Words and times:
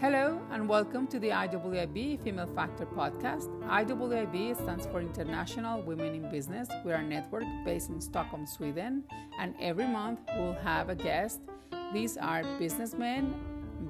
Hello 0.00 0.40
and 0.52 0.68
welcome 0.68 1.08
to 1.08 1.18
the 1.18 1.30
IWIB 1.30 2.22
Female 2.22 2.46
Factor 2.46 2.86
podcast. 2.86 3.48
IWIB 3.64 4.54
stands 4.54 4.86
for 4.86 5.00
International 5.00 5.82
Women 5.82 6.14
in 6.14 6.30
Business. 6.30 6.68
We're 6.84 6.94
a 6.94 7.02
network 7.02 7.42
based 7.64 7.90
in 7.90 8.00
Stockholm, 8.00 8.46
Sweden, 8.46 9.02
and 9.40 9.56
every 9.60 9.88
month 9.88 10.20
we'll 10.36 10.52
have 10.52 10.88
a 10.88 10.94
guest. 10.94 11.40
These 11.92 12.16
are 12.16 12.44
businessmen, 12.60 13.34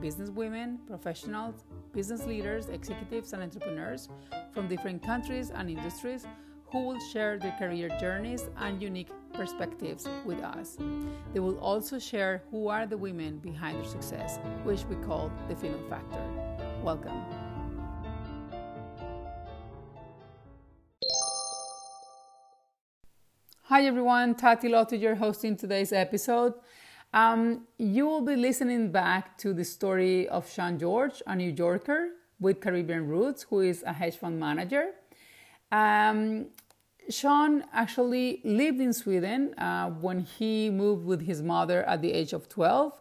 businesswomen, 0.01 0.79
professionals, 0.87 1.67
business 1.93 2.25
leaders, 2.25 2.71
executives, 2.71 3.35
and 3.35 3.43
entrepreneurs 3.43 4.09
from 4.55 4.67
different 4.67 5.03
countries 5.03 5.51
and 5.51 5.69
industries 5.69 6.27
who 6.73 6.87
will 6.87 7.01
share 7.13 7.39
their 7.39 7.55
career 7.59 7.91
journeys 8.01 8.49
and 8.57 8.81
unique 8.81 9.11
perspectives 9.39 10.09
with 10.27 10.41
us. 10.43 10.77
They 11.33 11.39
will 11.39 11.59
also 11.61 12.01
share 12.01 12.43
who 12.51 12.67
are 12.67 12.87
the 12.87 12.99
women 12.99 13.39
behind 13.39 13.79
their 13.79 13.89
success, 13.89 14.41
which 14.65 14.83
we 14.91 14.97
call 15.07 15.31
the 15.49 15.55
female 15.55 15.87
factor. 15.89 16.25
Welcome. 16.83 17.23
Hi 23.63 23.85
everyone, 23.85 24.35
Tati 24.35 24.69
Lotiger 24.69 25.17
hosting 25.17 25.57
today's 25.57 25.93
episode. 25.93 26.55
Um, 27.15 27.69
you 27.79 28.07
will 28.07 28.23
be 28.23 28.35
listening 28.35 28.91
back 28.91 29.39
to 29.39 29.55
the 29.55 29.65
story 29.65 30.29
of 30.29 30.51
Sean 30.51 30.81
George, 30.81 31.23
a 31.29 31.37
New 31.37 31.53
Yorker 31.53 32.09
with 32.41 32.61
Caribbean 32.61 33.07
roots, 33.07 33.45
who 33.49 33.61
is 33.61 33.85
a 33.87 33.93
hedge 33.93 34.17
fund 34.17 34.41
manager. 34.41 34.87
Um, 35.71 36.47
Sean 37.11 37.65
actually 37.73 38.41
lived 38.45 38.81
in 38.81 38.93
Sweden 38.93 39.55
uh, 39.59 39.89
when 39.89 40.21
he 40.21 40.69
moved 40.69 41.07
with 41.07 41.23
his 41.23 41.43
mother 41.43 41.83
at 41.85 42.03
the 42.03 42.13
age 42.13 42.33
of 42.33 42.49
12. 42.49 42.93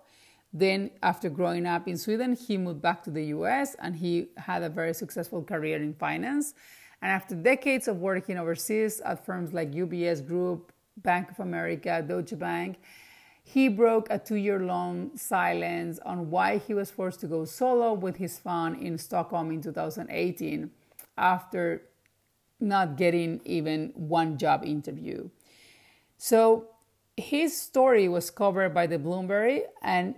Then, 0.54 0.92
after 1.04 1.30
growing 1.30 1.66
up 1.66 1.88
in 1.88 1.98
Sweden, 1.98 2.34
he 2.34 2.58
moved 2.58 2.82
back 2.82 3.04
to 3.04 3.12
the 3.12 3.26
US 3.26 3.76
and 3.80 3.96
he 3.96 4.28
had 4.38 4.64
a 4.64 4.70
very 4.70 4.94
successful 4.94 5.44
career 5.44 5.76
in 5.82 5.94
finance. 5.94 6.54
And 7.02 7.12
after 7.12 7.36
decades 7.36 7.88
of 7.88 7.98
working 7.98 8.38
overseas 8.38 9.02
at 9.02 9.26
firms 9.26 9.54
like 9.54 9.72
UBS 9.72 10.26
Group, 10.26 10.72
Bank 10.98 11.30
of 11.32 11.40
America, 11.42 12.04
Deutsche 12.08 12.40
Bank, 12.40 12.78
he 13.44 13.68
broke 13.68 14.08
a 14.10 14.18
two 14.18 14.36
year 14.36 14.60
long 14.60 15.16
silence 15.16 16.00
on 16.06 16.30
why 16.30 16.58
he 16.58 16.74
was 16.74 16.90
forced 16.90 17.20
to 17.22 17.28
go 17.28 17.46
solo 17.46 17.94
with 17.94 18.18
his 18.18 18.40
fund 18.40 18.82
in 18.82 18.98
Stockholm 18.98 19.52
in 19.52 19.62
2018 19.62 20.72
after 21.18 21.84
not 22.60 22.98
getting 22.98 23.42
even 23.46 23.92
one 23.96 24.38
job 24.38 24.64
interview. 24.66 25.30
So 26.18 26.70
his 27.16 27.60
story 27.60 28.08
was 28.08 28.30
covered 28.30 28.74
by 28.74 28.88
the 28.88 28.98
Bloomberg 28.98 29.62
and 29.82 30.16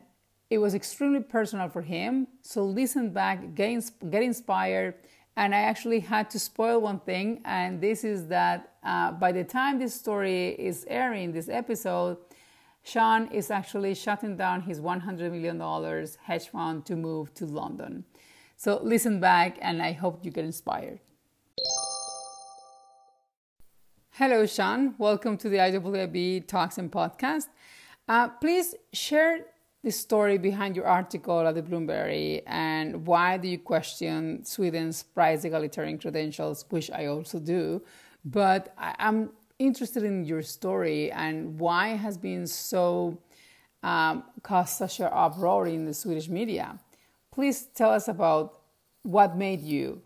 it 0.50 0.58
was 0.58 0.74
extremely 0.74 1.22
personal 1.22 1.70
for 1.70 1.82
him. 1.82 2.28
So 2.42 2.66
listen 2.66 3.12
back, 3.12 3.56
get, 3.56 3.92
get 4.10 4.24
inspired. 4.24 4.96
And 5.38 5.56
I 5.56 5.60
actually 5.60 6.02
had 6.02 6.30
to 6.32 6.40
spoil 6.40 6.82
one 6.82 7.00
thing, 7.00 7.40
and 7.46 7.80
this 7.80 8.04
is 8.04 8.28
that 8.28 8.74
uh, 8.84 9.14
by 9.14 9.32
the 9.32 9.46
time 9.46 9.80
this 9.80 9.94
story 9.94 10.50
is 10.50 10.86
airing, 10.90 11.32
this 11.32 11.48
episode, 11.48 12.18
Sean 12.84 13.28
is 13.28 13.50
actually 13.50 13.94
shutting 13.96 14.36
down 14.36 14.64
his 14.64 14.82
$100 14.82 15.32
million 15.32 16.08
hedge 16.24 16.50
fund 16.50 16.86
to 16.88 16.98
move 16.98 17.34
to 17.36 17.46
London. 17.46 18.04
So 18.58 18.82
listen 18.84 19.22
back, 19.22 19.58
and 19.62 19.82
I 19.82 19.94
hope 19.94 20.26
you 20.26 20.32
get 20.32 20.44
inspired. 20.44 21.00
Hello, 24.20 24.46
Sean. 24.46 24.96
Welcome 24.98 25.38
to 25.38 25.48
the 25.48 25.56
IWIB 25.60 26.46
Talks 26.46 26.78
and 26.78 26.92
Podcast. 26.92 27.48
Uh, 28.10 28.28
please 28.28 28.76
share 28.92 29.46
the 29.82 29.92
story 29.94 30.38
behind 30.38 30.76
your 30.76 30.86
article 30.86 31.40
at 31.48 31.56
the 31.56 31.62
Bloomberg 31.62 32.44
and 32.46 33.08
why 33.08 33.38
do 33.38 33.48
you 33.48 33.58
question 33.58 34.44
Sweden's 34.44 35.04
price 35.04 35.46
egalitarian 35.46 35.98
credentials, 35.98 36.66
which 36.70 36.92
I 36.92 37.06
also 37.06 37.40
do. 37.40 37.82
But 38.26 38.74
I, 38.78 38.94
am 39.00 39.30
interested 39.58 40.04
in 40.04 40.26
your 40.26 40.42
story 40.42 41.14
and 41.14 41.58
why 41.58 41.94
it 41.94 42.00
has 42.00 42.18
been 42.18 42.46
so 42.46 43.18
um, 43.84 44.26
caused 44.44 44.76
such 44.76 45.00
an 45.00 45.08
uproar 45.14 45.66
in 45.68 45.86
the 45.86 45.94
Swedish 45.94 46.28
media. 46.28 46.78
Please 47.32 47.68
tell 47.74 47.92
us 47.92 48.10
about 48.10 48.64
what 49.04 49.38
made 49.38 49.62
you 49.62 50.02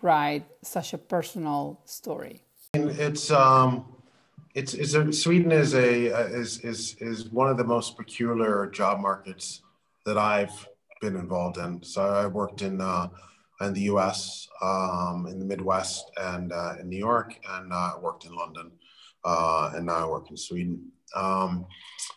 write 0.00 0.46
such 0.62 0.94
a 0.94 0.98
personal 0.98 1.82
story. 1.84 2.44
It's 2.74 3.30
um, 3.30 3.86
it's 4.54 4.74
it's 4.74 5.22
Sweden 5.22 5.52
is 5.52 5.74
a 5.74 6.06
is 6.30 6.60
is 6.60 6.96
is 7.00 7.30
one 7.30 7.48
of 7.48 7.56
the 7.56 7.64
most 7.64 7.96
peculiar 7.96 8.66
job 8.66 9.00
markets 9.00 9.62
that 10.04 10.18
I've 10.18 10.68
been 11.00 11.16
involved 11.16 11.56
in. 11.56 11.82
So 11.82 12.02
I 12.02 12.26
worked 12.26 12.60
in 12.60 12.82
uh, 12.82 13.08
in 13.62 13.72
the 13.72 13.80
U.S., 13.92 14.48
um, 14.60 15.26
in 15.30 15.38
the 15.38 15.46
Midwest, 15.46 16.10
and 16.18 16.52
uh, 16.52 16.74
in 16.78 16.90
New 16.90 16.98
York, 16.98 17.40
and 17.48 17.72
uh, 17.72 17.92
worked 18.02 18.26
in 18.26 18.34
London, 18.34 18.70
uh, 19.24 19.72
and 19.74 19.86
now 19.86 20.04
I 20.04 20.06
work 20.06 20.28
in 20.30 20.36
Sweden. 20.36 20.92
Um, 21.14 21.64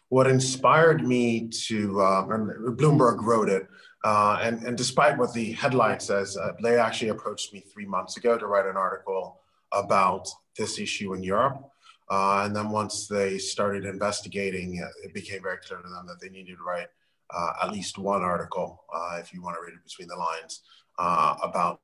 what 0.09 0.27
inspired 0.27 1.07
me 1.07 1.47
to 1.47 2.01
uh, 2.01 2.23
Bloomberg 2.25 3.21
wrote 3.21 3.47
it. 3.47 3.67
Uh, 4.03 4.39
and, 4.41 4.63
and 4.63 4.75
despite 4.75 5.15
what 5.15 5.31
the 5.31 5.51
headline 5.51 5.99
says, 5.99 6.35
uh, 6.35 6.53
they 6.63 6.77
actually 6.77 7.09
approached 7.09 7.53
me 7.53 7.59
three 7.59 7.85
months 7.85 8.17
ago 8.17 8.35
to 8.35 8.47
write 8.47 8.65
an 8.65 8.75
article 8.75 9.40
about 9.73 10.27
this 10.57 10.79
issue 10.79 11.13
in 11.13 11.23
Europe. 11.23 11.71
Uh, 12.09 12.43
and 12.45 12.53
then 12.53 12.69
once 12.69 13.07
they 13.07 13.37
started 13.37 13.85
investigating, 13.85 14.81
uh, 14.83 14.89
it 15.05 15.13
became 15.13 15.41
very 15.41 15.57
clear 15.65 15.79
to 15.79 15.87
them 15.87 16.05
that 16.05 16.19
they 16.19 16.29
needed 16.29 16.57
to 16.57 16.63
write 16.63 16.87
uh, 17.33 17.53
at 17.63 17.71
least 17.71 17.97
one 17.97 18.21
article, 18.21 18.83
uh, 18.93 19.17
if 19.17 19.33
you 19.33 19.41
want 19.41 19.55
to 19.55 19.61
read 19.61 19.73
it 19.73 19.83
between 19.83 20.09
the 20.09 20.15
lines, 20.15 20.61
uh, 20.99 21.35
about 21.41 21.79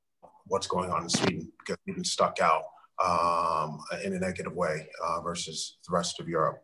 what's 0.47 0.67
going 0.67 0.91
on 0.91 1.03
in 1.03 1.09
Sweden, 1.09 1.49
because 1.59 1.77
Sweden 1.85 2.03
stuck 2.03 2.39
out 2.41 2.63
um, 3.01 3.79
in 4.03 4.13
a 4.13 4.19
negative 4.19 4.53
way 4.53 4.87
uh, 5.01 5.21
versus 5.21 5.77
the 5.87 5.95
rest 5.95 6.19
of 6.19 6.27
Europe. 6.27 6.61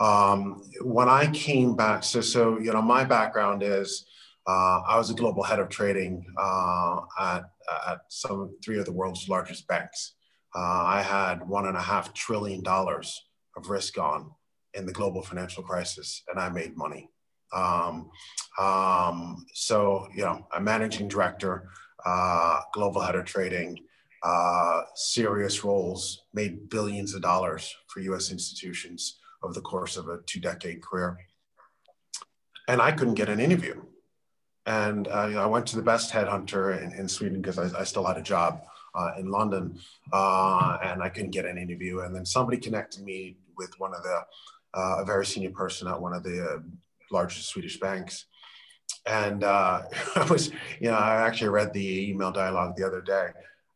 Um, 0.00 0.62
when 0.82 1.08
I 1.08 1.30
came 1.30 1.76
back, 1.76 2.04
so, 2.04 2.20
so 2.20 2.58
you 2.58 2.72
know, 2.72 2.82
my 2.82 3.04
background 3.04 3.62
is 3.62 4.04
I 4.46 4.96
was 4.96 5.10
a 5.10 5.14
global 5.14 5.42
head 5.42 5.58
of 5.58 5.68
trading 5.68 6.24
at, 7.18 7.42
at 7.86 8.00
some 8.08 8.56
three 8.64 8.78
of 8.78 8.86
the 8.86 8.92
world's 8.92 9.28
largest 9.28 9.66
banks. 9.66 10.14
Uh, 10.54 10.84
I 10.86 11.02
had 11.02 11.46
one 11.46 11.66
and 11.66 11.76
a 11.76 11.82
half 11.82 12.14
trillion 12.14 12.62
dollars 12.62 13.26
of 13.56 13.68
risk 13.68 13.98
on 13.98 14.30
in 14.74 14.86
the 14.86 14.92
global 14.92 15.22
financial 15.22 15.62
crisis, 15.62 16.22
and 16.28 16.40
I 16.40 16.48
made 16.48 16.76
money. 16.76 17.10
Um, 17.52 18.10
um, 18.58 19.46
so, 19.54 20.08
you 20.14 20.22
know, 20.22 20.46
I'm 20.52 20.64
managing 20.64 21.08
director, 21.08 21.68
uh, 22.04 22.60
global 22.72 23.00
head 23.00 23.14
of 23.14 23.24
trading, 23.24 23.78
uh, 24.22 24.82
serious 24.94 25.64
roles, 25.64 26.24
made 26.34 26.68
billions 26.68 27.14
of 27.14 27.22
dollars 27.22 27.74
for 27.88 28.00
US 28.00 28.30
institutions 28.30 29.18
over 29.42 29.54
the 29.54 29.60
course 29.60 29.96
of 29.96 30.08
a 30.08 30.18
two 30.26 30.40
decade 30.40 30.82
career. 30.82 31.18
And 32.66 32.82
I 32.82 32.92
couldn't 32.92 33.14
get 33.14 33.28
an 33.28 33.40
interview. 33.40 33.82
And 34.66 35.08
uh, 35.08 35.26
you 35.28 35.36
know, 35.36 35.42
I 35.42 35.46
went 35.46 35.66
to 35.68 35.76
the 35.76 35.82
best 35.82 36.12
headhunter 36.12 36.82
in, 36.82 36.92
in 36.92 37.08
Sweden 37.08 37.40
because 37.40 37.58
I, 37.58 37.80
I, 37.80 37.84
still 37.84 38.04
had 38.04 38.18
a 38.18 38.22
job 38.22 38.60
uh, 38.98 39.12
in 39.18 39.30
London, 39.30 39.78
uh, 40.12 40.78
and 40.82 41.02
I 41.02 41.08
couldn't 41.08 41.30
get 41.30 41.44
an 41.44 41.58
interview. 41.58 42.00
And 42.00 42.14
then 42.14 42.26
somebody 42.26 42.58
connected 42.58 43.04
me 43.04 43.36
with 43.56 43.70
one 43.78 43.94
of 43.94 44.02
the 44.02 44.22
uh, 44.74 44.96
a 44.98 45.04
very 45.04 45.24
senior 45.24 45.50
person 45.50 45.88
at 45.88 46.00
one 46.00 46.12
of 46.12 46.22
the 46.22 46.44
uh, 46.44 46.58
largest 47.10 47.48
Swedish 47.48 47.80
banks. 47.80 48.26
And 49.06 49.44
I 49.44 49.84
was, 50.28 50.50
you 50.80 50.90
know, 50.90 50.96
I 50.96 51.26
actually 51.26 51.48
read 51.48 51.72
the 51.72 52.10
email 52.10 52.32
dialogue 52.32 52.76
the 52.76 52.86
other 52.86 53.00
day, 53.00 53.28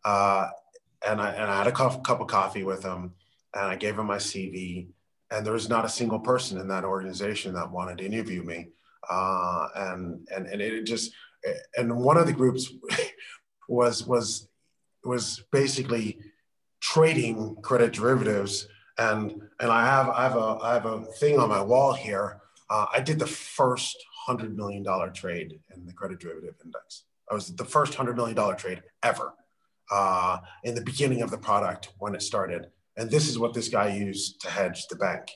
and 0.05 1.21
I 1.21 1.31
and 1.31 1.51
I 1.51 1.59
had 1.59 1.67
a 1.67 1.73
cup, 1.73 2.05
cup 2.05 2.21
of 2.21 2.27
coffee 2.27 2.65
with 2.65 2.83
him, 2.83 3.13
and 3.55 3.65
I 3.65 3.77
gave 3.77 3.99
him 3.99 4.07
my 4.07 4.19
CV, 4.19 4.89
and 5.31 5.47
there 5.47 5.53
was 5.53 5.69
not 5.69 5.85
a 5.85 5.89
single 5.89 6.21
person 6.21 6.59
in 6.59 6.69
that 6.69 6.85
organization 6.85 7.55
that 7.55 7.71
wanted 7.71 7.99
to 7.99 8.05
interview 8.07 8.43
me. 8.43 8.69
Uh, 9.09 9.69
and 9.75 10.29
and 10.35 10.47
and 10.47 10.61
it 10.63 10.85
just 10.85 11.13
and 11.77 11.97
one 11.97 12.17
of 12.17 12.27
the 12.27 12.33
groups 12.33 12.73
was 13.69 14.07
was 14.07 14.49
was 15.05 15.43
basically 15.51 16.19
trading 16.81 17.57
credit 17.63 17.93
derivatives. 17.93 18.67
And, 18.99 19.41
and 19.61 19.71
I, 19.71 19.87
have, 19.87 20.09
I, 20.11 20.23
have 20.25 20.37
a, 20.37 20.59
I 20.63 20.75
have 20.75 20.87
a 20.87 21.05
thing 21.21 21.39
on 21.39 21.49
my 21.49 21.63
wall 21.63 21.93
here. 21.93 22.41
Uh, 22.69 22.87
I 22.93 23.01
did 23.01 23.19
the 23.19 23.27
first 23.27 23.97
$100 24.29 24.55
million 24.55 24.85
trade 25.13 25.59
in 25.75 25.87
the 25.87 25.93
credit 25.93 26.21
derivative 26.21 26.55
index. 26.65 27.05
I 27.31 27.35
was 27.35 27.55
the 27.55 27.65
first 27.65 27.95
$100 27.95 28.17
million 28.17 28.57
trade 28.57 28.83
ever 29.03 29.35
uh, 29.91 30.39
in 30.65 30.75
the 30.75 30.81
beginning 30.81 31.23
of 31.23 31.31
the 31.31 31.39
product 31.39 31.93
when 31.99 32.15
it 32.15 32.23
started. 32.23 32.69
And 32.97 33.11
this 33.11 33.29
is 33.29 33.39
what 33.39 33.55
this 33.55 33.69
guy 33.69 33.95
used 33.95 34.41
to 34.43 34.51
hedge 34.51 34.87
the 34.89 34.97
bank. 34.97 35.31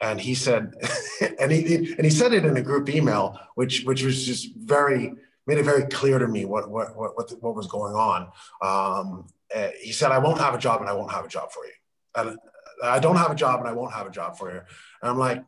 And 0.00 0.20
he 0.20 0.34
said, 0.34 0.74
and 1.40 1.50
he, 1.50 1.76
and 1.76 2.04
he 2.04 2.10
said 2.10 2.32
it 2.32 2.44
in 2.44 2.56
a 2.56 2.62
group 2.62 2.88
email, 2.88 3.38
which, 3.54 3.84
which 3.84 4.02
was 4.02 4.24
just 4.24 4.54
very, 4.56 5.12
made 5.46 5.58
it 5.58 5.64
very 5.64 5.84
clear 5.86 6.18
to 6.18 6.28
me 6.28 6.44
what 6.44 6.70
what 6.70 6.96
what 6.96 7.16
what, 7.16 7.30
what 7.40 7.54
was 7.54 7.66
going 7.66 7.94
on. 7.94 8.22
Um, 8.62 9.26
uh, 9.54 9.68
he 9.80 9.92
said, 9.92 10.10
"I 10.12 10.18
won't 10.18 10.40
have 10.40 10.54
a 10.54 10.58
job, 10.58 10.80
and 10.80 10.88
I 10.88 10.92
won't 10.92 11.12
have 11.12 11.24
a 11.24 11.28
job 11.28 11.52
for 11.52 11.64
you. 11.64 11.72
And 12.16 12.38
I 12.82 12.98
don't 12.98 13.16
have 13.16 13.30
a 13.30 13.34
job, 13.34 13.60
and 13.60 13.68
I 13.68 13.72
won't 13.72 13.92
have 13.92 14.06
a 14.06 14.10
job 14.10 14.36
for 14.36 14.52
you." 14.52 14.60
And 15.02 15.10
I'm 15.10 15.18
like, 15.18 15.44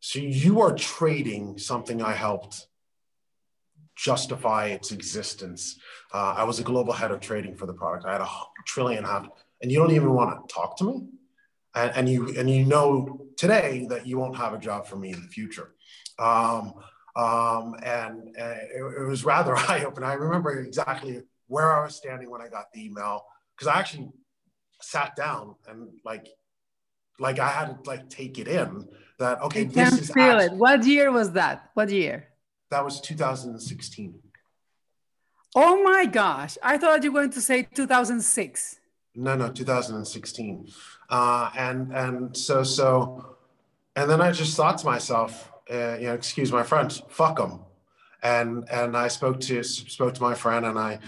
"So 0.00 0.18
you 0.18 0.60
are 0.60 0.74
trading 0.74 1.58
something 1.58 2.02
I 2.02 2.12
helped 2.12 2.68
justify 3.98 4.66
its 4.66 4.92
existence. 4.92 5.78
Uh, 6.14 6.34
I 6.36 6.44
was 6.44 6.60
a 6.60 6.62
global 6.62 6.92
head 6.92 7.10
of 7.10 7.20
trading 7.20 7.56
for 7.56 7.66
the 7.66 7.74
product. 7.74 8.06
I 8.06 8.12
had 8.12 8.20
a 8.20 8.28
trillion 8.64 9.04
half, 9.04 9.28
and 9.60 9.72
you 9.72 9.78
don't 9.78 9.90
even 9.90 10.14
want 10.14 10.48
to 10.48 10.54
talk 10.54 10.78
to 10.78 10.84
me, 10.84 11.08
and, 11.74 11.92
and 11.94 12.08
you 12.08 12.34
and 12.38 12.48
you 12.48 12.64
know 12.64 13.26
today 13.36 13.86
that 13.90 14.06
you 14.06 14.18
won't 14.18 14.36
have 14.36 14.54
a 14.54 14.58
job 14.58 14.86
for 14.86 14.96
me 14.96 15.12
in 15.12 15.20
the 15.20 15.28
future. 15.28 15.74
Um, 16.18 16.74
um, 17.16 17.74
and 17.82 18.36
uh, 18.40 18.56
it, 18.74 19.00
it, 19.00 19.06
was 19.06 19.24
rather 19.24 19.56
eye 19.56 19.84
opening. 19.84 20.08
I 20.08 20.14
remember 20.14 20.52
exactly 20.60 21.22
where 21.46 21.74
I 21.74 21.84
was 21.84 21.96
standing 21.96 22.30
when 22.30 22.40
I 22.40 22.48
got 22.48 22.72
the 22.72 22.84
email 22.84 23.24
because 23.56 23.68
I 23.68 23.78
actually 23.78 24.10
sat 24.80 25.16
down 25.16 25.56
and 25.66 25.88
like 26.04 26.28
like 27.18 27.38
I 27.38 27.48
had 27.48 27.82
to 27.82 27.90
like 27.90 28.08
take 28.08 28.38
it 28.38 28.46
in 28.46 28.86
that 29.18 29.42
okay, 29.42 29.64
this 29.64 29.92
is 29.98 30.10
feel 30.10 30.24
actually, 30.24 30.46
it. 30.46 30.52
What 30.52 30.84
year 30.84 31.10
was 31.10 31.32
that? 31.32 31.70
What 31.74 31.90
year? 31.90 32.28
That 32.70 32.84
was 32.84 33.00
2016. 33.00 34.14
Oh 35.54 35.82
my 35.82 36.06
gosh! 36.06 36.56
I 36.62 36.78
thought 36.78 37.02
you 37.02 37.10
were 37.10 37.20
going 37.20 37.30
to 37.30 37.40
say 37.40 37.62
2006. 37.62 38.80
No, 39.16 39.34
no, 39.34 39.50
2016. 39.50 40.68
Uh, 41.10 41.50
and 41.56 41.92
and 41.92 42.36
so 42.36 42.62
so, 42.62 43.36
and 43.96 44.08
then 44.08 44.20
I 44.20 44.30
just 44.30 44.56
thought 44.56 44.78
to 44.78 44.86
myself, 44.86 45.50
uh, 45.70 45.96
you 45.98 46.06
know, 46.06 46.14
excuse 46.14 46.52
my 46.52 46.62
French, 46.62 47.02
fuck 47.08 47.36
them. 47.36 47.60
And 48.22 48.68
and 48.70 48.96
I 48.96 49.08
spoke 49.08 49.40
to 49.40 49.62
spoke 49.62 50.14
to 50.14 50.22
my 50.22 50.34
friend, 50.34 50.66
and 50.66 50.78
I 50.78 50.98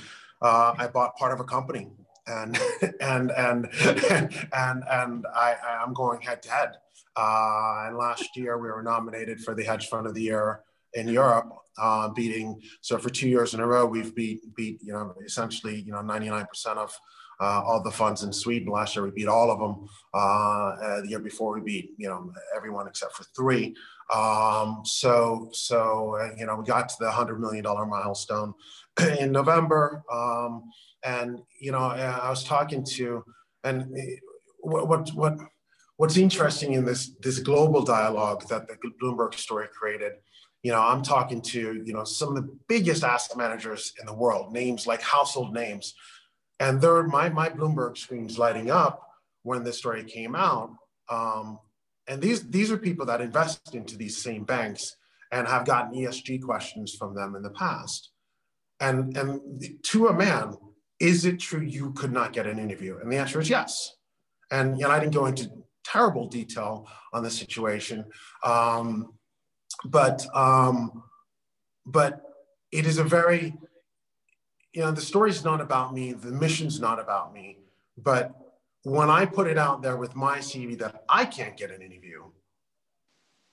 uh, 0.42 0.74
I 0.78 0.86
bought 0.86 1.16
part 1.16 1.32
of 1.32 1.40
a 1.40 1.44
company, 1.44 1.88
and 2.26 2.58
and 3.00 3.32
and 3.32 3.68
and 4.12 4.84
and 4.90 5.26
I 5.34 5.56
I'm 5.82 5.92
going 5.92 6.20
head 6.20 6.42
to 6.42 6.50
head. 6.50 6.76
Uh, 7.16 7.86
and 7.86 7.96
last 7.96 8.36
year 8.36 8.58
we 8.58 8.68
were 8.68 8.82
nominated 8.82 9.40
for 9.40 9.54
the 9.54 9.64
Hedge 9.64 9.88
Fund 9.88 10.06
of 10.06 10.14
the 10.14 10.22
Year 10.22 10.60
in 10.94 11.08
Europe, 11.08 11.52
uh, 11.78 12.08
beating. 12.08 12.60
So 12.80 12.98
for 12.98 13.10
two 13.10 13.28
years 13.28 13.54
in 13.54 13.60
a 13.60 13.66
row, 13.66 13.86
we've 13.86 14.14
beat 14.14 14.54
beat 14.54 14.78
you 14.82 14.92
know 14.92 15.14
essentially 15.24 15.80
you 15.80 15.92
know 15.92 15.98
99% 15.98 16.46
of 16.76 16.96
uh, 17.40 17.62
all 17.64 17.82
the 17.82 17.90
funds 17.90 18.22
in 18.22 18.32
Sweden. 18.32 18.68
Last 18.70 18.94
year 18.94 19.04
we 19.04 19.10
beat 19.10 19.28
all 19.28 19.50
of 19.50 19.58
them. 19.58 19.88
Uh, 20.12 20.76
uh, 20.82 21.00
the 21.02 21.08
year 21.08 21.18
before 21.18 21.54
we 21.54 21.60
beat 21.60 21.90
you 21.96 22.08
know 22.08 22.32
everyone 22.56 22.86
except 22.86 23.14
for 23.14 23.24
three. 23.36 23.74
Um, 24.14 24.82
so 24.84 25.48
so 25.52 26.16
uh, 26.20 26.30
you 26.36 26.46
know 26.46 26.56
we 26.56 26.64
got 26.64 26.88
to 26.88 26.96
the 27.00 27.10
hundred 27.10 27.40
million 27.40 27.64
dollar 27.64 27.86
milestone 27.86 28.54
in 29.18 29.32
November, 29.32 30.02
um, 30.12 30.64
and 31.04 31.38
you 31.60 31.72
know 31.72 31.78
I 31.78 32.28
was 32.28 32.44
talking 32.44 32.84
to 32.96 33.24
and 33.64 33.82
uh, 33.82 34.00
what 34.60 34.88
what 34.88 35.10
what 35.10 35.38
what's 35.96 36.16
interesting 36.16 36.72
in 36.72 36.84
this 36.84 37.14
this 37.20 37.38
global 37.38 37.82
dialogue 37.82 38.46
that 38.48 38.68
the 38.68 38.76
Bloomberg 39.02 39.34
story 39.34 39.68
created 39.72 40.12
you 40.62 40.72
know 40.72 40.80
i'm 40.80 41.02
talking 41.02 41.40
to 41.40 41.82
you 41.84 41.92
know 41.92 42.04
some 42.04 42.28
of 42.28 42.34
the 42.34 42.56
biggest 42.68 43.02
asset 43.04 43.36
managers 43.36 43.92
in 44.00 44.06
the 44.06 44.14
world 44.14 44.52
names 44.52 44.86
like 44.86 45.00
household 45.00 45.54
names 45.54 45.94
and 46.60 46.80
there 46.80 47.02
my 47.02 47.28
my 47.28 47.48
bloomberg 47.48 47.98
screens 47.98 48.38
lighting 48.38 48.70
up 48.70 49.08
when 49.42 49.64
this 49.64 49.78
story 49.78 50.04
came 50.04 50.36
out 50.36 50.70
um, 51.10 51.58
and 52.06 52.20
these 52.20 52.48
these 52.50 52.70
are 52.70 52.76
people 52.76 53.06
that 53.06 53.20
invest 53.20 53.74
into 53.74 53.96
these 53.96 54.22
same 54.22 54.44
banks 54.44 54.96
and 55.32 55.46
have 55.46 55.64
gotten 55.64 55.94
esg 55.94 56.42
questions 56.42 56.94
from 56.98 57.14
them 57.14 57.34
in 57.34 57.42
the 57.42 57.50
past. 57.50 58.10
And 58.80 59.16
and 59.16 59.40
to 59.84 60.08
a 60.08 60.12
man 60.12 60.54
is 60.98 61.24
it 61.24 61.40
true 61.40 61.62
you 61.62 61.92
could 61.92 62.12
not 62.12 62.32
get 62.32 62.46
an 62.46 62.58
interview? 62.58 62.98
And 62.98 63.10
the 63.10 63.16
answer 63.16 63.40
is 63.40 63.48
yes. 63.48 63.92
And 64.50 64.76
know 64.78 64.90
i 64.90 64.98
didn't 64.98 65.14
go 65.14 65.26
into 65.26 65.50
terrible 65.84 66.28
detail 66.28 66.86
on 67.12 67.22
the 67.22 67.30
situation 67.30 68.04
um, 68.44 69.14
but 69.84 70.26
um, 70.34 71.04
but 71.86 72.22
it 72.72 72.86
is 72.86 72.98
a 72.98 73.04
very 73.04 73.54
you 74.72 74.80
know 74.82 74.90
the 74.90 75.00
story's 75.00 75.44
not 75.44 75.60
about 75.60 75.94
me 75.94 76.12
the 76.12 76.30
mission's 76.30 76.80
not 76.80 76.98
about 76.98 77.32
me 77.32 77.58
but 77.96 78.34
when 78.84 79.10
i 79.10 79.24
put 79.24 79.46
it 79.46 79.58
out 79.58 79.82
there 79.82 79.96
with 79.96 80.14
my 80.16 80.38
cv 80.38 80.78
that 80.78 81.04
i 81.08 81.24
can't 81.24 81.56
get 81.56 81.70
an 81.70 81.82
interview 81.82 82.22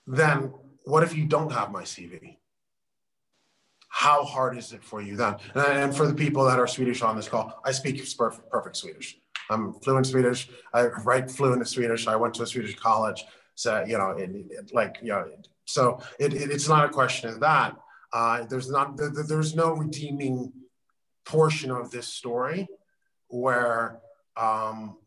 then 0.06 0.54
what 0.84 1.04
if 1.04 1.16
you 1.16 1.26
don't 1.26 1.52
have 1.52 1.72
my 1.72 1.84
cv 1.84 2.38
how 3.90 4.24
hard 4.24 4.56
is 4.58 4.74
it 4.74 4.84
for 4.84 5.02
you 5.02 5.16
then? 5.16 5.38
And 5.56 5.96
for 5.96 6.06
the 6.06 6.14
people 6.14 6.46
that 6.46 6.60
are 6.60 6.68
swedish 6.68 7.02
on 7.02 7.16
this 7.16 7.28
call 7.28 7.60
i 7.66 7.72
speak 7.72 7.96
perfect, 8.50 8.76
swedish. 8.76 9.18
I'm 9.50 9.74
fluent 9.74 10.06
swedish. 10.06 10.50
I 10.74 10.88
write 11.06 11.32
fluent 11.32 11.66
swedish. 11.68 12.06
I 12.06 12.16
went 12.16 12.34
to 12.36 12.44
a 12.44 12.48
swedish 12.48 12.76
college 12.76 13.26
so 13.56 13.84
you 13.88 13.98
know 13.98 14.12
it, 14.12 14.30
it, 14.52 14.72
like 14.74 14.98
you 15.02 15.10
know 15.10 15.26
so 15.66 16.00
it, 16.20 16.34
it, 16.34 16.52
it's 16.52 16.70
not 16.70 16.86
a 16.86 16.90
question 16.90 17.30
of 17.30 17.40
that. 17.40 17.76
Uh, 18.14 18.46
there's 18.46 18.70
not 18.70 18.98
there's 18.98 19.56
no 19.56 19.74
redeeming 19.74 20.54
portion 21.28 21.70
of 21.72 21.92
this 21.92 22.08
story 22.08 22.68
where 23.28 24.00
um, 24.38 24.98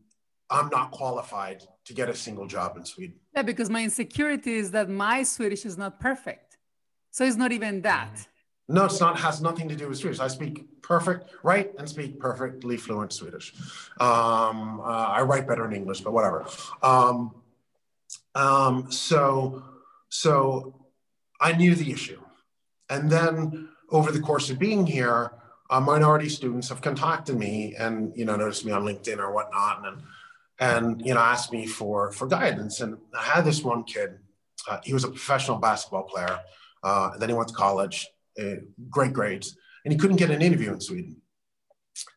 I'm 0.51 0.69
not 0.69 0.91
qualified 0.91 1.63
to 1.87 1.95
get 1.95 2.09
a 2.09 2.15
single 2.15 2.47
job 2.47 2.77
in 2.77 2.85
Sweden. 2.85 3.17
Yeah, 3.35 3.43
because 3.43 3.71
my 3.71 3.83
insecurity 3.83 4.55
is 4.55 4.71
that 4.73 4.89
my 4.91 5.23
Swedish 5.23 5.65
is 5.65 5.79
not 5.79 5.99
perfect. 5.99 6.59
So 7.11 7.25
it's 7.25 7.37
not 7.37 7.53
even 7.53 7.83
that. 7.83 8.27
No, 8.69 8.85
it's 8.85 9.01
not. 9.01 9.19
Has 9.19 9.41
nothing 9.41 9.69
to 9.69 9.75
do 9.75 9.89
with 9.89 9.99
Swedish. 9.99 10.21
I 10.21 10.29
speak 10.29 10.83
perfect, 10.83 11.31
write 11.43 11.73
and 11.79 11.89
speak 11.89 12.21
perfectly 12.21 12.77
fluent 12.77 13.13
Swedish. 13.13 13.53
Um, 13.99 14.81
uh, 14.81 15.19
I 15.19 15.23
write 15.23 15.49
better 15.49 15.65
in 15.65 15.73
English, 15.73 16.03
but 16.03 16.13
whatever. 16.13 16.47
Um, 16.83 17.35
um, 18.37 18.93
so 18.93 19.65
so 20.09 20.75
I 21.41 21.53
knew 21.53 21.75
the 21.75 21.91
issue. 21.91 22.21
And 22.89 23.11
then 23.11 23.71
over 23.91 24.13
the 24.13 24.21
course 24.21 24.51
of 24.51 24.59
being 24.59 24.87
here, 24.87 25.33
uh, 25.71 25.81
minority 25.81 26.29
students 26.29 26.69
have 26.69 26.83
contacted 26.83 27.37
me 27.37 27.75
and, 27.79 28.13
you 28.17 28.25
know, 28.25 28.35
noticed 28.35 28.65
me 28.65 28.73
on 28.73 28.83
LinkedIn 28.83 29.19
or 29.19 29.33
whatnot 29.33 29.87
and, 29.87 30.03
and, 30.59 31.07
you 31.07 31.15
know, 31.15 31.21
asked 31.21 31.53
me 31.53 31.65
for, 31.65 32.11
for 32.11 32.27
guidance. 32.27 32.81
And 32.81 32.99
I 33.17 33.23
had 33.23 33.45
this 33.45 33.63
one 33.63 33.85
kid, 33.85 34.19
uh, 34.69 34.79
he 34.83 34.93
was 34.93 35.05
a 35.05 35.09
professional 35.09 35.59
basketball 35.59 36.03
player. 36.03 36.41
Uh, 36.83 37.17
then 37.19 37.29
he 37.29 37.35
went 37.35 37.49
to 37.49 37.55
college, 37.55 38.09
uh, 38.39 38.57
great 38.91 39.13
grades, 39.13 39.57
and 39.85 39.93
he 39.93 39.99
couldn't 39.99 40.17
get 40.17 40.31
an 40.31 40.43
interview 40.43 40.73
in 40.73 40.81
Sweden. 40.81 41.17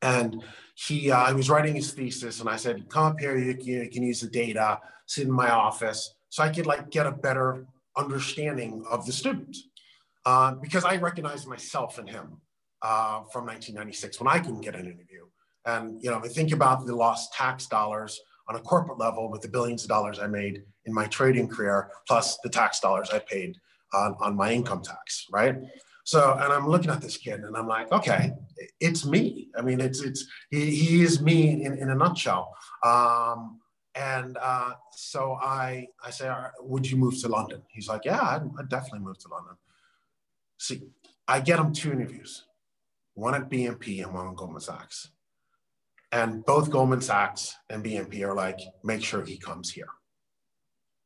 And 0.02 0.44
he, 0.76 1.12
uh, 1.12 1.28
he 1.28 1.36
was 1.36 1.50
writing 1.50 1.76
his 1.76 1.92
thesis 1.92 2.40
and 2.40 2.50
I 2.50 2.56
said, 2.56 2.90
come 2.90 3.04
up 3.04 3.20
here, 3.20 3.38
you, 3.38 3.56
you 3.62 3.90
can 3.90 4.02
use 4.02 4.22
the 4.22 4.30
data, 4.30 4.80
sit 5.06 5.28
in 5.28 5.32
my 5.32 5.52
office 5.52 6.16
so 6.30 6.42
I 6.42 6.50
could 6.50 6.66
like 6.66 6.90
get 6.90 7.06
a 7.06 7.12
better 7.12 7.68
understanding 7.96 8.84
of 8.90 9.06
the 9.06 9.12
student. 9.12 9.56
Uh, 10.26 10.56
because 10.56 10.86
I 10.86 10.96
recognized 10.96 11.48
myself 11.48 12.00
in 12.00 12.08
him 12.08 12.42
uh, 12.84 13.24
from 13.32 13.46
1996 13.46 14.20
when 14.20 14.28
I 14.28 14.40
couldn't 14.40 14.62
get 14.62 14.76
an 14.76 14.86
interview. 14.86 15.26
And 15.66 16.04
you 16.04 16.12
know, 16.12 16.20
I 16.24 16.28
think 16.28 16.52
about 16.52 16.86
the 16.86 16.96
lost 16.96 17.34
tax 17.34 17.68
dollars 17.68 18.20
on 18.50 18.56
a 18.56 18.60
corporate 18.60 19.00
level 19.00 19.32
with 19.32 19.42
the 19.42 19.48
billions 19.48 19.84
of 19.84 19.90
dollars 19.90 20.20
I 20.20 20.28
made 20.28 20.64
in 20.86 20.94
my 20.94 21.08
trading 21.08 21.48
career, 21.48 21.90
plus 22.08 22.38
the 22.44 22.50
tax 22.50 22.80
dollars 22.80 23.10
I 23.12 23.20
paid 23.20 23.58
on, 23.94 24.16
on 24.20 24.36
my 24.36 24.52
income 24.52 24.82
tax, 24.82 25.26
right? 25.32 25.56
So, 26.04 26.34
and 26.34 26.52
I'm 26.52 26.68
looking 26.68 26.90
at 26.90 27.02
this 27.02 27.16
kid 27.16 27.40
and 27.42 27.56
I'm 27.56 27.68
like, 27.68 27.92
okay, 27.92 28.34
it's 28.82 29.06
me. 29.06 29.50
I 29.58 29.62
mean, 29.62 29.80
it's, 29.80 30.02
it's, 30.02 30.26
he, 30.50 30.76
he 30.76 31.02
is 31.02 31.22
me 31.22 31.64
in, 31.64 31.78
in 31.78 31.90
a 31.90 31.96
nutshell. 31.96 32.54
Um, 32.84 33.62
and 33.96 34.38
uh, 34.42 34.72
so 34.92 35.38
I, 35.42 35.88
I 36.04 36.10
say, 36.10 36.28
right, 36.28 36.52
would 36.62 36.90
you 36.90 36.98
move 36.98 37.22
to 37.22 37.30
London? 37.30 37.62
He's 37.70 37.88
like, 37.88 38.02
yeah, 38.04 38.20
I'd, 38.20 38.50
I'd, 38.60 38.68
definitely 38.68 39.00
move 39.00 39.20
to 39.20 39.30
London. 39.30 39.56
See, 40.58 40.82
I 41.28 41.40
get 41.40 41.60
him 41.60 41.72
two 41.72 41.92
interviews, 41.92 42.46
one 43.16 43.36
at 43.36 43.50
BNP 43.50 44.04
and 44.04 44.14
one 44.14 44.30
at 44.30 44.36
Goldman 44.36 44.62
Sachs. 44.62 45.10
And 46.12 46.46
both 46.46 46.70
Goldman 46.70 47.02
Sachs 47.02 47.56
and 47.70 47.84
BNP 47.84 48.22
are 48.22 48.36
like, 48.36 48.60
make 48.84 49.04
sure 49.04 49.24
he 49.24 49.38
comes 49.38 49.72
here. 49.72 49.88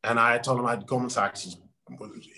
And 0.04 0.20
I 0.20 0.38
told 0.38 0.60
him 0.60 0.66
I 0.66 0.76
Goldman 0.76 1.10
Sachs 1.10 1.46
is, 1.46 1.58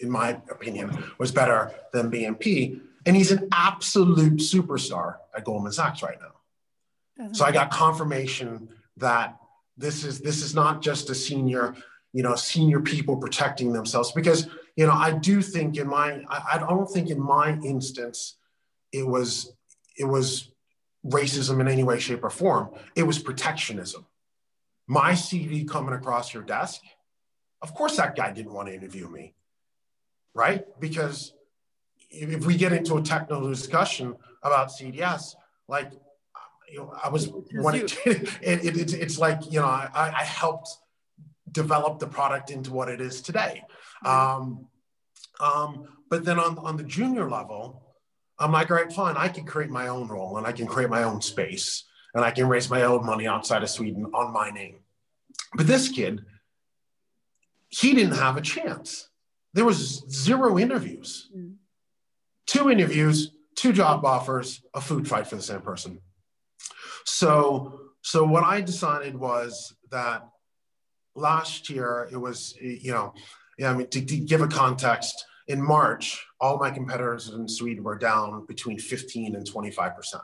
in 0.01 0.09
my 0.09 0.39
opinion, 0.51 1.03
was 1.17 1.31
better 1.31 1.71
than 1.93 2.11
BNP. 2.11 2.79
And 3.05 3.15
he's 3.15 3.31
an 3.31 3.47
absolute 3.51 4.37
superstar 4.37 5.15
at 5.35 5.45
Goldman 5.45 5.71
Sachs 5.71 6.03
right 6.03 6.17
now. 6.19 7.31
So 7.33 7.45
I 7.45 7.51
got 7.51 7.69
confirmation 7.69 8.69
that 8.97 9.37
this 9.77 10.03
is 10.03 10.19
this 10.21 10.41
is 10.41 10.55
not 10.55 10.81
just 10.81 11.09
a 11.09 11.15
senior, 11.15 11.75
you 12.13 12.23
know, 12.23 12.35
senior 12.35 12.79
people 12.79 13.17
protecting 13.17 13.73
themselves 13.73 14.11
because 14.13 14.47
you 14.75 14.85
know 14.85 14.93
I 14.93 15.11
do 15.11 15.41
think 15.41 15.77
in 15.77 15.87
my 15.87 16.21
I, 16.29 16.41
I 16.53 16.57
don't 16.59 16.87
think 16.87 17.09
in 17.09 17.19
my 17.19 17.57
instance 17.59 18.37
it 18.91 19.05
was 19.05 19.53
it 19.99 20.05
was 20.05 20.49
racism 21.05 21.59
in 21.59 21.67
any 21.67 21.83
way, 21.83 21.99
shape, 21.99 22.23
or 22.23 22.29
form. 22.29 22.69
It 22.95 23.03
was 23.03 23.19
protectionism. 23.19 24.05
My 24.87 25.11
CV 25.11 25.67
coming 25.67 25.93
across 25.93 26.33
your 26.33 26.41
desk, 26.41 26.81
of 27.61 27.75
course 27.75 27.97
that 27.97 28.15
guy 28.15 28.31
didn't 28.31 28.53
want 28.53 28.69
to 28.69 28.73
interview 28.73 29.07
me, 29.07 29.35
right? 30.33 30.65
Because 30.79 31.33
if 32.09 32.45
we 32.45 32.55
get 32.57 32.73
into 32.73 32.97
a 32.97 33.01
technical 33.01 33.47
discussion 33.47 34.15
about 34.41 34.69
CDS, 34.69 35.35
like 35.67 35.91
you 36.71 36.79
know, 36.79 36.93
I 37.03 37.09
was 37.09 37.29
when 37.53 37.75
it, 37.75 37.97
it, 38.05 38.65
it, 38.65 38.93
it's 38.93 39.19
like 39.19 39.51
you 39.51 39.59
know 39.59 39.67
I, 39.67 39.89
I 39.93 40.23
helped 40.23 40.69
develop 41.51 41.99
the 41.99 42.07
product 42.07 42.49
into 42.49 42.71
what 42.71 42.89
it 42.89 43.01
is 43.01 43.21
today. 43.21 43.63
Um, 44.05 44.67
um, 45.39 45.87
but 46.09 46.25
then 46.25 46.39
on 46.39 46.57
on 46.59 46.77
the 46.77 46.83
junior 46.83 47.29
level, 47.29 47.88
I'm 48.39 48.51
like, 48.51 48.71
all 48.71 48.77
right, 48.77 48.91
fine. 48.91 49.17
I 49.17 49.27
can 49.27 49.45
create 49.45 49.69
my 49.69 49.87
own 49.87 50.07
role 50.07 50.37
and 50.37 50.47
I 50.47 50.51
can 50.51 50.65
create 50.65 50.89
my 50.89 51.03
own 51.03 51.21
space 51.21 51.83
and 52.13 52.23
I 52.23 52.31
can 52.31 52.47
raise 52.47 52.69
my 52.69 52.83
own 52.83 53.05
money 53.05 53.27
outside 53.27 53.63
of 53.63 53.69
Sweden 53.69 54.05
on 54.13 54.33
my 54.33 54.49
name. 54.49 54.77
But 55.53 55.67
this 55.67 55.89
kid, 55.89 56.25
he 57.67 57.93
didn't 57.93 58.15
have 58.15 58.37
a 58.37 58.41
chance. 58.41 59.09
There 59.53 59.65
was 59.65 60.05
zero 60.09 60.57
interviews, 60.57 61.29
mm. 61.35 61.55
two 62.45 62.69
interviews, 62.69 63.31
two 63.55 63.73
job 63.73 64.05
offers, 64.05 64.63
a 64.73 64.81
food 64.81 65.07
fight 65.07 65.27
for 65.27 65.35
the 65.35 65.41
same 65.41 65.61
person. 65.61 65.99
So, 67.05 67.79
so 68.01 68.23
what 68.23 68.43
I 68.43 68.61
decided 68.61 69.17
was 69.17 69.75
that 69.91 70.27
last 71.15 71.69
year 71.69 72.07
it 72.11 72.17
was, 72.17 72.55
you 72.61 72.91
know, 72.91 73.13
yeah, 73.57 73.71
I 73.71 73.75
mean, 73.75 73.87
to, 73.87 74.05
to 74.05 74.17
give 74.17 74.41
a 74.41 74.47
context, 74.47 75.25
in 75.49 75.61
March, 75.61 76.25
all 76.39 76.59
my 76.59 76.69
competitors 76.69 77.29
in 77.29 77.47
Sweden 77.47 77.83
were 77.83 77.97
down 77.97 78.45
between 78.45 78.77
15 78.77 79.35
and 79.35 79.45
25%. 79.45 80.21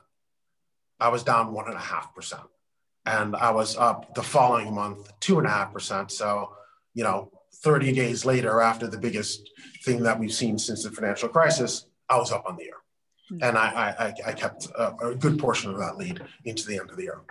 I 0.99 1.09
was 1.09 1.23
down 1.23 1.51
one 1.51 1.65
and 1.65 1.75
a 1.75 1.79
half 1.79 2.13
percent. 2.13 2.43
And 3.07 3.35
I 3.35 3.49
was 3.51 3.75
up 3.75 4.13
the 4.13 4.23
following 4.23 4.73
month, 4.73 5.11
two 5.19 5.39
and 5.39 5.47
a 5.47 5.49
half 5.49 5.73
percent. 5.73 6.11
So, 6.11 6.53
you 6.93 7.03
know, 7.03 7.31
30 7.55 7.91
days 7.93 8.23
later, 8.23 8.61
after 8.61 8.87
the 8.87 8.99
biggest 8.99 9.49
thing 9.83 10.03
that 10.03 10.19
we've 10.19 10.33
seen 10.33 10.59
since 10.59 10.83
the 10.83 10.91
financial 10.91 11.29
crisis, 11.29 11.87
I 12.07 12.17
was 12.17 12.31
up 12.31 12.45
on 12.47 12.55
the 12.55 12.63
year. 12.63 12.77
Mm-hmm. 13.31 13.43
And 13.43 13.57
I, 13.57 14.13
I, 14.25 14.29
I 14.29 14.33
kept 14.33 14.67
a, 14.77 14.95
a 14.97 15.15
good 15.15 15.39
portion 15.39 15.71
of 15.71 15.79
that 15.79 15.97
lead 15.97 16.21
into 16.45 16.67
the 16.67 16.79
end 16.79 16.91
of 16.91 16.97
the 16.97 17.03
year. 17.03 17.21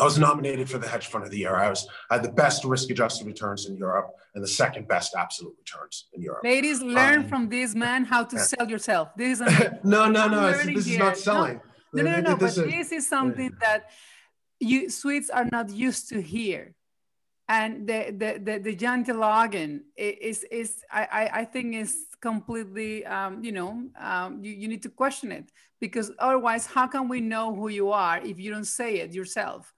I 0.00 0.04
was 0.04 0.18
nominated 0.18 0.68
for 0.70 0.78
the 0.78 0.88
hedge 0.88 1.08
fund 1.08 1.24
of 1.24 1.30
the 1.30 1.38
year. 1.38 1.54
I 1.54 1.68
was 1.68 1.86
I 2.10 2.14
had 2.14 2.24
the 2.24 2.32
best 2.32 2.64
risk 2.64 2.88
adjusted 2.90 3.26
returns 3.26 3.66
in 3.66 3.76
Europe 3.76 4.08
and 4.34 4.42
the 4.42 4.48
second 4.48 4.88
best 4.88 5.14
absolute 5.14 5.54
returns 5.58 6.06
in 6.14 6.22
Europe. 6.22 6.42
Ladies, 6.42 6.80
learn 6.80 7.20
um, 7.20 7.28
from 7.28 7.48
this 7.48 7.74
man 7.74 8.04
how 8.04 8.24
to 8.24 8.38
sell 8.38 8.68
yourself. 8.68 9.10
This 9.16 9.40
is 9.40 9.46
no, 9.84 10.08
no, 10.08 10.26
no. 10.26 10.52
This 10.52 10.86
is 10.86 10.98
not 10.98 11.16
selling. 11.18 11.60
No, 11.92 12.02
no, 12.02 12.12
no, 12.12 12.20
no. 12.20 12.36
This 12.36 12.56
but 12.56 12.66
is, 12.66 12.72
this 12.72 12.92
is 12.92 13.08
something 13.08 13.52
that 13.60 13.90
you 14.58 14.88
Swedes 14.88 15.28
are 15.28 15.48
not 15.52 15.70
used 15.70 16.08
to 16.10 16.22
hear. 16.22 16.74
And 17.48 17.86
the 17.86 18.14
the 18.16 18.30
the, 18.46 18.58
the 18.58 18.76
jantelagen 18.76 19.80
is 19.96 20.44
is 20.44 20.82
I 20.90 21.30
I 21.40 21.44
think 21.44 21.74
is 21.74 22.06
completely 22.22 23.04
um, 23.04 23.44
you 23.44 23.52
know 23.52 23.88
um, 23.98 24.42
you, 24.42 24.52
you 24.52 24.68
need 24.68 24.82
to 24.82 24.90
question 24.90 25.32
it 25.32 25.50
because 25.80 26.12
otherwise 26.18 26.66
how 26.66 26.86
can 26.86 27.08
we 27.08 27.20
know 27.20 27.54
who 27.54 27.68
you 27.68 27.90
are 27.90 28.18
if 28.18 28.38
you 28.38 28.50
don't 28.52 28.66
say 28.66 29.00
it 29.00 29.12
yourself 29.12 29.72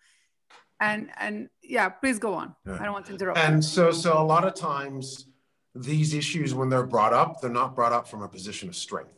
and 0.82 1.10
and 1.18 1.48
yeah 1.62 1.88
please 1.88 2.18
go 2.18 2.34
on. 2.34 2.54
Yeah. 2.66 2.78
i 2.80 2.84
don't 2.84 2.92
want 2.92 3.06
to 3.06 3.12
interrupt. 3.12 3.38
And 3.38 3.64
so 3.64 3.90
so 3.92 4.20
a 4.20 4.26
lot 4.34 4.44
of 4.44 4.54
times 4.54 5.26
these 5.74 6.12
issues 6.12 6.54
when 6.54 6.68
they're 6.68 6.90
brought 6.96 7.14
up 7.14 7.40
they're 7.40 7.58
not 7.62 7.74
brought 7.74 7.92
up 7.92 8.06
from 8.08 8.22
a 8.22 8.28
position 8.28 8.68
of 8.68 8.76
strength. 8.76 9.14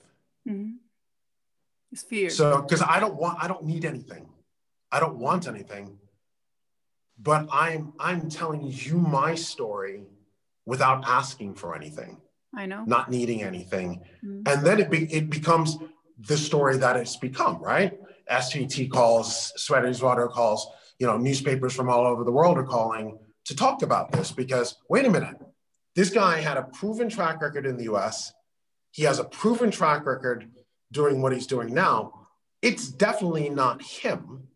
Mm-hmm. 0.49 0.73
it's 1.93 2.03
fear. 2.03 2.31
So 2.31 2.63
because 2.63 2.83
i 2.83 3.01
don't 3.01 3.17
want 3.17 3.43
i 3.43 3.49
don't 3.49 3.65
need 3.65 3.85
anything. 3.85 4.29
I 4.93 5.01
don't 5.01 5.19
want 5.27 5.49
anything. 5.49 5.99
But 7.19 7.49
i'm 7.51 7.93
i'm 7.99 8.29
telling 8.29 8.63
you 8.85 8.97
my 8.99 9.35
story 9.35 9.99
without 10.67 11.01
asking 11.07 11.55
for 11.55 11.75
anything. 11.75 12.21
I 12.57 12.67
know. 12.67 12.85
Not 12.87 13.11
needing 13.11 13.43
anything. 13.43 13.89
Mm-hmm. 14.25 14.43
and 14.49 14.67
then 14.67 14.77
it, 14.83 14.89
be, 14.91 15.13
it 15.13 15.29
becomes 15.29 15.77
the 16.31 16.37
story 16.37 16.77
that 16.85 16.95
it's 16.97 17.17
become 17.17 17.57
right? 17.73 17.93
Svt 18.31 18.91
calls 18.91 19.53
sweaters, 19.57 20.01
Water 20.03 20.29
calls 20.29 20.61
you 20.99 21.07
know, 21.07 21.17
newspapers 21.17 21.75
from 21.75 21.89
all 21.89 22.07
over 22.07 22.25
the 22.25 22.33
world 22.33 22.59
are 22.59 22.65
calling 22.65 23.19
to 23.47 23.57
talk 23.57 23.83
about 23.83 24.13
this 24.13 24.33
because 24.33 24.77
wait 24.89 25.05
a 25.05 25.11
minute, 25.11 25.37
this 25.95 26.11
guy 26.11 26.41
had 26.41 26.57
a 26.57 26.63
proven 26.63 27.09
track 27.09 27.41
record 27.41 27.67
in 27.67 27.77
the 27.77 27.85
US. 27.95 28.33
He 28.91 29.03
has 29.05 29.19
a 29.19 29.25
proven 29.25 29.71
track 29.71 30.07
record 30.07 30.51
doing 30.93 31.21
what 31.21 31.33
he's 31.33 31.47
doing 31.47 31.75
now. 31.75 32.27
It's 32.63 32.89
definitely 32.89 33.49
not 33.51 33.83
him. 33.83 34.49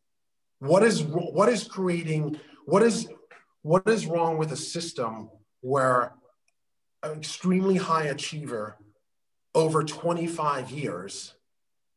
What 0.61 0.83
is 0.83 1.03
what 1.03 1.49
is 1.49 1.65
creating 1.65 2.41
what 2.65 2.83
is 2.83 3.09
what 3.63 3.83
is 3.87 4.07
wrong 4.07 4.39
with 4.39 4.53
a 4.53 4.57
system 4.57 5.31
where 5.61 6.15
an 7.03 7.19
extremely 7.19 7.77
high 7.77 8.05
achiever 8.05 8.77
over 9.55 9.83
25 9.83 10.71
years 10.71 11.35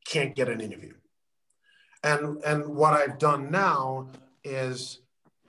can't 0.06 0.36
get 0.36 0.50
an 0.50 0.62
interview? 0.62 0.94
And 2.04 2.44
and 2.44 2.76
what 2.76 2.94
I've 2.94 3.18
done 3.18 3.52
now 3.52 4.10
is 4.44 5.00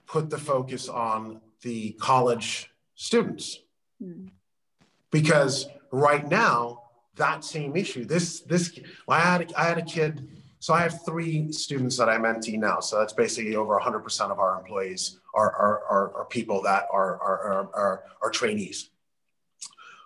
put 0.05 0.29
the 0.29 0.37
focus 0.37 0.89
on 0.89 1.41
the 1.61 1.91
college 1.93 2.69
students. 2.95 3.59
Mm. 4.01 4.29
Because 5.11 5.67
right 5.91 6.27
now, 6.27 6.81
that 7.15 7.43
same 7.43 7.75
issue, 7.75 8.05
this, 8.05 8.41
this, 8.41 8.79
I 9.07 9.19
had, 9.19 9.53
I 9.53 9.65
had 9.65 9.77
a 9.77 9.83
kid, 9.83 10.27
so 10.59 10.73
I 10.73 10.81
have 10.81 11.05
three 11.05 11.51
students 11.51 11.97
that 11.97 12.09
I'm 12.09 12.23
mentee 12.23 12.57
now. 12.57 12.79
So 12.79 12.99
that's 12.99 13.13
basically 13.13 13.55
over 13.55 13.79
100% 13.79 14.31
of 14.31 14.39
our 14.39 14.59
employees 14.59 15.19
are, 15.35 15.51
are, 15.51 15.83
are, 15.89 16.17
are 16.17 16.25
people 16.25 16.61
that 16.63 16.87
are, 16.91 17.21
are, 17.21 17.69
are, 17.75 18.03
are, 18.21 18.29
trainees. 18.31 18.89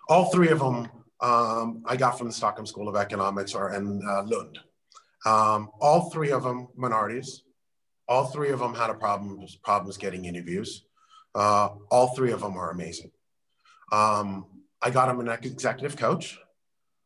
All 0.08 0.26
three 0.26 0.48
of 0.48 0.58
them 0.58 0.88
um, 1.20 1.82
I 1.86 1.96
got 1.96 2.18
from 2.18 2.28
the 2.28 2.32
Stockholm 2.32 2.66
School 2.66 2.88
of 2.88 2.96
Economics 2.96 3.54
or 3.54 3.74
in 3.74 4.00
uh, 4.06 4.22
Lund. 4.24 4.58
Um, 5.26 5.70
all 5.80 6.10
three 6.10 6.30
of 6.30 6.42
them 6.42 6.68
minorities, 6.76 7.42
all 8.08 8.26
three 8.26 8.50
of 8.50 8.58
them 8.58 8.74
had 8.74 8.90
a 8.90 8.94
problem, 8.94 9.46
problems 9.62 9.96
getting 9.96 10.24
interviews. 10.24 10.84
Uh, 11.34 11.68
all 11.90 12.14
three 12.14 12.32
of 12.32 12.40
them 12.40 12.56
are 12.56 12.70
amazing. 12.70 13.10
Um, 13.92 14.46
I 14.80 14.90
got 14.90 15.06
them 15.06 15.20
an 15.20 15.28
executive 15.28 15.96
coach. 15.96 16.38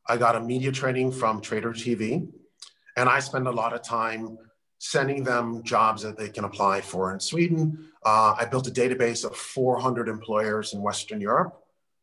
I 0.09 0.16
got 0.16 0.37
a 0.37 0.40
media 0.40 0.73
training 0.73 1.12
from 1.12 1.40
Trader 1.40 1.73
TV. 1.73 2.28
And 2.97 3.09
I 3.09 3.21
spend 3.21 3.47
a 3.47 3.50
lot 3.50 3.73
of 3.73 3.82
time 3.82 4.38
sending 4.78 5.25
them 5.25 5.62
jobs 5.62 6.02
that 6.02 6.18
they 6.18 6.28
can 6.28 6.44
apply 6.44 6.80
for 6.80 7.12
in 7.12 7.21
Sweden. 7.21 7.88
Uh, 8.04 8.35
I 8.38 8.44
built 8.44 8.66
a 8.66 8.71
database 8.71 9.25
of 9.25 9.37
400 9.37 10.09
employers 10.09 10.73
in 10.75 10.82
Western 10.82 11.21
Europe 11.21 11.56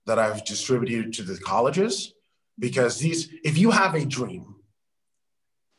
that 0.06 0.18
I've 0.18 0.46
distributed 0.46 1.14
to 1.14 1.24
the 1.24 1.38
colleges 1.38 2.14
because 2.58 2.98
these, 2.98 3.30
if 3.44 3.58
you 3.58 3.72
have 3.72 3.96
a 3.96 4.06
dream 4.06 4.56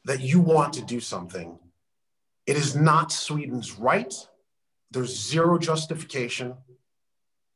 that 0.05 0.21
you 0.21 0.41
want 0.41 0.75
to 0.75 0.83
do 0.83 1.01
something, 1.01 1.59
it 2.47 2.57
is 2.57 2.75
not 2.75 3.13
Sweden's 3.13 3.79
right. 3.79 4.15
There's 4.91 5.17
zero 5.17 5.59
justification 5.59 6.55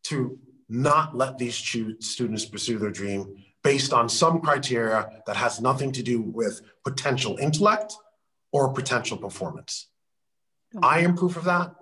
to 0.04 0.38
not 0.68 1.16
let 1.16 1.38
these 1.38 1.54
students 1.54 2.44
pursue 2.44 2.78
their 2.78 2.90
dream 2.90 3.36
based 3.62 3.92
on 3.92 4.08
some 4.08 4.40
criteria 4.40 5.08
that 5.26 5.36
has 5.36 5.60
nothing 5.60 5.90
to 5.92 6.02
do 6.02 6.20
with 6.20 6.60
potential 6.84 7.38
intellect 7.38 7.94
or 8.52 8.72
potential 8.72 9.16
performance. 9.16 9.88
Okay. 10.76 10.86
I 10.86 10.98
am 11.00 11.16
proof 11.16 11.36
of 11.36 11.44
that. 11.44 11.74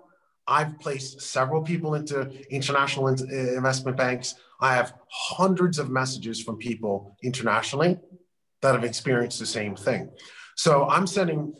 I've 0.47 0.79
placed 0.79 1.21
several 1.21 1.61
people 1.61 1.95
into 1.95 2.29
international 2.49 3.09
eh, 3.09 3.55
investment 3.55 3.95
banks. 3.95 4.35
I 4.59 4.75
have 4.75 4.93
hundreds 5.09 5.79
of 5.79 5.89
messages 5.89 6.41
from 6.41 6.57
people 6.57 7.17
internationally 7.23 7.99
that 8.61 8.75
have 8.75 8.83
experienced 8.83 9.39
the 9.39 9.45
same 9.45 9.75
thing. 9.75 10.09
So 10.55 10.87
I'm 10.89 11.07
sending 11.07 11.53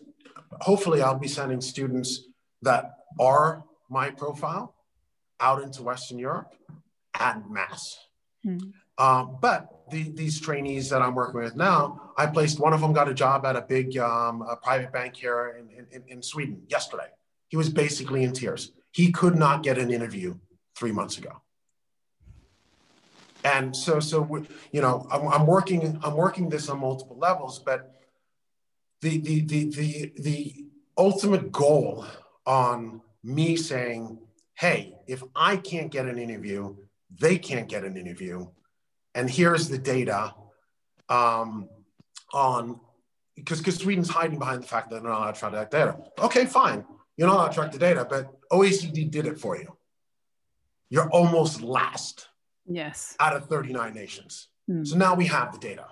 hopefully 0.62 1.02
I'll 1.02 1.20
be 1.20 1.28
sending 1.28 1.62
students 1.62 2.24
that 2.62 2.98
are 3.20 3.64
my 3.90 4.10
profile 4.10 4.76
out 5.40 5.62
into 5.62 5.84
Western 5.84 6.20
Europe 6.20 6.54
at 7.14 7.50
mass. 7.50 7.98
Mm-hmm. 8.46 8.70
Um, 9.04 9.38
but 9.42 9.90
the, 9.90 10.10
these 10.12 10.40
trainees 10.40 10.90
that 10.90 11.02
I'm 11.02 11.16
working 11.16 11.42
with 11.42 11.56
now, 11.56 12.12
I 12.18 12.28
placed 12.28 12.60
one 12.60 12.74
of 12.74 12.82
them 12.82 12.94
got 12.94 13.08
a 13.08 13.14
job 13.14 13.46
at 13.46 13.56
a 13.56 13.62
big 13.62 13.98
um, 13.98 14.44
a 14.44 14.56
private 14.56 14.92
bank 14.92 15.16
here 15.16 15.56
in, 15.60 15.86
in, 15.92 16.04
in 16.08 16.22
Sweden 16.22 16.62
yesterday. 16.70 17.08
He 17.48 17.58
was 17.58 17.70
basically 17.70 18.24
in 18.24 18.34
tears. 18.34 18.72
He 18.92 19.12
could 19.12 19.36
not 19.36 19.64
get 19.64 19.78
an 19.78 19.92
interview 19.92 20.36
three 20.76 20.92
months 20.92 21.18
ago. 21.18 21.42
And 23.44 23.76
so, 23.76 24.00
so 24.00 24.46
you 24.72 24.82
know, 24.82 25.06
I'm, 25.12 25.28
I'm 25.28 25.48
working. 25.48 26.00
I'm 26.04 26.16
working 26.16 26.50
this 26.50 26.70
on 26.70 26.80
multiple 26.80 27.18
levels, 27.18 27.60
but 27.60 27.94
the, 29.04 29.18
the, 29.20 29.42
the, 29.42 29.70
the, 29.70 30.14
the 30.18 30.66
ultimate 30.98 31.52
goal 31.52 32.06
on 32.46 33.02
me 33.24 33.58
saying, 33.58 34.18
hey, 34.56 34.96
if 35.08 35.22
I 35.36 35.58
can't 35.58 35.92
get 35.92 36.06
an 36.06 36.18
interview, 36.18 36.76
they 37.20 37.38
can't 37.38 37.68
get 37.68 37.84
an 37.84 37.98
interview. 37.98 38.48
And 39.14 39.30
here's 39.30 39.68
the 39.68 39.78
data 39.78 40.34
um, 41.10 41.68
on, 42.34 42.80
because 43.36 43.60
because 43.60 43.76
Sweden's 43.76 44.10
hiding 44.10 44.40
behind 44.40 44.64
the 44.64 44.68
fact 44.68 44.90
that 44.90 45.02
they're 45.02 45.12
not 45.12 45.20
allowed 45.20 45.34
to 45.34 45.40
track 45.40 45.52
that 45.52 45.72
data. 45.72 45.98
Okay, 46.20 46.46
fine. 46.46 46.86
You're 47.18 47.28
not 47.28 47.36
allowed 47.36 47.48
to 47.50 47.54
track 47.56 47.72
the 47.72 47.80
data, 47.80 48.08
but 48.10 48.32
OECD 48.52 49.12
did 49.12 49.28
it 49.28 49.38
for 49.38 49.58
you. 49.58 49.76
You're 50.90 51.10
almost 51.10 51.62
last. 51.62 52.28
Yes. 52.66 53.16
Out 53.20 53.36
of 53.36 53.48
39 53.48 53.94
nations. 53.94 54.48
Mm. 54.70 54.88
So 54.88 54.96
now 54.96 55.14
we 55.14 55.26
have 55.26 55.52
the 55.52 55.60
data. 55.60 55.88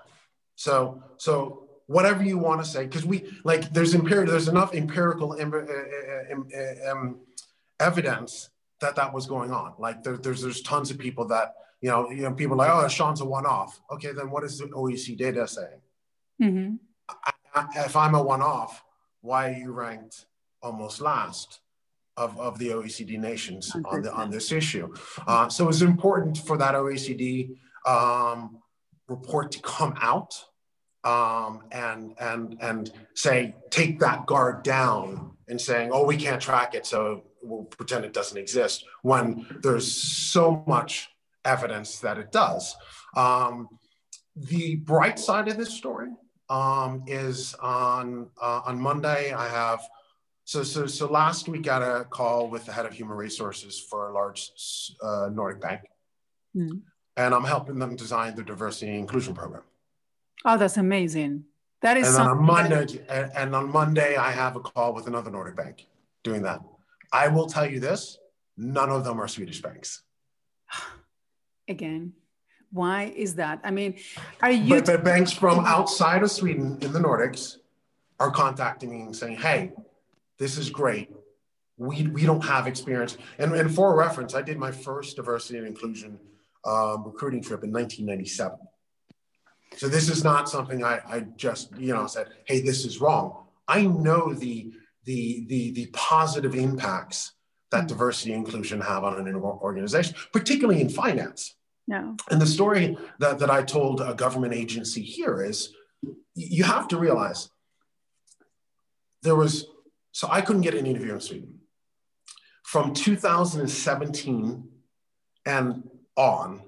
So 0.56 1.04
so 1.18 1.71
whatever 1.92 2.24
you 2.24 2.38
want 2.38 2.64
to 2.64 2.70
say, 2.70 2.86
because 2.86 3.06
we 3.06 3.32
like 3.44 3.72
there's 3.74 3.94
there's 3.94 4.48
enough 4.48 4.74
empirical 4.74 5.34
uh, 5.34 5.46
uh, 5.46 6.92
um, 6.92 7.20
evidence 7.80 8.50
that 8.80 8.96
that 8.96 9.14
was 9.14 9.28
going 9.28 9.52
on. 9.52 9.74
Like 9.78 10.04
there, 10.04 10.18
there's 10.18 10.42
there's 10.42 10.62
tons 10.62 10.90
of 10.92 10.98
people 10.98 11.28
that 11.28 11.54
you 11.82 11.90
know 11.90 12.10
you 12.10 12.24
know 12.24 12.34
people 12.34 12.58
like 12.58 12.72
oh 12.72 12.88
Sean's 12.88 13.22
a 13.22 13.26
one 13.26 13.46
off. 13.46 13.82
Okay, 13.92 14.14
then 14.14 14.32
what 14.32 14.44
is 14.44 14.58
the 14.58 14.66
OECD 14.66 15.18
data 15.18 15.48
saying? 15.48 15.82
Mm-hmm. 16.42 16.76
if 17.76 17.96
I'm 17.96 18.16
a 18.16 18.24
one-off, 18.24 18.84
why 19.22 19.52
are 19.52 19.58
you 19.58 19.72
ranked 19.72 20.26
almost 20.64 21.00
last 21.00 21.60
of, 22.18 22.40
of 22.40 22.58
the 22.58 22.70
OECD 22.70 23.20
nations 23.20 23.72
on, 23.86 24.02
the, 24.02 24.12
on 24.12 24.32
this 24.32 24.52
issue? 24.52 24.92
Uh, 25.28 25.50
so 25.50 25.70
it's 25.70 25.82
important 25.82 26.40
for 26.40 26.58
that 26.58 26.74
OECD 26.74 27.56
um, 27.86 28.58
report 29.08 29.52
to 29.52 29.60
come 29.60 29.94
out 30.02 30.34
um, 31.04 31.64
and 31.72 32.14
and 32.20 32.58
and 32.62 32.92
say 33.16 33.56
take 33.70 34.00
that 34.00 34.26
guard 34.26 34.64
down 34.64 35.32
and 35.48 35.60
saying 35.60 35.90
oh 35.92 36.06
we 36.06 36.16
can't 36.16 36.42
track 36.42 36.76
it 36.76 36.86
so 36.86 37.24
we'll 37.42 37.66
pretend 37.66 38.06
it 38.06 38.14
doesn't 38.14 38.38
exist 38.38 38.86
when 39.02 39.46
there's 39.62 39.92
so 39.92 40.64
much 40.68 41.10
evidence 41.46 42.00
that 42.00 42.18
it 42.18 42.32
does. 42.32 42.76
Um, 43.16 43.68
the 44.36 44.76
bright 44.76 45.20
side 45.20 45.48
of 45.48 45.58
this 45.58 45.74
story 45.74 46.10
um, 46.50 47.04
is 47.08 47.56
on 47.56 48.30
uh, 48.42 48.62
on 48.66 48.80
Monday. 48.80 49.34
I 49.34 49.48
have 49.50 49.82
so 50.46 50.64
so 50.64 50.88
so 50.88 51.08
last 51.08 51.48
week 51.48 51.62
I 51.62 51.80
got 51.80 51.82
a 51.82 52.06
call 52.06 52.50
with 52.50 52.66
the 52.66 52.72
head 52.72 52.86
of 52.86 52.94
human 52.94 53.18
resources 53.18 53.80
for 53.80 54.10
a 54.10 54.14
large 54.14 54.52
uh, 55.04 55.30
Nordic 55.32 55.62
bank, 55.62 55.82
mm. 56.56 56.82
and 57.18 57.34
I'm 57.34 57.44
helping 57.44 57.80
them 57.80 57.96
design 57.96 58.36
the 58.36 58.44
diversity 58.44 58.92
and 58.92 59.00
inclusion 59.00 59.34
program. 59.34 59.64
Oh, 60.46 60.58
that's 60.58 60.78
amazing. 60.78 61.46
That 61.82 61.98
is. 61.98 62.16
And 62.16 62.30
on 62.30 62.44
Monday, 62.44 63.00
that... 63.08 63.32
and 63.36 63.56
on 63.56 63.72
Monday, 63.72 64.16
I 64.16 64.32
have 64.32 64.56
a 64.56 64.60
call 64.60 64.94
with 64.94 65.08
another 65.08 65.32
Nordic 65.32 65.56
bank 65.56 65.88
doing 66.24 66.44
that. 66.44 66.62
I 67.12 67.28
will 67.28 67.48
tell 67.48 67.70
you 67.70 67.80
this: 67.80 68.18
none 68.58 68.90
of 68.90 69.04
them 69.04 69.20
are 69.20 69.28
Swedish 69.28 69.62
banks. 69.62 70.04
Again, 71.68 72.14
why 72.72 73.14
is 73.16 73.36
that? 73.36 73.62
I 73.64 73.72
mean, 73.72 73.96
are 74.42 74.52
you? 74.52 74.76
But 74.76 74.86
the 74.86 74.98
banks 74.98 75.32
from 75.32 75.66
outside 75.66 76.24
of 76.24 76.32
Sweden 76.32 76.78
in 76.82 76.94
the 76.94 77.00
Nordics 77.00 77.58
are 78.20 78.32
contacting 78.32 78.92
me 78.92 79.02
and 79.02 79.16
saying, 79.16 79.38
"Hey, 79.38 79.74
this 80.38 80.58
is 80.58 80.70
great. 80.70 81.10
We 81.78 82.08
we 82.08 82.26
don't 82.26 82.46
have 82.46 82.68
experience." 82.68 83.18
And, 83.40 83.54
and 83.54 83.74
for 83.74 83.96
reference, 83.96 84.36
I 84.36 84.42
did 84.42 84.58
my 84.58 84.72
first 84.72 85.16
diversity 85.16 85.58
and 85.58 85.68
inclusion 85.68 86.20
um, 86.66 87.06
recruiting 87.06 87.42
trip 87.42 87.64
in 87.64 87.72
1997. 87.72 88.58
So 89.78 89.88
this 89.88 90.10
is 90.10 90.24
not 90.24 90.50
something 90.50 90.84
I, 90.84 91.02
I 91.08 91.20
just 91.38 91.76
you 91.78 91.94
know 91.94 92.08
said, 92.08 92.28
"Hey, 92.46 92.62
this 92.62 92.86
is 92.86 93.00
wrong." 93.02 93.46
I 93.68 93.84
know 93.84 94.34
the 94.34 94.72
the 95.06 95.46
the 95.48 95.72
the 95.72 95.88
positive 95.94 96.56
impacts 96.56 97.34
that 97.72 97.82
hmm. 97.82 97.88
diversity 97.88 98.34
and 98.34 98.46
inclusion 98.46 98.82
have 98.82 99.04
on 99.04 99.28
an 99.28 99.36
organization, 99.36 100.16
particularly 100.32 100.82
in 100.82 100.90
finance. 100.90 101.56
No. 101.88 102.16
And 102.30 102.40
the 102.40 102.48
story 102.48 102.98
that, 103.20 103.40
that 103.40 103.50
I 103.50 103.64
told 103.64 104.02
a 104.02 104.14
government 104.14 104.54
agency 104.54 105.02
here 105.02 105.44
is 105.44 105.74
you 106.36 106.64
have 106.64 106.88
to 106.90 106.98
realize 106.98 107.50
there 109.24 109.36
was, 109.36 109.68
so 110.12 110.28
I 110.32 110.42
couldn't 110.42 110.62
get 110.62 110.74
an 110.74 110.86
interview 110.86 111.14
in 111.14 111.20
Sweden. 111.20 111.60
From 112.64 112.94
2017 112.94 114.70
and 115.46 115.90
on, 116.16 116.62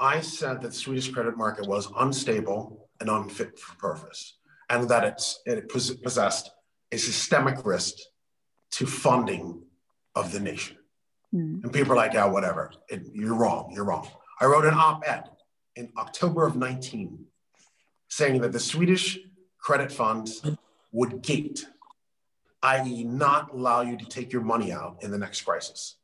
I 0.00 0.20
said 0.20 0.62
that 0.62 0.68
the 0.68 0.74
Swedish 0.74 1.10
credit 1.10 1.36
market 1.36 1.66
was 1.66 1.88
unstable 1.98 2.88
and 3.00 3.08
unfit 3.08 3.58
for 3.58 3.76
purpose, 3.76 4.38
and 4.70 4.88
that 4.88 5.04
it's, 5.04 5.40
it 5.44 5.68
possessed 5.68 6.50
a 6.92 6.96
systemic 6.96 7.64
risk 7.64 7.96
to 8.72 8.86
funding 8.86 9.62
of 10.14 10.32
the 10.32 10.40
nation. 10.40 10.76
Mm. 11.34 11.64
And 11.64 11.72
people 11.72 11.92
are 11.92 11.96
like, 11.96 12.14
yeah, 12.14 12.26
whatever. 12.26 12.72
It, 12.88 13.08
you're 13.12 13.34
wrong. 13.34 13.72
You're 13.74 13.84
wrong. 13.84 14.08
I 14.40 14.46
wrote 14.46 14.64
an 14.64 14.74
op 14.74 15.02
ed 15.06 15.24
in 15.76 15.90
October 15.96 16.46
of 16.46 16.56
19 16.56 17.24
saying 18.08 18.40
that 18.40 18.52
the 18.52 18.60
Swedish 18.60 19.18
credit 19.58 19.92
funds 19.92 20.42
would 20.92 21.22
gate, 21.22 21.66
i.e., 22.62 23.04
not 23.04 23.52
allow 23.52 23.82
you 23.82 23.96
to 23.96 24.04
take 24.06 24.32
your 24.32 24.42
money 24.42 24.72
out 24.72 24.96
in 25.02 25.10
the 25.10 25.18
next 25.18 25.42
crisis. 25.42 25.96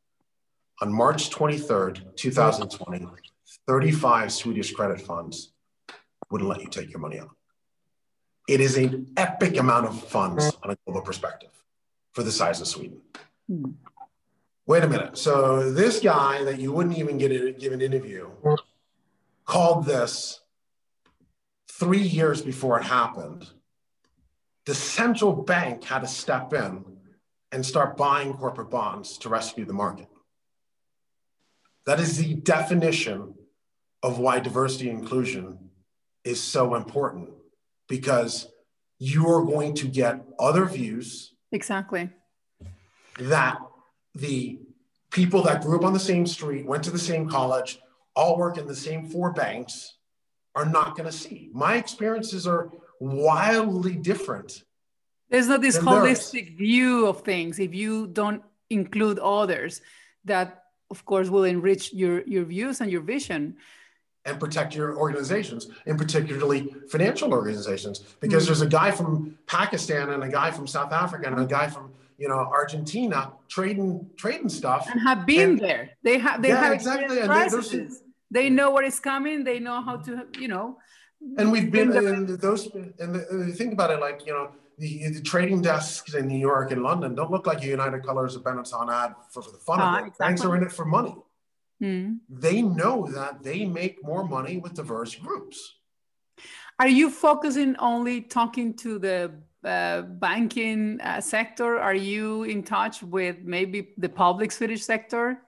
On 0.83 0.93
March 0.93 1.31
23rd, 1.31 2.17
2020, 2.17 3.07
35 3.67 4.33
Swedish 4.33 4.73
credit 4.73 5.01
funds 5.01 5.53
wouldn't 6.31 6.49
let 6.49 6.61
you 6.61 6.69
take 6.69 6.91
your 6.91 7.01
money 7.01 7.19
out. 7.19 7.31
It 8.49 8.61
is 8.61 8.77
an 8.77 9.13
epic 9.17 9.57
amount 9.57 9.87
of 9.87 10.03
funds 10.09 10.53
on 10.63 10.71
a 10.71 10.77
global 10.85 11.03
perspective 11.03 11.51
for 12.13 12.23
the 12.23 12.33
size 12.33 12.61
of 12.61 12.67
Sweden. 12.67 13.01
Hmm 13.49 13.71
wait 14.67 14.85
a 14.85 14.89
minute. 14.89 15.19
So 15.19 15.71
this 15.71 16.01
guy 16.01 16.45
that 16.45 16.59
you 16.59 16.73
wouldn't 16.73 16.99
even 16.99 17.19
get 17.19 17.33
a, 17.33 17.53
give 17.53 17.73
an 17.73 17.81
interview 17.81 18.31
called 19.45 19.85
this 19.85 20.41
three 21.71 22.03
years 22.03 22.43
before 22.43 22.79
it 22.79 22.85
happened. 22.85 23.49
The 24.67 24.75
central 24.75 25.33
bank 25.33 25.85
had 25.85 26.01
to 26.01 26.09
step 26.09 26.53
in 26.55 26.85
and 27.53 27.65
start 27.65 27.97
buying 27.97 28.33
corporate 28.35 28.71
bonds 28.71 29.19
to 29.19 29.29
rescue 29.29 29.65
the 29.65 29.75
market. 29.75 30.09
That 31.87 32.01
is 32.01 32.17
the 32.17 32.35
definition 32.35 33.35
of 34.05 34.19
why 34.19 34.39
diversity 34.39 34.91
and 34.91 35.01
inclusion 35.01 35.59
is 36.25 36.41
so 36.41 36.75
important 36.75 37.31
because 37.89 38.47
you 38.99 39.27
are 39.31 39.43
going 39.43 39.75
to 39.75 39.89
get 39.89 40.23
other 40.39 40.67
views. 40.67 41.33
Exactly. 41.53 42.11
That 43.19 43.57
the 44.15 44.59
people 45.11 45.43
that 45.45 45.63
grew 45.63 45.79
up 45.79 45.87
on 45.87 45.95
the 45.95 45.99
same 45.99 46.27
street, 46.27 46.67
went 46.67 46.85
to 46.85 46.91
the 46.91 46.99
same 46.99 47.27
college, 47.27 47.79
all 48.15 48.37
work 48.37 48.59
in 48.59 48.67
the 48.67 48.77
same 48.77 49.07
four 49.07 49.33
banks 49.33 49.97
are 50.55 50.67
not 50.67 50.97
going 50.97 51.11
to 51.11 51.17
see. 51.17 51.49
My 51.55 51.77
experiences 51.77 52.47
are 52.47 52.71
wildly 53.01 53.95
different. 53.95 54.65
There's 55.31 55.49
not 55.49 55.63
this 55.63 55.79
holistic 55.79 56.49
theirs. 56.49 56.59
view 56.59 57.07
of 57.07 57.23
things 57.23 57.59
if 57.59 57.75
you 57.75 58.07
don't 58.09 58.43
include 58.69 59.19
others 59.19 59.81
that 60.27 60.65
of 60.91 61.05
course 61.07 61.29
will 61.31 61.45
enrich 61.45 61.93
your 61.93 62.23
your 62.27 62.45
views 62.45 62.81
and 62.81 62.91
your 62.91 63.01
vision 63.01 63.57
and 64.25 64.41
protect 64.41 64.75
your 64.75 64.97
organizations 64.97 65.69
and 65.87 65.99
particularly 65.99 66.75
financial 66.89 67.33
organizations 67.33 68.01
because 68.21 68.45
mm-hmm. 68.45 68.47
there's 68.47 68.63
a 68.63 68.67
guy 68.67 68.91
from 68.91 69.37
Pakistan 69.47 70.11
and 70.11 70.23
a 70.23 70.29
guy 70.29 70.51
from 70.51 70.67
South 70.67 70.93
Africa 70.93 71.27
and 71.27 71.39
a 71.39 71.47
guy 71.47 71.69
from 71.69 71.93
you 72.19 72.29
know 72.29 72.39
Argentina 72.39 73.33
trading 73.49 74.09
trading 74.17 74.49
stuff 74.49 74.89
and 74.91 75.01
have 75.01 75.27
been 75.27 75.51
and, 75.51 75.61
there. 75.61 75.91
They 76.03 76.19
have 76.19 76.43
they 76.43 76.49
yeah, 76.49 76.61
have 76.61 76.73
exactly. 76.73 77.21
And 77.21 77.31
they, 77.31 77.89
they 78.31 78.51
know 78.51 78.71
what 78.71 78.85
is 78.85 79.01
coming. 79.01 79.45
They 79.45 79.59
know 79.61 79.83
how 79.83 79.97
to 79.97 80.27
you 80.39 80.49
know. 80.49 80.79
And 81.39 81.51
we've 81.51 81.71
been 81.71 81.97
in 81.97 82.37
those 82.37 82.67
and, 82.99 83.15
the, 83.15 83.55
think 83.57 83.73
about 83.73 83.91
it 83.91 84.01
like 84.01 84.27
you 84.27 84.33
know 84.33 84.53
the, 84.79 85.09
the, 85.09 85.21
trading 85.23 85.63
desks 85.63 86.15
in 86.15 86.27
New 86.27 86.39
York 86.39 86.71
and 86.71 86.83
London 86.83 87.15
don't 87.15 87.31
look 87.31 87.47
like 87.47 87.63
a 87.63 87.67
United 87.67 88.05
Colors 88.05 88.37
or 88.37 88.41
Benetton 88.41 88.93
ad 88.93 89.15
for, 89.31 89.41
for 89.41 89.53
the 89.53 89.59
fun 89.59 89.81
uh, 89.81 89.85
of 89.85 89.95
it. 89.95 89.99
Exactly. 90.09 90.27
Banks 90.27 90.45
are 90.45 90.57
in 90.57 90.63
it 90.65 90.73
for 90.73 90.85
money. 90.85 91.15
Mm. 91.83 92.19
They 92.29 92.63
know 92.63 93.07
that 93.07 93.43
they 93.43 93.65
make 93.65 94.05
more 94.05 94.27
money 94.27 94.59
with 94.59 94.75
diverse 94.75 95.15
groups. 95.15 95.75
Are 96.79 96.89
you 96.89 97.11
focusing 97.11 97.77
only 97.77 98.21
talking 98.21 98.75
to 98.79 98.99
the 98.99 99.33
uh, 99.65 100.03
banking 100.03 101.01
uh, 101.01 101.21
sector? 101.21 101.79
Are 101.79 101.95
you 101.95 102.45
in 102.45 102.63
touch 102.63 103.03
with 103.03 103.37
maybe 103.45 103.91
the 103.97 104.09
public 104.09 104.53
Swedish 104.53 104.85
sector? 104.85 105.41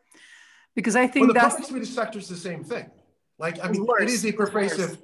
Because 0.74 0.94
I 0.94 1.06
think 1.06 1.26
well, 1.26 1.34
the 1.34 1.40
that's 1.40 1.54
public 1.54 1.68
Swedish 1.68 1.90
sector 1.90 2.18
is 2.18 2.28
the 2.28 2.36
same 2.36 2.62
thing. 2.62 2.90
Like 3.38 3.62
I 3.64 3.68
mean, 3.68 3.84
worse. 3.86 4.02
it 4.02 4.10
is 4.10 4.24
a 4.24 4.32
pervasive. 4.32 4.98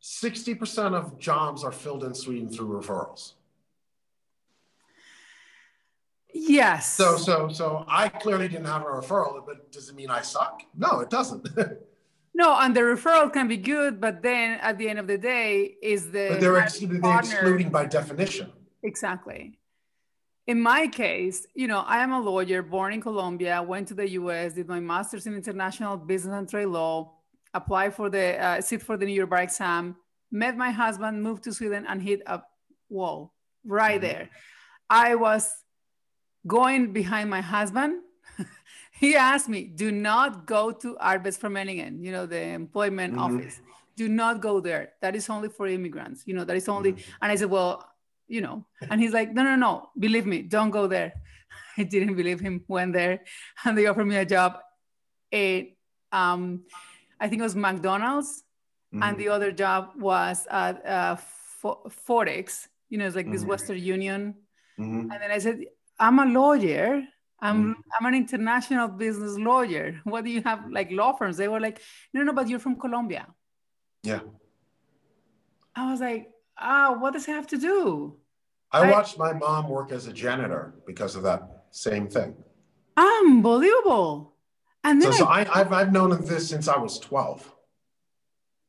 Sixty 0.00 0.54
percent 0.54 0.94
of 0.94 1.18
jobs 1.18 1.64
are 1.64 1.72
filled 1.72 2.04
in 2.04 2.14
Sweden 2.14 2.48
through 2.50 2.80
referrals. 2.80 3.32
Yes. 6.34 6.92
So 6.92 7.16
so 7.16 7.48
so 7.48 7.84
I 7.88 8.08
clearly 8.08 8.48
didn't 8.48 8.66
have 8.66 8.82
a 8.82 8.86
referral, 8.86 9.46
but 9.46 9.70
does 9.70 9.88
it 9.88 9.94
mean 9.94 10.10
I 10.10 10.20
suck? 10.20 10.62
No, 10.76 11.00
it 11.00 11.08
doesn't. 11.08 11.48
No, 12.36 12.58
and 12.58 12.74
the 12.74 12.80
referral 12.80 13.32
can 13.32 13.46
be 13.46 13.56
good, 13.56 14.00
but 14.00 14.20
then 14.20 14.58
at 14.60 14.76
the 14.76 14.88
end 14.88 14.98
of 14.98 15.06
the 15.06 15.16
day, 15.16 15.76
is 15.80 16.10
the 16.10 16.30
but 16.30 16.40
they're, 16.40 16.58
ex- 16.58 16.80
they're 16.80 17.18
excluding 17.20 17.70
by 17.70 17.86
definition. 17.86 18.50
Exactly. 18.82 19.56
In 20.48 20.60
my 20.60 20.88
case, 20.88 21.46
you 21.54 21.68
know, 21.68 21.80
I 21.86 21.98
am 21.98 22.12
a 22.12 22.20
lawyer 22.20 22.60
born 22.62 22.92
in 22.92 23.00
Colombia, 23.00 23.62
went 23.62 23.86
to 23.88 23.94
the 23.94 24.10
US, 24.10 24.54
did 24.54 24.66
my 24.66 24.80
master's 24.80 25.26
in 25.26 25.34
international 25.34 25.96
business 25.96 26.34
and 26.34 26.48
trade 26.48 26.66
law, 26.66 27.12
applied 27.54 27.94
for 27.94 28.10
the 28.10 28.36
uh, 28.44 28.60
sit 28.60 28.82
for 28.82 28.96
the 28.96 29.06
New 29.06 29.14
York 29.14 29.30
bar 29.30 29.42
exam, 29.42 29.96
met 30.32 30.56
my 30.56 30.70
husband, 30.72 31.22
moved 31.22 31.44
to 31.44 31.52
Sweden, 31.52 31.86
and 31.88 32.02
hit 32.02 32.20
a 32.26 32.42
wall 32.90 33.32
right 33.64 34.00
mm-hmm. 34.00 34.18
there. 34.18 34.30
I 34.90 35.14
was 35.14 35.50
going 36.46 36.92
behind 36.92 37.30
my 37.30 37.40
husband 37.40 38.00
he 38.92 39.16
asked 39.16 39.48
me, 39.48 39.64
do 39.64 39.90
not 39.92 40.46
go 40.46 40.72
to 40.72 40.96
Arbetsförmedlingen, 41.00 42.02
you 42.02 42.12
know, 42.12 42.26
the 42.26 42.40
employment 42.40 43.14
mm-hmm. 43.14 43.36
office. 43.36 43.60
Do 43.96 44.08
not 44.08 44.40
go 44.40 44.60
there. 44.60 44.92
That 45.02 45.14
is 45.14 45.30
only 45.30 45.48
for 45.48 45.66
immigrants. 45.66 46.24
You 46.26 46.34
know, 46.34 46.44
that 46.44 46.56
is 46.56 46.68
only. 46.68 46.92
Mm-hmm. 46.92 47.22
And 47.22 47.32
I 47.32 47.36
said, 47.36 47.50
well, 47.50 47.88
you 48.26 48.40
know, 48.40 48.64
and 48.90 49.00
he's 49.00 49.12
like, 49.12 49.32
no, 49.32 49.44
no, 49.44 49.54
no, 49.54 49.90
believe 49.98 50.26
me, 50.26 50.42
don't 50.42 50.70
go 50.70 50.86
there. 50.86 51.12
I 51.78 51.84
didn't 51.84 52.16
believe 52.16 52.40
him. 52.40 52.64
Went 52.66 52.92
there, 52.92 53.20
and 53.64 53.76
they 53.76 53.86
offered 53.86 54.06
me 54.06 54.16
a 54.16 54.24
job. 54.24 54.58
At, 55.32 55.66
um, 56.10 56.64
I 57.20 57.28
think 57.28 57.40
it 57.40 57.42
was 57.42 57.54
McDonald's, 57.54 58.42
mm-hmm. 58.92 59.02
and 59.02 59.18
the 59.18 59.28
other 59.28 59.52
job 59.52 59.90
was 59.96 60.46
at 60.50 60.84
uh, 60.86 61.16
Forex 61.62 62.68
You 62.88 62.98
know, 62.98 63.06
it's 63.06 63.14
like 63.14 63.26
mm-hmm. 63.26 63.34
this 63.34 63.44
Western 63.44 63.78
Union. 63.78 64.34
Mm-hmm. 64.78 65.10
And 65.10 65.22
then 65.22 65.30
I 65.30 65.38
said, 65.38 65.60
I'm 65.98 66.18
a 66.18 66.26
lawyer. 66.26 67.02
I'm 67.40 67.62
mm-hmm. 67.62 67.80
I'm 67.98 68.06
an 68.06 68.14
international 68.14 68.88
business 68.88 69.38
lawyer. 69.38 70.00
What 70.04 70.24
do 70.24 70.30
you 70.30 70.42
have 70.42 70.70
like 70.70 70.90
law 70.90 71.12
firms? 71.12 71.36
They 71.36 71.48
were 71.48 71.60
like, 71.60 71.80
no, 72.12 72.22
no, 72.22 72.32
but 72.32 72.48
you're 72.48 72.58
from 72.58 72.76
Colombia. 72.76 73.26
Yeah. 74.02 74.20
I 75.74 75.90
was 75.90 76.00
like, 76.00 76.30
ah, 76.58 76.88
oh, 76.88 76.92
what 76.98 77.12
does 77.12 77.26
it 77.28 77.32
have 77.32 77.48
to 77.48 77.58
do? 77.58 78.16
I 78.70 78.90
watched 78.90 79.18
my 79.18 79.32
mom 79.32 79.68
work 79.68 79.92
as 79.92 80.06
a 80.06 80.12
janitor 80.12 80.74
because 80.86 81.14
of 81.14 81.22
that 81.22 81.66
same 81.70 82.08
thing. 82.08 82.34
Unbelievable. 82.96 84.34
And 84.82 85.00
then 85.00 85.12
so, 85.12 85.18
so 85.18 85.26
I, 85.26 85.44
have 85.44 85.72
I've 85.72 85.92
known 85.92 86.10
this 86.24 86.48
since 86.48 86.68
I 86.68 86.76
was 86.76 86.98
12. 86.98 87.50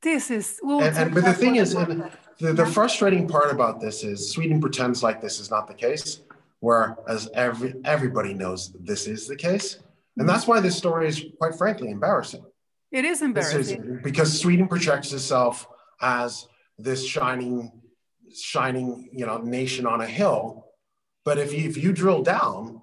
This 0.02 0.30
is, 0.30 0.60
well, 0.62 0.82
and, 0.82 0.96
and, 0.96 1.14
but 1.14 1.26
the 1.26 1.34
thing 1.34 1.56
is, 1.56 1.74
and 1.74 2.12
the, 2.40 2.54
the 2.54 2.66
frustrating 2.66 3.28
part 3.28 3.52
about 3.52 3.82
this 3.82 4.04
is 4.04 4.32
Sweden 4.32 4.62
pretends 4.62 5.02
like 5.02 5.20
this 5.20 5.40
is 5.40 5.50
not 5.50 5.68
the 5.68 5.74
case, 5.74 6.22
whereas 6.66 7.30
every, 7.36 7.76
everybody 7.86 8.34
knows 8.34 8.74
this 8.80 9.06
is 9.06 9.28
the 9.28 9.36
case. 9.36 9.78
And 10.18 10.28
that's 10.28 10.48
why 10.48 10.60
this 10.62 10.76
story 10.76 11.08
is 11.08 11.24
quite 11.38 11.56
frankly 11.56 11.92
embarrassing. 11.92 12.44
It 12.92 13.06
is 13.06 13.22
embarrassing. 13.22 13.84
Is 13.84 14.04
because 14.04 14.40
Sweden 14.42 14.68
projects 14.68 15.14
itself 15.14 15.68
as 16.02 16.48
this 16.80 17.06
shining, 17.06 17.72
shining, 18.36 19.10
you 19.14 19.28
know, 19.28 19.38
nation 19.38 19.86
on 19.86 20.02
a 20.02 20.08
hill. 20.08 20.66
But 21.24 21.38
if 21.38 21.54
you, 21.54 21.70
if 21.70 21.78
you 21.78 21.94
drill 21.94 22.24
down, 22.24 22.82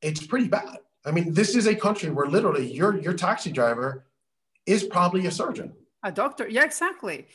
it's 0.00 0.26
pretty 0.26 0.48
bad. 0.48 0.78
I 1.04 1.10
mean, 1.10 1.34
this 1.34 1.54
is 1.54 1.66
a 1.66 1.74
country 1.74 2.10
where 2.10 2.26
literally 2.26 2.72
your 2.72 2.98
your 2.98 3.14
taxi 3.14 3.50
driver 3.52 4.06
is 4.64 4.84
probably 4.84 5.26
a 5.26 5.30
surgeon. 5.30 5.72
A 6.02 6.12
doctor. 6.12 6.48
Yeah, 6.48 6.64
exactly. 6.64 7.26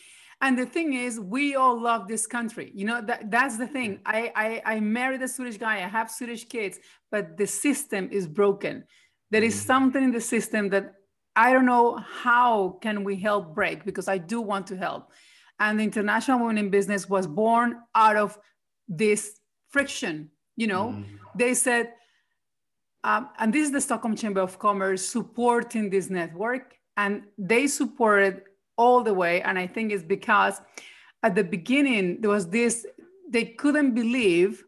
And 0.44 0.60
the 0.60 0.66
thing 0.66 0.92
is, 0.94 1.22
we 1.22 1.56
all 1.56 1.82
love 1.82 2.10
this 2.10 2.28
country. 2.28 2.70
You 2.76 2.84
know, 2.84 3.02
that, 3.02 3.32
that's 3.32 3.58
the 3.58 3.66
thing. 3.66 4.02
I, 4.06 4.30
I, 4.36 4.76
I 4.76 4.80
married 4.82 5.22
a 5.22 5.28
Swedish 5.28 5.58
guy, 5.58 5.76
I 5.76 5.88
have 5.88 6.12
Swedish 6.12 6.44
kids, 6.50 6.80
but 7.10 7.38
the 7.38 7.48
system 7.48 8.10
is 8.12 8.28
broken. 8.28 8.84
There 9.32 9.42
is 9.42 9.56
mm-hmm. 9.56 9.68
something 9.68 10.04
in 10.04 10.12
the 10.12 10.20
system 10.20 10.68
that 10.72 10.96
I 11.34 11.54
don't 11.54 11.66
know 11.66 11.96
how 11.96 12.78
can 12.82 13.06
we 13.06 13.16
help 13.16 13.56
break 13.56 13.86
because 13.86 14.10
I 14.10 14.18
do 14.18 14.42
want 14.42 14.68
to 14.68 14.76
help. 14.76 15.12
And 15.62 15.80
the 15.80 15.86
International 15.86 16.40
Women 16.40 16.58
in 16.58 16.70
Business 16.70 17.08
was 17.08 17.26
born 17.26 17.78
out 17.96 18.18
of 18.18 18.38
this 18.90 19.40
friction. 19.70 20.30
You 20.58 20.68
know, 20.68 20.88
mm. 20.88 21.06
they 21.38 21.54
said, 21.54 21.94
um, 23.06 23.30
and 23.40 23.54
this 23.54 23.68
is 23.68 23.72
the 23.72 23.80
Stockholm 23.80 24.18
Chamber 24.18 24.42
of 24.42 24.60
Commerce 24.60 25.06
supporting 25.08 25.90
this 25.90 26.10
network, 26.10 26.76
and 26.98 27.24
they 27.38 27.68
supported 27.68 28.42
all 28.78 29.04
the 29.04 29.14
way. 29.14 29.42
And 29.42 29.58
I 29.58 29.68
think 29.68 29.92
it's 29.92 30.04
because 30.04 30.62
at 31.22 31.36
the 31.36 31.44
beginning 31.44 32.22
there 32.22 32.32
was 32.32 32.50
this, 32.50 32.86
they 33.30 33.46
couldn't 33.46 33.94
believe 33.94 34.64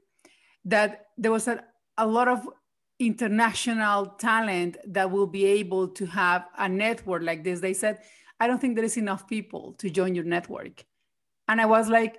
that 0.65 1.08
there 1.18 1.32
was 1.32 1.48
a, 1.48 1.63
a 1.98 2.06
lot 2.06 2.28
of 2.28 2.48
international 3.00 4.06
talent 4.06 4.78
that 4.88 5.12
will 5.12 5.28
be 5.28 5.46
able 5.46 5.88
to 5.89 6.06
have 6.06 6.46
a 6.58 6.68
network 6.68 7.24
like 7.24 7.44
this. 7.44 7.60
They 7.60 7.74
said, 7.74 8.00
I 8.39 8.48
don't 8.48 8.60
think 8.60 8.76
there 8.76 8.86
is 8.86 8.98
enough 8.98 9.28
people 9.28 9.74
to 9.80 9.89
join 9.89 10.15
your 10.15 10.24
network. 10.24 10.84
And 11.48 11.62
I 11.62 11.65
was 11.65 11.89
like, 11.89 12.18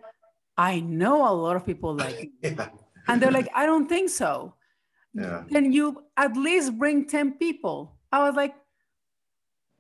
I 0.57 0.81
know 0.81 1.29
a 1.29 1.33
lot 1.35 1.57
of 1.57 1.67
people 1.67 1.95
like 1.95 2.31
yeah. 2.43 2.69
And 3.09 3.21
they're 3.21 3.31
like, 3.31 3.49
I 3.55 3.67
don't 3.67 3.89
think 3.89 4.11
so. 4.11 4.55
Yeah. 5.15 5.45
Can 5.51 5.73
you 5.73 6.03
at 6.17 6.37
least 6.37 6.79
bring 6.79 7.07
10 7.07 7.35
people? 7.35 7.97
I 8.13 8.27
was 8.27 8.35
like, 8.35 8.55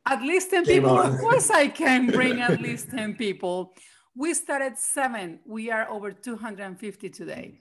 at 0.07 0.23
least 0.23 0.51
10 0.51 0.65
Game 0.65 0.83
people? 0.83 0.99
On. 0.99 1.13
Of 1.13 1.21
course 1.21 1.51
I 1.51 1.69
can 1.69 2.07
bring 2.07 2.41
at 2.41 2.61
least 2.61 2.91
10 2.91 3.17
people. 3.17 3.75
We 4.15 4.33
started 4.35 4.79
seven. 4.79 5.41
We 5.45 5.71
are 5.71 5.89
over 5.91 6.13
250 6.13 7.11
today. 7.11 7.59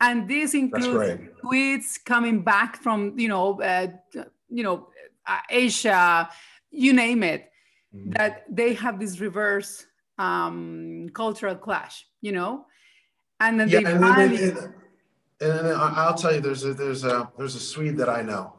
And 0.00 0.28
this 0.28 0.52
includes 0.54 1.30
Swedes 1.40 1.98
coming 2.04 2.42
back 2.42 2.82
from, 2.82 3.18
you 3.18 3.28
know, 3.28 3.60
uh, 3.62 3.88
you 4.50 4.62
know, 4.62 4.88
uh, 5.26 5.38
Asia, 5.48 6.28
you 6.70 6.92
name 6.92 7.22
it, 7.22 7.50
mm-hmm. 7.94 8.10
that 8.10 8.44
they 8.50 8.74
have 8.74 9.00
this 9.00 9.20
reverse 9.20 9.86
um, 10.18 11.08
cultural 11.14 11.54
clash, 11.54 12.06
you 12.20 12.32
know? 12.32 12.66
And 13.40 13.58
then 13.58 13.68
yeah, 13.70 13.80
they 13.80 13.92
and, 13.92 14.00
value- 14.00 14.72
and, 15.40 15.50
and, 15.66 15.68
I'll 15.68 16.14
tell 16.14 16.34
you, 16.34 16.40
there's 16.40 16.64
a, 16.64 16.74
there's 16.74 17.04
a, 17.04 17.30
there's 17.38 17.54
a 17.54 17.60
Swede 17.60 17.96
that 17.96 18.10
I 18.10 18.20
know 18.20 18.55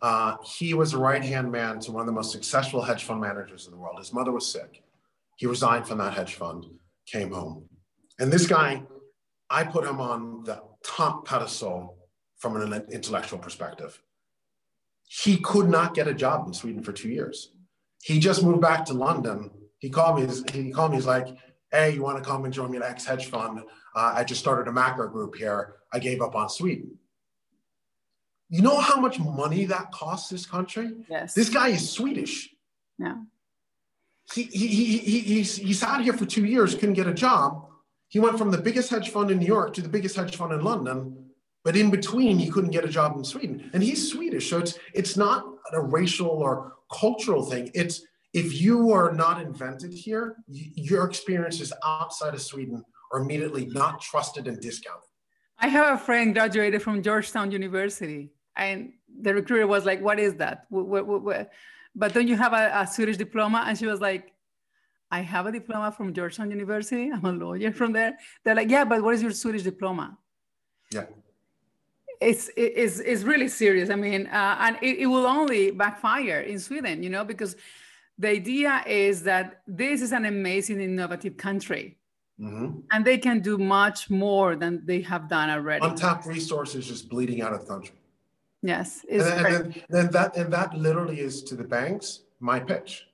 uh, 0.00 0.36
he 0.44 0.74
was 0.74 0.94
a 0.94 0.98
right 0.98 1.22
hand 1.22 1.50
man 1.50 1.80
to 1.80 1.92
one 1.92 2.02
of 2.02 2.06
the 2.06 2.12
most 2.12 2.30
successful 2.30 2.82
hedge 2.82 3.04
fund 3.04 3.20
managers 3.20 3.66
in 3.66 3.72
the 3.72 3.78
world. 3.78 3.98
His 3.98 4.12
mother 4.12 4.32
was 4.32 4.50
sick. 4.50 4.82
He 5.36 5.46
resigned 5.46 5.86
from 5.86 5.98
that 5.98 6.14
hedge 6.14 6.34
fund, 6.34 6.66
came 7.06 7.32
home. 7.32 7.68
And 8.18 8.32
this 8.32 8.46
guy, 8.46 8.82
I 9.50 9.64
put 9.64 9.84
him 9.84 10.00
on 10.00 10.44
the 10.44 10.62
top 10.84 11.26
pedestal 11.26 11.96
from 12.38 12.56
an 12.56 12.84
intellectual 12.90 13.38
perspective. 13.38 14.00
He 15.04 15.38
could 15.38 15.68
not 15.68 15.94
get 15.94 16.06
a 16.06 16.14
job 16.14 16.46
in 16.46 16.52
Sweden 16.52 16.82
for 16.82 16.92
two 16.92 17.08
years. 17.08 17.52
He 18.02 18.18
just 18.18 18.44
moved 18.44 18.60
back 18.60 18.84
to 18.86 18.94
London. 18.94 19.50
He 19.78 19.90
called 19.90 20.20
me. 20.20 20.28
He 20.52 20.70
called 20.70 20.92
me. 20.92 20.98
He's 20.98 21.06
like, 21.06 21.28
"Hey, 21.72 21.94
you 21.94 22.02
want 22.02 22.22
to 22.22 22.28
come 22.28 22.44
and 22.44 22.52
join 22.52 22.70
me 22.70 22.76
at 22.76 22.82
X 22.84 23.06
hedge 23.06 23.26
fund? 23.26 23.60
Uh, 23.96 24.12
I 24.14 24.22
just 24.24 24.40
started 24.40 24.68
a 24.68 24.72
macro 24.72 25.08
group 25.08 25.34
here. 25.34 25.76
I 25.92 25.98
gave 25.98 26.20
up 26.20 26.34
on 26.34 26.48
Sweden." 26.48 26.98
You 28.50 28.62
know 28.62 28.78
how 28.80 29.00
much 29.00 29.18
money 29.18 29.66
that 29.66 29.92
costs 29.92 30.30
this 30.30 30.46
country? 30.46 30.92
Yes. 31.08 31.34
This 31.34 31.50
guy 31.50 31.68
is 31.68 31.90
Swedish. 31.90 32.48
Yeah. 32.98 33.16
He, 34.34 34.44
he, 34.44 34.66
he, 34.66 34.98
he, 34.98 35.20
he's, 35.20 35.56
he 35.56 35.72
sat 35.72 36.00
here 36.02 36.12
for 36.12 36.26
two 36.26 36.44
years, 36.44 36.74
couldn't 36.74 36.94
get 36.94 37.06
a 37.06 37.14
job. 37.14 37.66
He 38.08 38.20
went 38.20 38.38
from 38.38 38.50
the 38.50 38.58
biggest 38.58 38.90
hedge 38.90 39.10
fund 39.10 39.30
in 39.30 39.38
New 39.38 39.46
York 39.46 39.74
to 39.74 39.82
the 39.82 39.88
biggest 39.88 40.16
hedge 40.16 40.36
fund 40.36 40.52
in 40.52 40.62
London. 40.62 41.26
But 41.64 41.76
in 41.76 41.90
between, 41.90 42.38
he 42.38 42.50
couldn't 42.50 42.70
get 42.70 42.84
a 42.84 42.88
job 42.88 43.16
in 43.16 43.24
Sweden. 43.24 43.70
And 43.74 43.82
he's 43.82 44.10
Swedish. 44.10 44.48
So 44.48 44.58
it's, 44.58 44.78
it's 44.94 45.16
not 45.16 45.44
a 45.72 45.80
racial 45.80 46.28
or 46.28 46.72
cultural 46.90 47.44
thing. 47.44 47.70
It's 47.74 48.02
if 48.32 48.60
you 48.60 48.92
are 48.92 49.12
not 49.12 49.40
invented 49.42 49.92
here, 49.92 50.36
your 50.48 51.06
experiences 51.06 51.72
outside 51.84 52.34
of 52.34 52.40
Sweden 52.40 52.82
are 53.12 53.20
immediately 53.20 53.66
not 53.66 54.00
trusted 54.00 54.46
and 54.48 54.60
discounted. 54.60 55.02
I 55.58 55.68
have 55.68 55.94
a 55.94 55.98
friend 55.98 56.32
graduated 56.32 56.82
from 56.82 57.02
Georgetown 57.02 57.50
University 57.50 58.30
and 58.56 58.92
the 59.20 59.34
recruiter 59.34 59.66
was 59.66 59.84
like, 59.84 60.00
"What 60.00 60.18
is 60.18 60.34
that? 60.36 60.66
What, 60.68 61.06
what, 61.06 61.22
what? 61.22 61.50
But 61.94 62.14
don't 62.14 62.28
you 62.28 62.36
have 62.36 62.52
a, 62.52 62.70
a 62.74 62.86
Swedish 62.86 63.16
diploma?" 63.16 63.64
And 63.66 63.78
she 63.78 63.86
was 63.86 64.00
like, 64.00 64.32
"I 65.10 65.20
have 65.20 65.46
a 65.46 65.52
diploma 65.52 65.92
from 65.92 66.12
Georgetown 66.12 66.50
University. 66.50 67.10
I'm 67.10 67.24
a 67.24 67.32
lawyer 67.32 67.72
from 67.72 67.92
there." 67.92 68.18
They're 68.44 68.54
like, 68.54 68.70
"Yeah, 68.70 68.84
but 68.84 69.02
what 69.02 69.14
is 69.14 69.22
your 69.22 69.32
Swedish 69.32 69.62
diploma?" 69.62 70.18
Yeah. 70.92 71.06
It's, 72.20 72.50
it's, 72.56 72.98
it's 72.98 73.22
really 73.22 73.46
serious. 73.46 73.90
I 73.90 73.94
mean, 73.94 74.26
uh, 74.26 74.56
and 74.60 74.76
it, 74.82 74.98
it 74.98 75.06
will 75.06 75.26
only 75.26 75.70
backfire 75.70 76.40
in 76.40 76.58
Sweden, 76.58 77.02
you 77.02 77.10
know, 77.10 77.24
because 77.24 77.54
the 78.18 78.28
idea 78.28 78.82
is 78.86 79.22
that 79.22 79.62
this 79.68 80.02
is 80.02 80.10
an 80.10 80.24
amazing, 80.24 80.80
innovative 80.80 81.36
country. 81.36 81.96
Mm-hmm. 82.40 82.80
And 82.92 83.04
they 83.04 83.18
can 83.18 83.40
do 83.40 83.58
much 83.58 84.10
more 84.10 84.56
than 84.56 84.84
they 84.84 85.00
have 85.02 85.28
done 85.28 85.50
already. 85.50 85.84
Untapped 85.84 86.26
resources 86.26 86.86
just 86.86 87.08
bleeding 87.08 87.40
out 87.42 87.52
of 87.52 87.60
the 87.60 87.66
country. 87.66 87.94
Yes. 88.62 89.04
And, 89.10 89.22
and 89.22 89.46
then, 89.46 89.82
then, 89.88 90.10
that 90.10 90.36
and 90.36 90.52
that 90.52 90.74
literally 90.74 91.20
is 91.20 91.42
to 91.44 91.54
the 91.54 91.64
banks 91.64 92.22
my 92.40 92.60
pitch. 92.60 93.06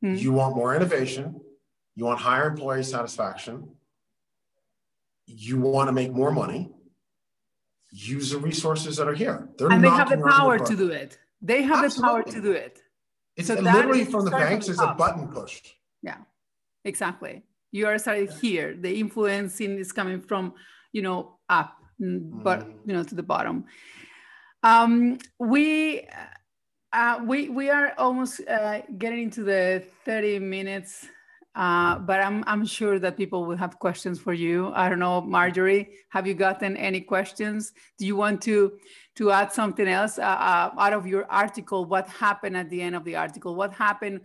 Hmm. 0.00 0.14
You 0.14 0.32
want 0.32 0.56
more 0.56 0.74
innovation, 0.74 1.40
you 1.94 2.04
want 2.04 2.18
higher 2.20 2.48
employee 2.48 2.82
satisfaction, 2.82 3.68
you 5.26 5.60
want 5.60 5.88
to 5.88 5.92
make 5.92 6.12
more 6.12 6.32
money. 6.32 6.70
Use 7.90 8.30
the 8.30 8.38
resources 8.38 8.96
that 8.96 9.06
are 9.06 9.14
here. 9.14 9.48
They're 9.58 9.70
and 9.70 9.84
they 9.84 9.90
have 9.90 10.08
the 10.08 10.16
power 10.16 10.58
the 10.58 10.64
to 10.64 10.76
do 10.76 10.88
it. 10.88 11.18
They 11.42 11.62
have 11.62 11.84
Absolutely. 11.84 12.00
the 12.00 12.06
power 12.06 12.22
to 12.32 12.40
do 12.40 12.52
it. 12.52 12.80
It's 13.36 13.48
so 13.48 13.54
literally 13.54 14.04
from 14.04 14.24
the 14.24 14.30
banks 14.30 14.68
is 14.68 14.80
a 14.80 14.94
button 14.94 15.28
push. 15.28 15.60
Yeah, 16.02 16.16
exactly. 16.84 17.42
You 17.70 17.86
are 17.86 17.98
starting 17.98 18.28
here. 18.40 18.74
The 18.74 18.98
influencing 18.98 19.78
is 19.78 19.92
coming 19.92 20.20
from, 20.20 20.54
you 20.92 21.02
know, 21.02 21.38
up 21.48 21.81
but 22.02 22.60
mm. 22.60 22.72
you 22.86 22.92
know 22.92 23.04
to 23.04 23.14
the 23.14 23.22
bottom. 23.22 23.64
Um, 24.62 25.18
we 25.38 26.06
uh, 26.92 27.20
we 27.24 27.48
we 27.48 27.70
are 27.70 27.94
almost 27.98 28.40
uh, 28.48 28.82
getting 28.98 29.22
into 29.22 29.42
the 29.44 29.84
30 30.04 30.38
minutes, 30.40 31.06
uh, 31.54 31.98
but 31.98 32.20
I'm 32.20 32.44
I'm 32.46 32.66
sure 32.66 32.98
that 32.98 33.16
people 33.16 33.46
will 33.46 33.56
have 33.56 33.78
questions 33.78 34.20
for 34.20 34.32
you. 34.32 34.72
I 34.74 34.88
don't 34.88 34.98
know, 34.98 35.20
Marjorie, 35.20 35.90
have 36.10 36.26
you 36.26 36.34
gotten 36.34 36.76
any 36.76 37.00
questions? 37.00 37.72
Do 37.98 38.06
you 38.06 38.16
want 38.16 38.42
to 38.42 38.72
to 39.16 39.30
add 39.30 39.52
something 39.52 39.88
else 39.88 40.18
uh, 40.18 40.22
uh, 40.22 40.70
out 40.78 40.92
of 40.92 41.06
your 41.06 41.24
article? 41.30 41.84
What 41.84 42.08
happened 42.08 42.56
at 42.56 42.68
the 42.70 42.82
end 42.82 42.96
of 42.96 43.04
the 43.04 43.16
article? 43.16 43.54
What 43.54 43.72
happened? 43.72 44.20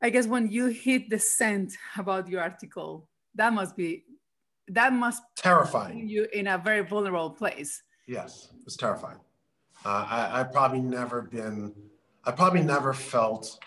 I 0.00 0.10
guess 0.10 0.26
when 0.26 0.50
you 0.50 0.66
hit 0.66 1.10
the 1.10 1.18
send 1.18 1.70
about 1.96 2.28
your 2.28 2.42
article, 2.42 3.08
that 3.34 3.52
must 3.52 3.76
be 3.76 4.04
that 4.68 4.92
must 4.92 5.22
terrifying 5.36 6.08
you 6.08 6.26
in 6.32 6.46
a 6.46 6.58
very 6.58 6.82
vulnerable 6.82 7.30
place. 7.30 7.82
Yes, 8.06 8.48
it 8.52 8.64
was 8.64 8.76
terrifying. 8.76 9.18
Uh, 9.84 10.06
I, 10.08 10.40
I 10.40 10.44
probably 10.44 10.80
never 10.80 11.22
been, 11.22 11.74
I 12.24 12.30
probably 12.30 12.62
never 12.62 12.92
felt 12.92 13.58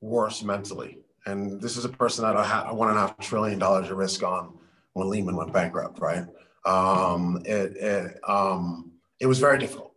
worse 0.00 0.42
mentally. 0.42 0.98
And 1.26 1.60
this 1.60 1.76
is 1.76 1.84
a 1.84 1.88
person 1.88 2.24
that 2.24 2.36
I 2.36 2.44
had 2.44 2.70
a 2.70 2.74
one 2.74 2.88
and 2.88 2.96
a 2.96 3.00
half 3.00 3.18
trillion 3.18 3.58
dollars 3.58 3.90
of 3.90 3.96
risk 3.96 4.22
on 4.22 4.56
when 4.92 5.08
Lehman 5.08 5.36
went 5.36 5.52
bankrupt, 5.52 5.98
right? 5.98 6.24
Um, 6.64 7.42
it, 7.44 7.76
it, 7.76 8.20
um, 8.26 8.92
it 9.20 9.26
was 9.26 9.38
very 9.38 9.58
difficult. 9.58 9.92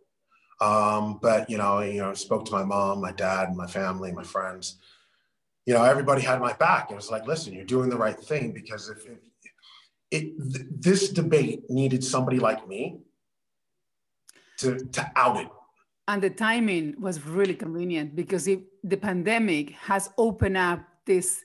Um, 0.60 1.18
but 1.22 1.48
you 1.48 1.56
know, 1.56 1.80
you 1.80 2.02
know, 2.02 2.12
spoke 2.12 2.44
to 2.46 2.52
my 2.52 2.64
mom, 2.64 3.00
my 3.00 3.12
dad, 3.12 3.54
my 3.56 3.66
family, 3.66 4.12
my 4.12 4.22
friends. 4.22 4.76
You 5.64 5.74
know, 5.74 5.84
everybody 5.84 6.22
had 6.22 6.40
my 6.40 6.52
back. 6.54 6.90
It 6.90 6.96
was 6.96 7.10
like, 7.10 7.26
listen, 7.26 7.54
you're 7.54 7.64
doing 7.64 7.88
the 7.88 7.96
right 7.96 8.18
thing 8.18 8.52
because 8.52 8.90
if, 8.90 9.06
if 9.06 9.18
it, 10.10 10.52
th- 10.52 10.66
this 10.70 11.08
debate 11.08 11.68
needed 11.70 12.02
somebody 12.04 12.38
like 12.38 12.66
me 12.66 13.00
to 14.58 14.78
to 14.78 15.12
out 15.16 15.36
it. 15.36 15.48
And 16.08 16.22
the 16.22 16.30
timing 16.30 16.96
was 17.00 17.24
really 17.24 17.54
convenient 17.54 18.16
because 18.16 18.48
if 18.48 18.60
the 18.82 18.96
pandemic 18.96 19.70
has 19.70 20.10
opened 20.18 20.56
up 20.56 20.80
this, 21.06 21.44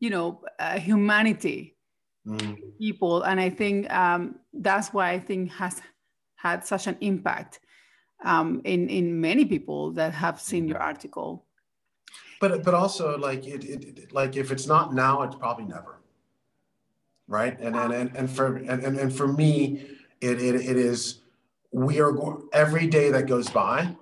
you 0.00 0.10
know, 0.10 0.42
uh, 0.58 0.78
humanity 0.78 1.76
mm. 2.26 2.58
people, 2.78 3.22
and 3.22 3.40
I 3.40 3.48
think 3.48 3.90
um, 3.90 4.36
that's 4.52 4.92
why 4.92 5.10
I 5.10 5.18
think 5.18 5.52
has 5.52 5.80
had 6.36 6.66
such 6.66 6.86
an 6.86 6.98
impact 7.00 7.60
um, 8.24 8.60
in 8.64 8.88
in 8.88 9.20
many 9.20 9.44
people 9.46 9.92
that 9.92 10.12
have 10.12 10.40
seen 10.40 10.68
your 10.68 10.78
article. 10.78 11.46
But 12.40 12.64
but 12.64 12.74
also 12.74 13.16
like 13.16 13.46
it, 13.46 13.64
it 13.64 14.12
like 14.12 14.36
if 14.36 14.50
it's 14.52 14.66
not 14.66 14.92
now, 14.92 15.22
it's 15.22 15.36
probably 15.36 15.64
never. 15.64 16.01
Right. 17.28 17.58
And 17.60 17.76
and 17.76 17.92
and, 17.92 18.16
and 18.16 18.30
for 18.30 18.56
and, 18.56 18.82
and, 18.82 18.98
and 18.98 19.14
for 19.14 19.28
me, 19.28 19.86
it, 20.20 20.40
it 20.40 20.54
it 20.54 20.76
is 20.76 21.20
we 21.72 22.00
are 22.00 22.14
every 22.52 22.86
day 22.86 23.10
that 23.10 23.26
goes 23.26 23.48
by, 23.48 23.96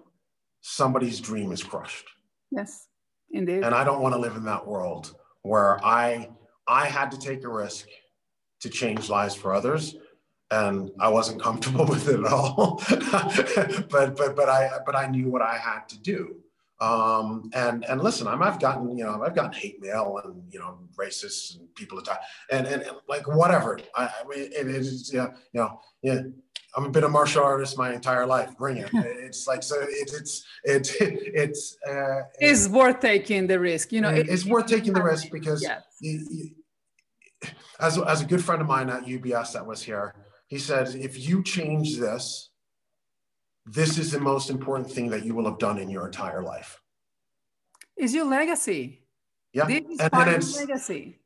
somebody's 0.60 1.20
dream 1.20 1.52
is 1.52 1.62
crushed. 1.62 2.08
Yes, 2.50 2.88
indeed. 3.30 3.62
And 3.62 3.74
I 3.74 3.84
don't 3.84 4.02
want 4.02 4.14
to 4.14 4.20
live 4.20 4.36
in 4.36 4.44
that 4.44 4.66
world 4.66 5.14
where 5.42 5.84
I 5.84 6.30
I 6.66 6.86
had 6.86 7.10
to 7.12 7.18
take 7.18 7.44
a 7.44 7.48
risk 7.48 7.86
to 8.60 8.68
change 8.68 9.08
lives 9.08 9.34
for 9.34 9.54
others 9.54 9.96
and 10.50 10.90
I 10.98 11.08
wasn't 11.08 11.40
comfortable 11.40 11.86
with 11.88 12.08
it 12.08 12.20
at 12.20 12.26
all. 12.26 12.82
but 13.90 14.16
but 14.16 14.36
but 14.36 14.48
I 14.48 14.70
but 14.84 14.96
I 14.96 15.06
knew 15.06 15.28
what 15.28 15.42
I 15.42 15.56
had 15.56 15.88
to 15.90 15.98
do. 15.98 16.36
Um, 16.80 17.50
and 17.52 17.84
and 17.84 18.02
listen, 18.02 18.26
I'm, 18.26 18.42
I've 18.42 18.58
gotten 18.58 18.96
you 18.96 19.04
know 19.04 19.22
I've 19.22 19.34
gotten 19.34 19.52
hate 19.52 19.80
mail 19.80 20.18
and 20.24 20.42
you 20.50 20.58
know 20.58 20.78
racists 20.96 21.56
and 21.56 21.72
people 21.74 21.98
attack 21.98 22.20
and, 22.50 22.66
and, 22.66 22.82
and 22.82 22.96
like 23.08 23.26
whatever. 23.28 23.78
I, 23.94 24.04
I 24.06 24.28
mean 24.28 24.50
it 24.52 24.66
is 24.66 25.10
yeah 25.12 25.28
you 25.52 25.60
know 25.60 25.80
yeah. 26.02 26.20
I've 26.76 26.92
been 26.92 27.02
a 27.02 27.08
martial 27.08 27.42
artist 27.42 27.76
my 27.76 27.92
entire 27.92 28.24
life. 28.26 28.56
Bring 28.56 28.76
it. 28.76 28.90
It's 28.94 29.48
like 29.48 29.62
so. 29.62 29.80
It, 29.80 30.12
it's 30.12 30.44
it, 30.62 30.88
it's 31.00 31.76
uh, 31.88 32.22
it's 32.38 32.68
worth 32.68 33.00
taking 33.00 33.48
the 33.48 33.58
risk. 33.58 33.90
You 33.92 34.02
know, 34.02 34.10
it, 34.10 34.28
it's 34.28 34.46
worth 34.46 34.66
taking 34.66 34.92
the 34.92 35.02
risk 35.02 35.30
because 35.32 35.62
yes. 35.62 35.82
you, 36.00 36.26
you, 36.30 36.50
as 37.80 37.98
as 37.98 38.22
a 38.22 38.24
good 38.24 38.44
friend 38.44 38.62
of 38.62 38.68
mine 38.68 38.88
at 38.88 39.04
UBS 39.04 39.52
that 39.54 39.66
was 39.66 39.82
here, 39.82 40.14
he 40.50 40.58
said, 40.58 40.94
if 40.96 41.28
you 41.28 41.42
change 41.44 41.96
this, 41.96 42.49
this 43.66 43.98
is 43.98 44.10
the 44.10 44.20
most 44.20 44.50
important 44.50 44.90
thing 44.90 45.10
that 45.10 45.24
you 45.24 45.34
will 45.34 45.44
have 45.44 45.58
done 45.58 45.78
in 45.78 45.90
your 45.90 46.06
entire 46.06 46.42
life. 46.42 46.80
Is 47.96 48.14
your 48.14 48.24
legacy. 48.24 49.02
Yeah. 49.52 49.66
This 49.66 49.84
is 49.90 50.00
and, 50.00 50.12
part 50.12 50.28
and 50.28 50.42
of 50.42 50.54
legacy. 50.54 51.18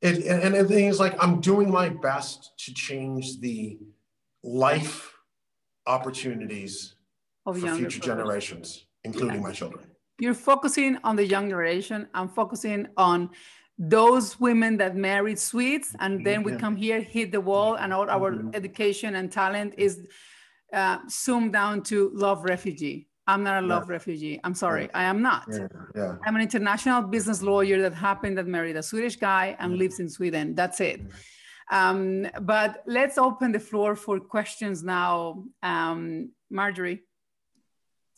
It, 0.00 0.24
and 0.24 0.54
the 0.54 0.64
thing 0.64 0.86
is 0.86 0.98
like, 0.98 1.14
I'm 1.22 1.40
doing 1.40 1.70
my 1.70 1.88
best 1.88 2.52
to 2.64 2.74
change 2.74 3.40
the 3.40 3.78
life 4.42 5.12
opportunities 5.86 6.94
of 7.46 7.60
for 7.60 7.74
future 7.76 8.00
generations, 8.00 8.86
including 9.04 9.36
yeah. 9.36 9.48
my 9.48 9.52
children. 9.52 9.84
You're 10.18 10.34
focusing 10.34 10.98
on 11.04 11.16
the 11.16 11.26
young 11.26 11.48
generation. 11.48 12.08
I'm 12.14 12.28
focusing 12.28 12.88
on 12.96 13.30
those 13.78 14.38
women 14.38 14.76
that 14.76 14.96
married 14.96 15.38
Swedes 15.38 15.96
and 15.98 16.24
then 16.24 16.42
we 16.42 16.52
yeah. 16.52 16.58
come 16.58 16.76
here 16.76 17.00
hit 17.00 17.32
the 17.32 17.40
wall 17.40 17.74
and 17.74 17.92
all 17.92 18.08
our 18.08 18.32
mm-hmm. 18.32 18.50
education 18.54 19.16
and 19.16 19.32
talent 19.32 19.74
is 19.76 20.06
uh, 20.72 20.98
zoomed 21.08 21.52
down 21.52 21.82
to 21.84 22.10
love 22.14 22.44
refugee. 22.44 23.08
I'm 23.26 23.44
not 23.44 23.62
a 23.62 23.66
love 23.66 23.84
yeah. 23.86 23.92
refugee. 23.92 24.40
I'm 24.42 24.54
sorry. 24.54 24.84
Yeah. 24.84 25.00
i 25.00 25.04
am 25.04 25.22
not. 25.22 25.48
Yeah. 25.94 26.16
i'm 26.26 26.34
an 26.34 26.42
international 26.42 27.02
business 27.02 27.40
lawyer 27.40 27.80
that 27.82 27.94
happened 27.94 28.36
that 28.38 28.46
married 28.46 28.76
a 28.76 28.82
swedish 28.82 29.16
guy 29.16 29.56
and 29.60 29.76
lives 29.76 30.00
in 30.00 30.08
sweden. 30.08 30.54
That's 30.54 30.80
it. 30.80 31.00
Um, 31.70 32.26
but 32.40 32.82
let's 32.86 33.18
open 33.18 33.52
the 33.52 33.60
floor 33.60 33.94
for 33.94 34.18
questions 34.18 34.82
now. 34.82 35.44
Um, 35.62 36.32
marjorie 36.50 37.02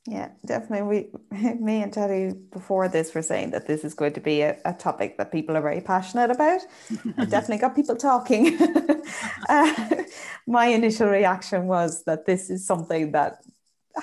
yeah, 0.06 0.30
definitely. 0.44 1.10
We, 1.30 1.54
me 1.54 1.82
and 1.82 1.92
Teddy 1.92 2.34
before 2.52 2.88
this 2.88 3.14
were 3.14 3.22
saying 3.22 3.50
that 3.50 3.66
this 3.66 3.84
is 3.84 3.94
going 3.94 4.12
to 4.14 4.20
be 4.20 4.42
a, 4.42 4.58
a 4.64 4.74
topic 4.74 5.16
that 5.16 5.32
people 5.32 5.56
are 5.56 5.62
very 5.62 5.80
passionate 5.80 6.30
about. 6.30 6.60
I 7.16 7.24
definitely 7.24 7.58
got 7.58 7.74
people 7.74 7.96
talking. 7.96 8.58
uh, 9.48 10.04
my 10.46 10.66
initial 10.66 11.08
reaction 11.08 11.66
was 11.66 12.04
that 12.04 12.26
this 12.26 12.50
is 12.50 12.66
something 12.66 13.12
that 13.12 13.38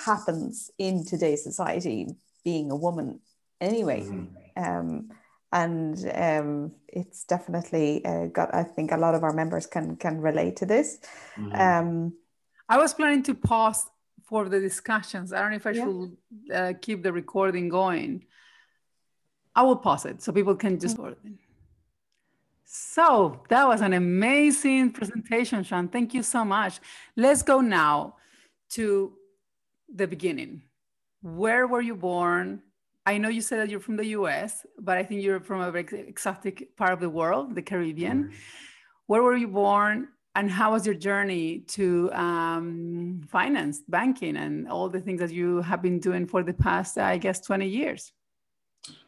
happens 0.05 0.71
in 0.79 1.05
today's 1.05 1.43
society, 1.43 2.07
being 2.43 2.71
a 2.71 2.75
woman 2.75 3.19
anyway. 3.59 4.01
Mm-hmm. 4.01 4.63
Um, 4.63 5.09
and 5.53 6.11
um, 6.15 6.71
it's 6.87 7.25
definitely 7.25 8.03
uh, 8.05 8.27
got. 8.27 8.55
I 8.55 8.63
think 8.63 8.91
a 8.91 8.97
lot 8.97 9.15
of 9.15 9.23
our 9.23 9.33
members 9.33 9.67
can 9.67 9.97
can 9.97 10.21
relate 10.21 10.55
to 10.57 10.65
this. 10.65 10.97
Mm-hmm. 11.37 11.53
Um, 11.53 12.13
I 12.69 12.77
was 12.77 12.93
planning 12.93 13.21
to 13.23 13.35
pause 13.35 13.85
for 14.31 14.47
the 14.47 14.61
discussions. 14.61 15.33
I 15.33 15.41
don't 15.41 15.49
know 15.49 15.57
if 15.57 15.67
I 15.67 15.71
yeah. 15.71 15.83
should 15.83 16.17
uh, 16.55 16.73
keep 16.81 17.03
the 17.03 17.11
recording 17.11 17.67
going. 17.67 18.23
I 19.53 19.61
will 19.63 19.75
pause 19.75 20.05
it 20.05 20.23
so 20.23 20.31
people 20.31 20.55
can 20.55 20.79
just. 20.79 20.97
Mm-hmm. 20.97 21.33
So 22.63 23.43
that 23.49 23.67
was 23.67 23.81
an 23.81 23.91
amazing 23.91 24.93
presentation, 24.93 25.61
Sean. 25.65 25.89
Thank 25.89 26.13
you 26.13 26.23
so 26.23 26.45
much. 26.45 26.79
Let's 27.17 27.41
go 27.43 27.59
now 27.59 28.15
to 28.69 29.11
the 29.93 30.07
beginning. 30.07 30.61
Where 31.21 31.67
were 31.67 31.81
you 31.81 31.97
born? 31.97 32.61
I 33.05 33.17
know 33.17 33.27
you 33.27 33.41
said 33.41 33.59
that 33.59 33.69
you're 33.69 33.81
from 33.81 33.97
the 33.97 34.09
US, 34.19 34.65
but 34.79 34.97
I 34.97 35.03
think 35.03 35.23
you're 35.23 35.41
from 35.41 35.59
a 35.59 35.71
very 35.71 36.07
exotic 36.07 36.77
part 36.77 36.93
of 36.93 37.01
the 37.01 37.09
world, 37.09 37.53
the 37.53 37.61
Caribbean. 37.61 38.19
Mm-hmm. 38.23 38.35
Where 39.07 39.23
were 39.23 39.35
you 39.35 39.49
born? 39.49 40.07
And 40.35 40.49
how 40.49 40.71
was 40.71 40.85
your 40.85 40.95
journey 40.95 41.59
to 41.67 42.11
um, 42.13 43.21
finance, 43.29 43.81
banking, 43.87 44.37
and 44.37 44.67
all 44.67 44.87
the 44.87 45.01
things 45.01 45.19
that 45.19 45.31
you 45.31 45.61
have 45.61 45.81
been 45.81 45.99
doing 45.99 46.25
for 46.25 46.41
the 46.41 46.53
past, 46.53 46.97
I 46.97 47.17
guess, 47.17 47.39
20 47.41 47.67
years? 47.67 48.13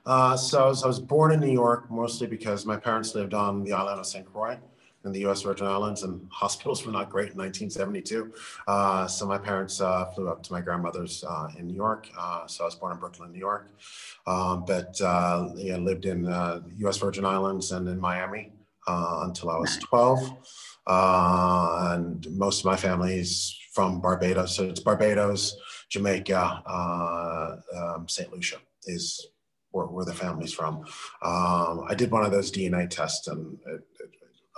Uh, 0.06 0.36
so, 0.36 0.74
so, 0.74 0.84
I 0.84 0.88
was 0.88 1.00
born 1.00 1.32
in 1.32 1.40
New 1.40 1.52
York 1.52 1.90
mostly 1.90 2.28
because 2.28 2.66
my 2.66 2.78
parents 2.78 3.16
lived 3.16 3.34
on 3.34 3.64
the 3.64 3.72
island 3.72 4.00
of 4.00 4.06
St. 4.06 4.26
Croix 4.26 4.60
in 5.06 5.12
the 5.12 5.26
US 5.28 5.42
Virgin 5.42 5.66
Islands, 5.66 6.04
and 6.04 6.28
hospitals 6.32 6.86
were 6.86 6.92
not 6.92 7.10
great 7.10 7.32
in 7.32 7.38
1972. 7.38 8.34
Uh, 8.68 9.08
so, 9.08 9.26
my 9.26 9.38
parents 9.38 9.80
uh, 9.80 10.06
flew 10.14 10.28
up 10.28 10.44
to 10.44 10.52
my 10.52 10.60
grandmother's 10.62 11.24
uh, 11.24 11.48
in 11.58 11.68
New 11.68 11.74
York. 11.74 12.10
Uh, 12.18 12.46
so, 12.48 12.66
I 12.66 12.68
was 12.68 12.76
born 12.76 12.92
in 12.92 13.00
Brooklyn, 13.00 13.32
New 13.32 13.40
York, 13.40 13.70
um, 14.28 14.66
but 14.66 15.00
uh, 15.02 15.50
yeah, 15.56 15.78
lived 15.78 16.06
in 16.06 16.24
the 16.24 16.64
US 16.80 16.98
Virgin 16.98 17.26
Islands 17.26 17.72
and 17.72 17.88
in 17.88 18.00
Miami 18.00 18.52
until 18.86 19.50
I 19.50 19.58
was 19.58 19.78
12. 19.78 20.73
Uh, 20.88 21.93
and 21.93 22.28
most 22.38 22.60
of 22.60 22.65
my 22.65 22.76
family 22.76 23.15
is 23.15 23.58
from 23.74 24.02
Barbados. 24.02 24.56
So 24.56 24.65
it's 24.65 24.80
Barbados, 24.80 25.56
Jamaica, 25.89 26.63
uh, 26.65 27.56
um, 27.76 28.08
St. 28.08 28.32
Lucia 28.32 28.58
is 28.86 29.28
where, 29.72 29.88
where, 29.88 30.06
the 30.06 30.13
family's 30.13 30.54
from. 30.54 30.80
Um, 31.22 31.86
I 31.88 31.96
did 31.96 32.12
one 32.12 32.26
of 32.26 32.32
those 32.32 32.52
DNA 32.52 32.89
tests 32.89 33.28
and 33.28 33.58
it, 33.65 33.82
it, 34.00 34.10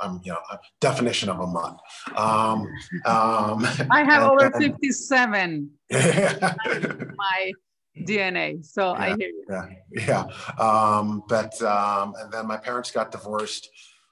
I'm, 0.01 0.19
you 0.23 0.33
know, 0.33 0.39
definition 0.81 1.29
of 1.29 1.39
a 1.39 1.47
mutt. 1.47 1.79
Um, 2.15 2.67
um, 3.05 3.65
I 3.89 4.03
have 4.03 4.23
and, 4.23 4.41
over 4.41 4.51
57 4.51 5.69
my 5.91 7.51
DNA. 7.99 8.65
So 8.65 8.93
yeah, 8.93 8.99
I 8.99 9.07
hear 9.15 9.29
you. 9.29 9.45
Yeah, 9.49 9.65
yeah. 10.07 10.63
Um, 10.63 11.23
but 11.29 11.61
um, 11.61 12.13
and 12.19 12.31
then 12.31 12.45
my 12.47 12.57
parents 12.57 12.91
got 12.91 13.11
divorced 13.11 13.69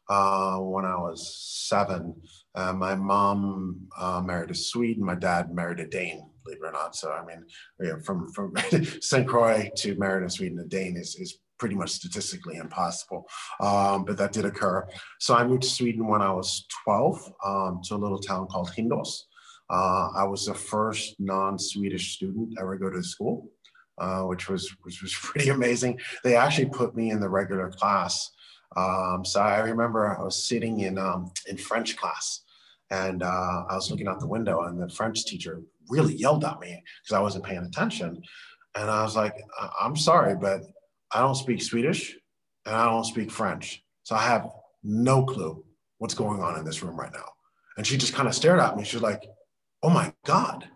uh, 0.09 0.57
when 0.57 0.85
I 0.85 0.95
was 0.95 1.35
seven. 1.67 2.15
Uh, 2.55 2.73
my 2.73 2.95
mom 2.95 3.87
uh, 3.97 4.21
married 4.21 4.51
a 4.51 4.55
Swede, 4.55 4.99
my 4.99 5.15
dad 5.15 5.53
married 5.53 5.79
a 5.79 5.87
Dane, 5.87 6.29
believe 6.43 6.59
it 6.61 6.67
or 6.67 6.71
not. 6.71 6.95
So, 6.95 7.11
I 7.11 7.25
mean, 7.25 7.45
yeah, 7.81 7.97
from, 8.03 8.31
from 8.33 8.53
St. 9.01 9.27
Croix 9.27 9.69
to 9.77 9.95
marry 9.95 10.25
a 10.25 10.29
Swede 10.29 10.51
and 10.51 10.61
a 10.61 10.65
Dane 10.65 10.97
is, 10.97 11.15
is 11.15 11.39
pretty 11.57 11.75
much 11.75 11.91
statistically 11.91 12.57
impossible. 12.57 13.25
Um, 13.61 14.03
but 14.05 14.17
that 14.17 14.33
did 14.33 14.45
occur. 14.45 14.87
So 15.19 15.33
I 15.35 15.47
moved 15.47 15.63
to 15.63 15.69
Sweden 15.69 16.07
when 16.07 16.21
I 16.21 16.31
was 16.31 16.65
12 16.83 17.33
um, 17.45 17.81
to 17.85 17.95
a 17.95 17.97
little 17.97 18.19
town 18.19 18.47
called 18.47 18.71
Hindås. 18.71 19.27
Uh, 19.69 20.09
I 20.15 20.25
was 20.25 20.45
the 20.45 20.53
first 20.53 21.15
non-Swedish 21.19 22.15
student 22.15 22.57
ever 22.59 22.77
go 22.77 22.89
to 22.89 23.01
school, 23.01 23.49
uh, 23.97 24.23
which 24.23 24.49
was 24.49 24.69
which 24.81 25.01
was 25.01 25.13
pretty 25.21 25.49
amazing. 25.49 25.99
They 26.23 26.35
actually 26.35 26.69
put 26.69 26.95
me 26.95 27.11
in 27.11 27.19
the 27.19 27.29
regular 27.29 27.71
class 27.71 28.29
um, 28.75 29.23
so 29.25 29.39
I 29.41 29.59
remember 29.59 30.07
I 30.07 30.23
was 30.23 30.45
sitting 30.45 30.81
in 30.81 30.97
um, 30.97 31.31
in 31.47 31.57
French 31.57 31.95
class, 31.97 32.41
and 32.89 33.23
uh, 33.23 33.65
I 33.69 33.75
was 33.75 33.89
looking 33.91 34.07
out 34.07 34.19
the 34.19 34.27
window, 34.27 34.61
and 34.63 34.81
the 34.81 34.89
French 34.89 35.25
teacher 35.25 35.61
really 35.89 36.15
yelled 36.15 36.43
at 36.43 36.59
me 36.59 36.81
because 37.03 37.15
I 37.15 37.21
wasn't 37.21 37.45
paying 37.45 37.65
attention. 37.65 38.21
And 38.75 38.89
I 38.89 39.03
was 39.03 39.15
like, 39.15 39.35
"I'm 39.79 39.95
sorry, 39.95 40.35
but 40.35 40.61
I 41.13 41.19
don't 41.19 41.35
speak 41.35 41.61
Swedish, 41.61 42.15
and 42.65 42.75
I 42.75 42.85
don't 42.85 43.05
speak 43.05 43.31
French, 43.31 43.83
so 44.03 44.15
I 44.15 44.23
have 44.23 44.49
no 44.83 45.23
clue 45.23 45.63
what's 45.99 46.13
going 46.13 46.41
on 46.41 46.59
in 46.59 46.65
this 46.65 46.83
room 46.83 46.99
right 46.99 47.13
now. 47.13 47.25
And 47.77 47.87
she 47.87 47.97
just 47.97 48.13
kind 48.13 48.27
of 48.27 48.35
stared 48.35 48.59
at 48.59 48.75
me. 48.75 48.83
She's 48.83 49.01
like, 49.01 49.23
oh 49.81 49.89
my 49.89 50.13
God, 50.25 50.67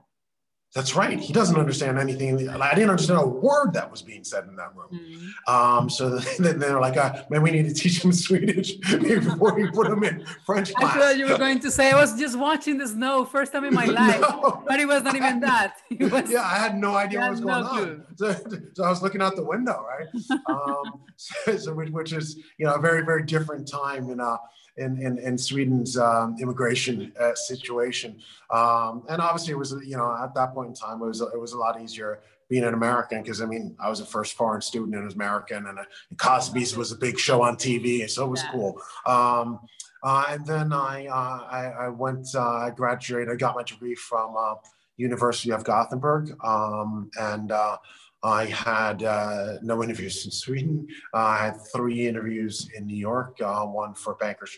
that's 0.77 0.95
right. 0.95 1.19
He 1.19 1.33
doesn't 1.33 1.57
understand 1.57 1.97
anything. 1.97 2.47
I 2.49 2.75
didn't 2.75 2.91
understand 2.91 3.19
a 3.19 3.25
word 3.25 3.73
that 3.73 3.89
was 3.89 4.03
being 4.03 4.23
said 4.23 4.43
in 4.43 4.55
that 4.57 4.75
room. 4.75 4.89
Mm-hmm. 4.93 5.51
Um, 5.51 5.89
so 5.89 6.19
then 6.39 6.59
they're 6.59 6.79
like, 6.79 6.97
uh, 6.97 7.23
man, 7.31 7.41
we 7.41 7.49
need 7.49 7.67
to 7.67 7.73
teach 7.73 8.05
him 8.05 8.13
Swedish 8.27 8.75
before 8.75 9.55
we 9.55 9.71
put 9.71 9.87
him 9.87 10.03
in 10.03 10.23
French 10.45 10.71
class. 10.75 10.95
I 10.95 10.99
thought 10.99 11.17
you 11.17 11.25
were 11.29 11.37
going 11.39 11.59
to 11.61 11.71
say, 11.71 11.89
I 11.89 11.99
was 11.99 12.13
just 12.19 12.37
watching 12.37 12.77
the 12.77 12.87
snow 12.87 13.25
first 13.25 13.53
time 13.53 13.63
in 13.63 13.73
my 13.73 13.85
life, 14.01 14.21
no. 14.21 14.63
but 14.67 14.79
it 14.79 14.87
was 14.87 15.01
not 15.01 15.15
even 15.15 15.39
that. 15.39 15.77
Was, 15.99 16.29
yeah, 16.29 16.43
I 16.43 16.59
had 16.59 16.77
no 16.77 16.95
idea 16.95 17.21
what 17.21 17.31
was 17.31 17.41
going 17.41 17.63
no 17.63 17.69
on. 17.69 18.05
So, 18.15 18.35
so, 18.75 18.83
I 18.83 18.89
was 18.91 19.01
looking 19.01 19.23
out 19.23 19.35
the 19.35 19.43
window, 19.43 19.83
right? 19.83 20.07
um, 20.45 21.01
so, 21.15 21.57
so, 21.57 21.73
which 21.73 22.13
is, 22.13 22.37
you 22.59 22.67
know, 22.67 22.75
a 22.75 22.79
very, 22.79 23.03
very 23.03 23.23
different 23.23 23.67
time 23.67 24.11
in, 24.11 24.19
uh, 24.19 24.37
in, 24.77 25.01
in, 25.01 25.17
in 25.19 25.37
Sweden's 25.37 25.97
um, 25.97 26.35
immigration 26.39 27.11
uh, 27.19 27.35
situation. 27.35 28.19
Um, 28.51 29.03
and 29.09 29.21
obviously, 29.21 29.53
it 29.53 29.57
was 29.57 29.75
you 29.85 29.97
know 29.97 30.15
at 30.21 30.33
that 30.35 30.53
point 30.53 30.69
in 30.69 30.75
time, 30.75 31.01
it 31.01 31.05
was 31.05 31.21
it 31.21 31.39
was 31.39 31.53
a 31.53 31.57
lot 31.57 31.81
easier 31.81 32.19
being 32.49 32.63
an 32.63 32.73
American 32.73 33.21
because 33.21 33.41
I 33.41 33.45
mean 33.45 33.75
I 33.79 33.89
was 33.89 33.99
a 33.99 34.05
first 34.05 34.35
foreign 34.35 34.61
student 34.61 34.95
and 34.95 35.03
was 35.05 35.15
American, 35.15 35.67
and, 35.67 35.79
uh, 35.79 35.83
Cosby's 36.17 36.77
was 36.77 36.91
a 36.91 36.97
big 36.97 37.19
show 37.19 37.41
on 37.41 37.55
TV, 37.55 38.09
so 38.09 38.25
it 38.25 38.29
was 38.29 38.43
yeah. 38.43 38.51
cool. 38.51 38.81
Um, 39.05 39.59
uh, 40.03 40.25
and 40.29 40.45
then 40.45 40.71
I, 40.71 41.07
uh, 41.07 41.47
I, 41.49 41.85
I 41.85 41.89
went, 41.89 42.27
uh, 42.35 42.39
I 42.39 42.69
graduated, 42.69 43.29
I 43.29 43.35
got 43.35 43.55
my 43.55 43.63
degree 43.63 43.95
from 43.95 44.35
uh, 44.37 44.53
University 44.97 45.51
of 45.51 45.63
Gothenburg, 45.63 46.35
um, 46.43 47.09
and 47.19 47.51
uh, 47.51 47.77
I 48.23 48.45
had 48.45 49.03
uh, 49.03 49.57
no 49.61 49.83
interviews 49.83 50.25
in 50.25 50.31
Sweden. 50.31 50.87
I 51.13 51.37
had 51.37 51.57
three 51.73 52.07
interviews 52.07 52.69
in 52.75 52.85
New 52.85 52.97
York, 52.97 53.37
uh, 53.41 53.65
one 53.65 53.93
for 53.93 54.15
Bankers 54.15 54.55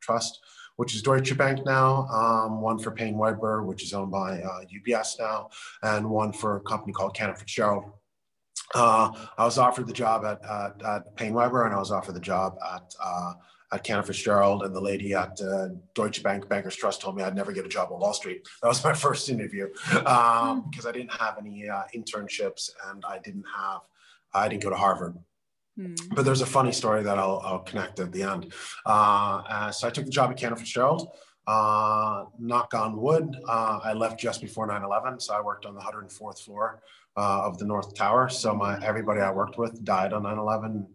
Trust, 0.00 0.40
which 0.76 0.94
is 0.94 1.02
Deutsche 1.02 1.36
Bank 1.36 1.64
now, 1.64 2.06
um, 2.08 2.60
one 2.60 2.78
for 2.78 2.90
Paine 2.90 3.16
Webber, 3.16 3.64
which 3.64 3.82
is 3.82 3.94
owned 3.94 4.10
by 4.10 4.42
UBS 4.72 5.20
uh, 5.20 5.24
now, 5.24 5.48
and 5.82 6.08
one 6.08 6.32
for 6.32 6.56
a 6.56 6.60
company 6.60 6.92
called 6.92 7.14
Cantor 7.14 7.36
Fitzgerald. 7.36 7.84
Uh, 8.74 9.10
I 9.38 9.44
was 9.44 9.56
offered 9.56 9.86
the 9.86 9.94
job 9.94 10.24
at, 10.24 10.44
at, 10.44 10.82
at 10.84 11.16
Paine 11.16 11.32
Webber, 11.32 11.64
and 11.64 11.74
I 11.74 11.78
was 11.78 11.90
offered 11.90 12.14
the 12.14 12.20
job 12.20 12.56
at 12.74 12.94
uh, 13.02 13.32
at 13.72 13.84
Cantor 13.84 14.02
Fitzgerald, 14.02 14.62
and 14.62 14.74
the 14.74 14.80
lady 14.80 15.14
at 15.14 15.38
uh, 15.40 15.68
Deutsche 15.94 16.22
Bank 16.22 16.48
Bankers 16.48 16.74
Trust 16.74 17.00
told 17.00 17.16
me 17.16 17.22
I'd 17.22 17.34
never 17.34 17.52
get 17.52 17.66
a 17.66 17.68
job 17.68 17.90
on 17.92 18.00
Wall 18.00 18.14
Street. 18.14 18.46
That 18.62 18.68
was 18.68 18.82
my 18.82 18.94
first 18.94 19.28
interview 19.28 19.68
um, 20.06 20.62
hmm. 20.62 20.70
because 20.70 20.86
I 20.86 20.92
didn't 20.92 21.12
have 21.12 21.36
any 21.38 21.68
uh, 21.68 21.82
internships 21.94 22.70
and 22.88 23.04
I 23.06 23.18
didn't 23.18 23.44
have, 23.56 23.80
I 24.32 24.48
didn't 24.48 24.62
go 24.62 24.70
to 24.70 24.76
Harvard. 24.76 25.16
Hmm. 25.76 25.94
But 26.12 26.24
there's 26.24 26.40
a 26.40 26.46
funny 26.46 26.72
story 26.72 27.02
that 27.02 27.18
I'll, 27.18 27.40
I'll 27.44 27.60
connect 27.60 28.00
at 28.00 28.12
the 28.12 28.22
end. 28.22 28.52
Uh, 28.86 29.42
uh 29.48 29.70
so 29.70 29.86
I 29.86 29.90
took 29.90 30.06
the 30.06 30.10
job 30.10 30.30
at 30.30 30.36
Cantor 30.36 30.56
Fitzgerald. 30.56 31.08
Uh, 31.46 32.26
knock 32.38 32.74
on 32.74 33.00
wood, 33.00 33.34
uh, 33.48 33.80
I 33.82 33.94
left 33.94 34.20
just 34.20 34.42
before 34.42 34.68
9/11, 34.68 35.22
so 35.22 35.32
I 35.32 35.40
worked 35.40 35.64
on 35.64 35.74
the 35.74 35.80
104th 35.80 36.40
floor 36.40 36.82
of 37.16 37.58
the 37.58 37.64
North 37.64 37.94
Tower. 37.94 38.28
So 38.28 38.54
my 38.54 38.78
everybody 38.84 39.20
I 39.22 39.32
worked 39.32 39.56
with 39.56 39.82
died 39.82 40.12
on 40.12 40.24
9/11 40.24 40.86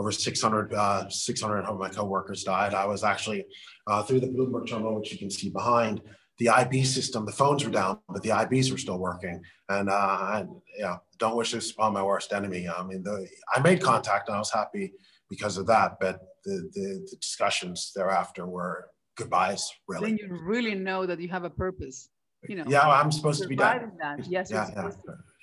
over 0.00 0.10
600, 0.10 0.72
uh, 0.72 1.08
600 1.10 1.64
of 1.64 1.78
my 1.78 1.90
coworkers 1.90 2.42
died. 2.42 2.72
I 2.72 2.86
was 2.86 3.04
actually 3.04 3.44
uh, 3.86 4.02
through 4.02 4.20
the 4.20 4.28
Bloomberg 4.28 4.66
terminal, 4.66 4.98
which 4.98 5.12
you 5.12 5.18
can 5.18 5.30
see 5.30 5.50
behind, 5.50 6.00
the 6.38 6.48
IB 6.48 6.84
system, 6.84 7.26
the 7.26 7.32
phones 7.32 7.62
were 7.62 7.70
down, 7.70 7.98
but 8.08 8.22
the 8.22 8.30
IBs 8.30 8.72
were 8.72 8.78
still 8.78 8.98
working. 8.98 9.42
And 9.68 9.90
uh, 9.90 9.92
I, 9.92 10.46
yeah, 10.78 10.96
don't 11.18 11.36
wish 11.36 11.52
this 11.52 11.70
upon 11.70 11.92
my 11.92 12.02
worst 12.02 12.32
enemy. 12.32 12.66
I 12.66 12.82
mean, 12.82 13.02
the, 13.02 13.28
I 13.54 13.60
made 13.60 13.82
contact 13.82 14.28
and 14.28 14.36
I 14.36 14.38
was 14.38 14.50
happy 14.50 14.94
because 15.28 15.58
of 15.58 15.66
that, 15.66 15.98
but 16.00 16.18
the, 16.46 16.70
the, 16.72 17.06
the 17.10 17.16
discussions 17.20 17.92
thereafter 17.94 18.46
were 18.46 18.88
goodbyes, 19.18 19.70
really. 19.86 20.12
Then 20.12 20.16
you 20.16 20.40
really 20.42 20.74
know 20.74 21.04
that 21.04 21.20
you 21.20 21.28
have 21.28 21.44
a 21.44 21.50
purpose. 21.50 22.08
You 22.48 22.56
know, 22.56 22.64
yeah, 22.66 22.88
I'm 22.88 23.12
supposed 23.12 23.42
to 23.42 23.48
be 23.48 23.54
done. 23.54 23.92
That. 24.00 24.26
Yes, 24.26 24.50
yeah, 24.50 24.70
yeah, 24.74 24.90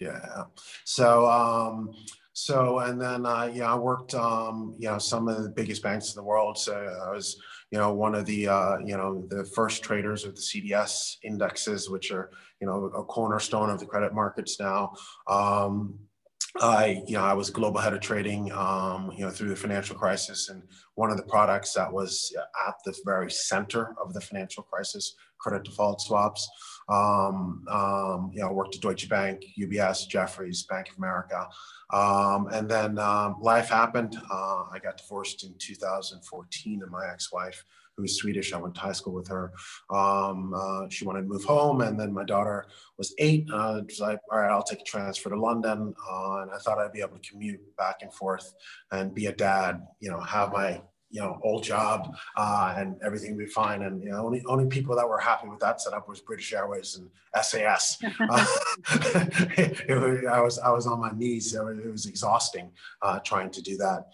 yeah. 0.02 0.43
So, 0.84 1.30
um, 1.30 1.91
so, 2.39 2.78
and 2.78 3.02
then, 3.02 3.26
uh, 3.26 3.50
yeah, 3.52 3.73
I 3.73 3.76
worked, 3.76 4.13
um, 4.13 4.76
you 4.78 4.88
know, 4.88 5.00
some 5.00 5.28
of 5.28 5.41
the 5.41 5.50
biggest 5.50 5.82
banks 5.82 6.13
in 6.13 6.19
the 6.19 6.23
world. 6.23 6.56
So 6.56 6.71
I 6.71 7.10
was, 7.10 7.41
you 7.71 7.80
know, 7.80 7.91
one 7.91 8.13
of 8.13 8.28
the, 8.28 8.47
uh, 8.47 8.78
you 8.78 8.95
know, 8.95 9.26
the 9.30 9.43
first 9.56 9.82
traders 9.82 10.23
of 10.23 10.36
the 10.36 10.41
CDS 10.41 11.15
indexes, 11.23 11.89
which 11.89 12.12
are, 12.12 12.30
you 12.62 12.67
know, 12.67 12.91
a 12.95 13.04
cornerstone 13.04 13.71
of 13.71 13.80
the 13.80 13.88
credit 13.88 14.13
markets 14.13 14.60
now. 14.60 14.93
Um, 15.28 15.97
I, 16.62 17.02
you 17.08 17.17
know, 17.17 17.23
I 17.23 17.34
was 17.34 17.50
global 17.50 17.82
head 17.82 17.95
of 17.95 18.02
trading, 18.02 18.52
um, 18.52 19.12
you 19.17 19.26
know, 19.26 19.32
through 19.32 19.50
the 19.50 19.56
financial 19.56 19.95
crisis, 19.95 20.50
and 20.50 20.62
one 20.93 21.10
of 21.10 21.17
the 21.17 21.23
products 21.23 21.73
that 21.73 21.91
was 21.91 22.32
at 22.67 22.76
the 22.86 22.95
very 23.04 23.32
center 23.32 23.95
of 24.00 24.13
the 24.13 24.21
financial 24.21 24.62
crisis, 24.62 25.15
credit 25.39 25.63
default 25.63 26.02
swaps. 26.02 26.47
Um, 26.89 27.65
um, 27.69 28.32
you 28.34 28.41
know, 28.41 28.52
worked 28.52 28.76
at 28.76 28.82
Deutsche 28.82 29.10
Bank, 29.10 29.43
UBS, 29.60 30.08
Jefferies, 30.08 30.63
Bank 30.63 30.89
of 30.89 30.97
America. 30.97 31.47
Um, 31.91 32.47
and 32.52 32.69
then 32.69 32.97
um, 33.00 33.36
life 33.41 33.69
happened. 33.69 34.17
Uh, 34.32 34.63
I 34.71 34.80
got 34.82 34.97
divorced 34.97 35.43
in 35.43 35.54
2014, 35.58 36.82
and 36.82 36.91
my 36.91 37.08
ex-wife, 37.12 37.63
who 37.95 38.04
was 38.04 38.15
Swedish, 38.15 38.54
I 38.54 38.58
went 38.58 38.76
to 38.76 38.82
high 38.82 38.91
school 38.91 39.13
with 39.13 39.28
her. 39.28 39.54
Um, 39.89 40.54
uh, 40.56 40.88
she 40.89 41.06
wanted 41.06 41.23
to 41.23 41.28
move 41.28 41.43
home, 41.43 41.82
and 41.82 42.00
then 42.00 42.13
my 42.13 42.23
daughter 42.23 42.67
was 42.97 43.13
eight. 43.17 43.47
Uh, 43.52 43.82
was 43.86 44.00
like, 44.00 44.19
all 44.32 44.39
right, 44.39 44.52
I'll 44.52 44.63
take 44.63 44.82
a 44.82 44.86
transfer 44.86 45.30
to 45.30 45.39
London, 45.39 45.93
uh, 46.10 46.41
and 46.41 46.52
I 46.52 46.58
thought 46.60 46.78
I'd 46.78 46.93
be 46.93 47.02
able 47.02 47.17
to 47.17 47.30
commute 47.30 47.60
back 47.78 47.97
and 48.02 48.13
forth 48.13 48.54
and 48.91 49.15
be 49.15 49.26
a 49.26 49.34
dad. 49.34 49.82
You 50.00 50.12
know, 50.12 50.19
have 50.19 50.52
my 50.52 50.82
you 51.10 51.22
know, 51.22 51.39
old 51.43 51.63
job 51.63 52.15
uh, 52.36 52.76
and 52.78 52.96
everything 53.04 53.36
would 53.36 53.46
be 53.46 53.52
fine. 53.52 53.84
And 53.84 54.04
you 54.04 54.10
know, 54.10 54.26
only 54.26 54.43
only 54.46 54.67
people 54.67 54.96
that 54.96 55.08
were 55.08 55.20
happy 55.20 55.48
with 55.48 55.60
that 55.60 55.82
setup 55.82 56.08
was 56.08 56.20
British 56.22 56.54
Airways 56.54 56.98
and 56.98 57.10
SAS. 57.41 57.98
uh, 58.20 58.28
was, 59.89 60.26
I 60.30 60.41
was 60.41 60.60
I 60.60 60.70
was 60.70 60.88
on 60.88 61.00
my 61.00 61.12
knees. 61.12 61.54
It 61.54 61.63
was, 61.63 61.78
it 61.78 61.91
was 61.91 62.06
exhausting 62.06 62.72
uh, 63.02 63.20
trying 63.20 63.52
to 63.52 63.62
do 63.62 63.78
that 63.78 64.08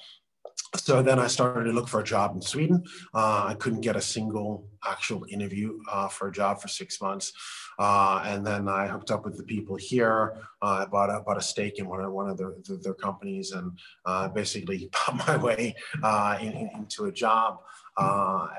so 0.76 1.02
then 1.02 1.20
I 1.20 1.28
started 1.28 1.66
to 1.66 1.72
look 1.72 1.88
for 1.88 2.00
a 2.00 2.04
job 2.04 2.36
in 2.36 2.42
Sweden. 2.42 2.84
Uh, 3.14 3.46
I 3.48 3.56
couldn't 3.56 3.82
get 3.82 3.96
a 3.96 4.02
single 4.02 4.68
actual 4.86 5.26
interview 5.30 5.80
uh, 5.92 6.08
for 6.08 6.28
a 6.28 6.32
job 6.32 6.62
for 6.62 6.68
six 6.68 7.00
months. 7.02 7.32
Uh, 7.80 8.24
and 8.26 8.46
then 8.46 8.68
I 8.68 8.88
hooked 8.88 9.12
up 9.12 9.24
with 9.24 9.38
the 9.38 9.44
people 9.44 9.76
here. 9.76 10.36
Uh, 10.62 10.84
I 10.84 10.86
bought 10.86 11.10
a, 11.10 11.22
bought 11.22 11.38
a 11.38 11.42
stake 11.42 11.80
in 11.80 11.88
one 11.88 12.02
of, 12.02 12.12
one 12.12 12.30
of 12.30 12.38
their, 12.38 12.54
their 12.82 12.94
companies 12.94 13.52
and 13.52 13.78
uh, 14.06 14.28
basically 14.30 14.90
bought 15.08 15.28
my 15.28 15.38
way 15.38 15.76
uh, 16.02 16.38
in, 16.42 16.54
in, 16.54 16.70
into 16.76 17.06
a 17.06 17.12
job. 17.12 17.60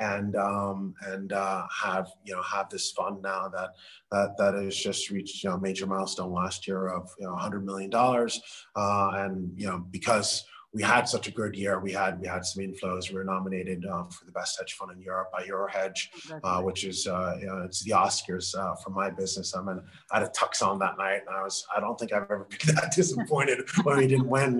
and 0.00 0.36
um, 0.36 0.94
and 1.06 1.32
have 1.32 2.08
you 2.24 2.34
know 2.34 2.42
have 2.42 2.68
this 2.70 2.92
fund 2.92 3.20
now 3.22 3.48
that 3.48 3.70
that 4.12 4.36
that 4.38 4.54
has 4.54 4.76
just 4.76 5.10
reached 5.10 5.42
you 5.42 5.50
know, 5.50 5.56
a 5.56 5.60
major 5.60 5.86
milestone 5.86 6.32
last 6.32 6.68
year 6.68 6.88
of 6.88 7.10
you 7.18 7.26
know 7.26 7.32
100 7.32 7.66
million 7.66 7.90
dollars 7.90 8.40
and 8.76 9.50
you 9.56 9.66
know 9.66 9.78
because 9.90 10.44
we 10.74 10.82
had 10.82 11.08
such 11.08 11.28
a 11.28 11.30
good 11.30 11.54
year. 11.54 11.78
We 11.78 11.92
had 11.92 12.20
we 12.20 12.26
had 12.26 12.44
some 12.44 12.64
inflows. 12.64 13.08
We 13.08 13.16
were 13.16 13.24
nominated 13.24 13.86
uh, 13.86 14.04
for 14.04 14.24
the 14.24 14.32
best 14.32 14.58
hedge 14.58 14.74
fund 14.74 14.90
in 14.90 15.00
Europe 15.00 15.30
by 15.32 15.44
EuroHedge, 15.44 16.40
uh, 16.42 16.60
which 16.62 16.84
is 16.84 17.06
uh, 17.06 17.36
you 17.40 17.46
know, 17.46 17.62
it's 17.64 17.82
the 17.84 17.92
Oscars 17.92 18.58
uh, 18.58 18.74
for 18.76 18.90
my 18.90 19.08
business. 19.08 19.54
I 19.54 19.62
mean, 19.62 19.80
I 20.10 20.18
had 20.18 20.26
a 20.26 20.30
tux 20.30 20.66
on 20.66 20.80
that 20.80 20.98
night, 20.98 21.22
and 21.26 21.34
I 21.34 21.42
was 21.44 21.64
I 21.74 21.78
don't 21.78 21.98
think 21.98 22.12
I've 22.12 22.24
ever 22.24 22.48
been 22.66 22.74
that 22.74 22.92
disappointed 22.92 23.60
when 23.84 23.98
we 23.98 24.08
didn't 24.08 24.28
win. 24.28 24.58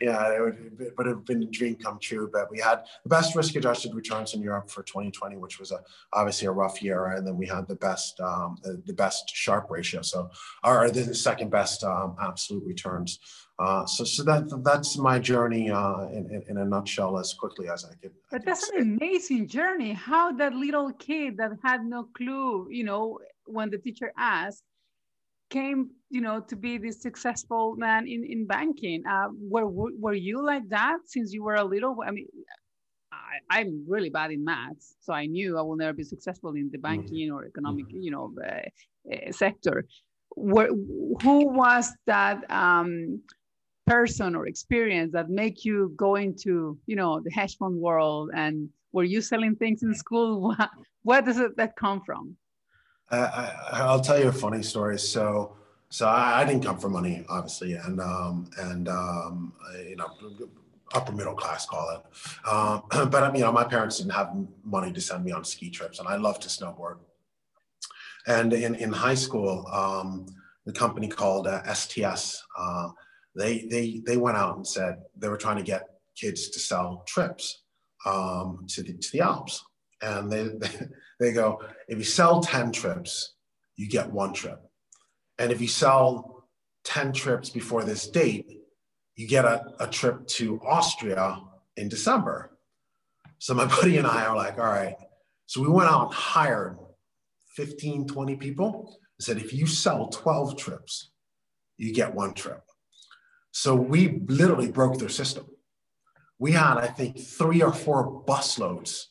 Yeah, 0.00 0.36
it 0.36 0.40
would, 0.40 0.92
would 0.96 1.06
have 1.08 1.24
been 1.24 1.42
a 1.42 1.46
dream 1.46 1.74
come 1.74 1.98
true. 2.00 2.30
But 2.32 2.50
we 2.52 2.60
had 2.60 2.84
the 3.02 3.08
best 3.08 3.34
risk 3.34 3.56
adjusted 3.56 3.94
returns 3.94 4.34
in 4.34 4.42
Europe 4.42 4.70
for 4.70 4.84
2020, 4.84 5.36
which 5.38 5.58
was 5.58 5.72
a, 5.72 5.80
obviously 6.12 6.46
a 6.46 6.52
rough 6.52 6.80
year, 6.80 7.06
and 7.06 7.26
then 7.26 7.36
we 7.36 7.48
had 7.48 7.66
the 7.66 7.74
best 7.74 8.20
um, 8.20 8.58
the, 8.62 8.80
the, 8.86 8.92
best 8.92 9.28
Sharpe 9.34 9.70
ratio, 9.70 10.02
so 10.02 10.30
or 10.62 10.88
the 10.90 11.14
second 11.14 11.50
best 11.50 11.82
um, 11.82 12.14
absolute 12.20 12.64
returns. 12.64 13.18
Uh, 13.58 13.84
so, 13.86 14.04
so 14.04 14.22
that 14.22 14.44
that's 14.62 14.96
my 14.96 15.18
journey 15.18 15.68
uh, 15.68 16.06
in, 16.08 16.30
in, 16.30 16.42
in, 16.48 16.56
a 16.58 16.64
nutshell, 16.64 17.18
as 17.18 17.34
quickly 17.34 17.68
as 17.68 17.84
I 17.84 17.94
could. 18.00 18.12
But 18.30 18.44
that's 18.44 18.68
an 18.70 18.82
amazing 18.82 19.48
journey. 19.48 19.92
How 19.92 20.30
that 20.32 20.54
little 20.54 20.92
kid 20.92 21.38
that 21.38 21.50
had 21.64 21.84
no 21.84 22.04
clue, 22.16 22.68
you 22.70 22.84
know, 22.84 23.18
when 23.46 23.68
the 23.70 23.78
teacher 23.78 24.12
asked, 24.16 24.62
came, 25.50 25.90
you 26.08 26.20
know, 26.20 26.40
to 26.40 26.54
be 26.54 26.78
this 26.78 27.02
successful 27.02 27.74
man 27.76 28.06
in 28.06 28.24
in 28.24 28.46
banking. 28.46 29.02
Uh, 29.04 29.28
were 29.40 29.66
were 29.66 30.14
you 30.14 30.44
like 30.44 30.68
that 30.68 30.98
since 31.06 31.32
you 31.32 31.42
were 31.42 31.56
a 31.56 31.64
little? 31.64 31.96
I 32.06 32.12
mean, 32.12 32.28
I, 33.50 33.60
am 33.60 33.84
really 33.88 34.10
bad 34.10 34.30
in 34.30 34.44
maths, 34.44 34.96
so 35.00 35.12
I 35.12 35.26
knew 35.26 35.58
I 35.58 35.62
will 35.62 35.76
never 35.76 35.92
be 35.92 36.04
successful 36.04 36.50
in 36.50 36.70
the 36.70 36.78
mm-hmm. 36.78 36.82
banking 36.82 37.28
mm-hmm. 37.28 37.36
or 37.36 37.44
economic, 37.44 37.86
mm-hmm. 37.86 38.02
you 38.02 38.10
know, 38.10 38.32
uh, 38.46 39.32
sector. 39.32 39.84
Where, 40.36 40.68
who 40.68 41.48
was 41.48 41.92
that? 42.06 42.48
Um, 42.50 43.22
person 43.88 44.34
or 44.34 44.46
experience 44.46 45.12
that 45.12 45.28
make 45.30 45.64
you 45.64 45.92
go 45.96 46.16
into 46.16 46.78
you 46.86 46.96
know 46.96 47.20
the 47.20 47.30
hedge 47.30 47.56
fund 47.56 47.76
world 47.80 48.30
and 48.34 48.68
were 48.92 49.04
you 49.04 49.20
selling 49.20 49.54
things 49.56 49.82
in 49.82 49.94
school 49.94 50.54
where 51.02 51.22
does 51.22 51.38
it 51.38 51.56
that 51.56 51.76
come 51.76 52.00
from 52.04 52.36
I, 53.10 53.86
will 53.90 54.00
tell 54.00 54.18
you 54.18 54.28
a 54.28 54.32
funny 54.32 54.62
story 54.62 54.98
so 54.98 55.56
so 55.88 56.06
I, 56.06 56.42
I, 56.42 56.44
didn't 56.44 56.62
come 56.62 56.78
from 56.78 56.92
money 56.92 57.24
obviously 57.30 57.72
and 57.72 57.98
um 58.00 58.50
and 58.58 58.88
um 58.88 59.54
you 59.88 59.96
know 59.96 60.10
upper 60.94 61.12
middle 61.12 61.34
class, 61.34 61.66
call 61.66 61.90
it. 61.90 62.48
Um, 62.48 62.82
but 63.10 63.22
I 63.22 63.28
mean 63.28 63.40
you 63.40 63.44
know, 63.44 63.52
my 63.52 63.64
parents 63.64 63.98
didn't 63.98 64.12
have 64.12 64.34
money 64.64 64.92
to 64.92 65.00
send 65.00 65.24
me 65.24 65.32
on 65.32 65.44
ski 65.44 65.70
trips, 65.70 65.98
and 65.98 66.08
I 66.08 66.16
love 66.16 66.40
to 66.40 66.48
snowboard. 66.48 66.98
And 68.26 68.52
in, 68.52 68.74
in 68.74 68.92
high 68.92 69.14
school, 69.14 69.66
um, 69.72 70.26
the 70.66 70.72
company 70.72 71.08
called 71.08 71.46
uh, 71.46 71.62
STS, 71.72 72.44
uh, 72.58 72.90
they, 73.34 73.66
they, 73.70 74.02
they 74.04 74.16
went 74.16 74.36
out 74.36 74.56
and 74.56 74.66
said 74.66 75.02
they 75.16 75.28
were 75.28 75.36
trying 75.36 75.58
to 75.58 75.62
get 75.62 75.84
kids 76.16 76.48
to 76.50 76.58
sell 76.58 77.04
trips 77.06 77.62
um, 78.04 78.66
to, 78.68 78.82
the, 78.82 78.94
to 78.94 79.12
the 79.12 79.20
Alps. 79.20 79.64
And 80.02 80.30
they, 80.30 80.48
they, 81.20 81.32
go, 81.32 81.62
if 81.88 81.98
you 81.98 82.04
sell 82.04 82.40
10 82.40 82.72
trips, 82.72 83.34
you 83.76 83.88
get 83.88 84.12
one 84.12 84.32
trip. 84.32 84.60
And 85.38 85.52
if 85.52 85.60
you 85.60 85.68
sell 85.68 86.48
10 86.84 87.12
trips 87.12 87.50
before 87.50 87.84
this 87.84 88.08
date, 88.08 88.62
you 89.16 89.26
get 89.26 89.44
a, 89.44 89.72
a 89.80 89.86
trip 89.86 90.26
to 90.26 90.60
Austria 90.64 91.40
in 91.76 91.88
December. 91.88 92.56
So 93.38 93.54
my 93.54 93.66
buddy 93.80 93.98
and 93.98 94.06
I 94.06 94.26
are 94.26 94.36
like, 94.36 94.58
all 94.58 94.64
right. 94.64 94.96
So 95.46 95.62
we 95.62 95.68
went 95.68 95.90
out 95.90 96.06
and 96.06 96.14
hired 96.14 96.78
15, 97.56 98.06
20 98.06 98.36
people 98.36 98.98
and 99.18 99.24
said, 99.24 99.38
if 99.38 99.52
you 99.52 99.66
sell 99.66 100.08
12 100.08 100.56
trips, 100.56 101.10
you 101.76 101.92
get 101.92 102.14
one 102.14 102.34
trip. 102.34 102.62
So 103.60 103.74
we 103.74 104.20
literally 104.28 104.70
broke 104.70 104.98
their 104.98 105.08
system. 105.08 105.44
We 106.38 106.52
had, 106.52 106.78
I 106.78 106.86
think, 106.86 107.18
three 107.18 107.60
or 107.60 107.72
four 107.72 108.22
busloads 108.24 109.06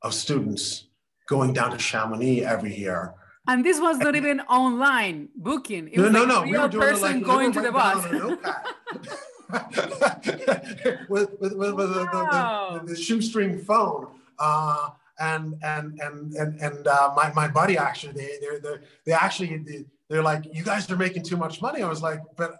of 0.00 0.14
students 0.14 0.86
going 1.28 1.52
down 1.52 1.72
to 1.72 1.78
Chamonix 1.78 2.42
every 2.42 2.74
year. 2.74 3.12
And 3.46 3.62
this 3.62 3.78
was 3.78 3.98
not 3.98 4.16
even 4.16 4.40
online 4.62 5.28
booking. 5.36 5.88
It 5.88 5.98
no, 5.98 6.04
was 6.04 6.12
no, 6.12 6.20
like 6.20 6.28
no. 6.28 6.42
Real 6.44 6.70
we 6.70 6.78
person 6.78 7.16
like, 7.16 7.22
going 7.22 7.52
to 7.52 7.60
the 7.60 7.70
bus. 7.70 8.02
with, 11.10 11.38
with, 11.38 11.52
with, 11.52 11.74
with 11.74 11.94
wow. 11.94 12.70
the, 12.72 12.80
the, 12.86 12.94
the, 12.94 12.98
shoestring 12.98 13.58
phone. 13.58 14.06
Uh, 14.38 14.88
and 15.20 15.54
and 15.62 16.00
and 16.00 16.32
and 16.32 16.58
and 16.62 16.86
uh, 16.86 17.12
my 17.14 17.30
my 17.34 17.46
buddy 17.46 17.76
actually 17.76 18.14
they 18.14 18.38
they 18.40 18.58
they 18.58 18.78
they 19.04 19.12
actually 19.12 19.62
they, 20.08 20.16
are 20.16 20.22
like 20.22 20.46
you 20.50 20.64
guys 20.64 20.90
are 20.90 20.96
making 20.96 21.24
too 21.24 21.36
much 21.36 21.60
money. 21.60 21.82
I 21.82 21.90
was 21.90 22.00
like, 22.00 22.20
but 22.36 22.56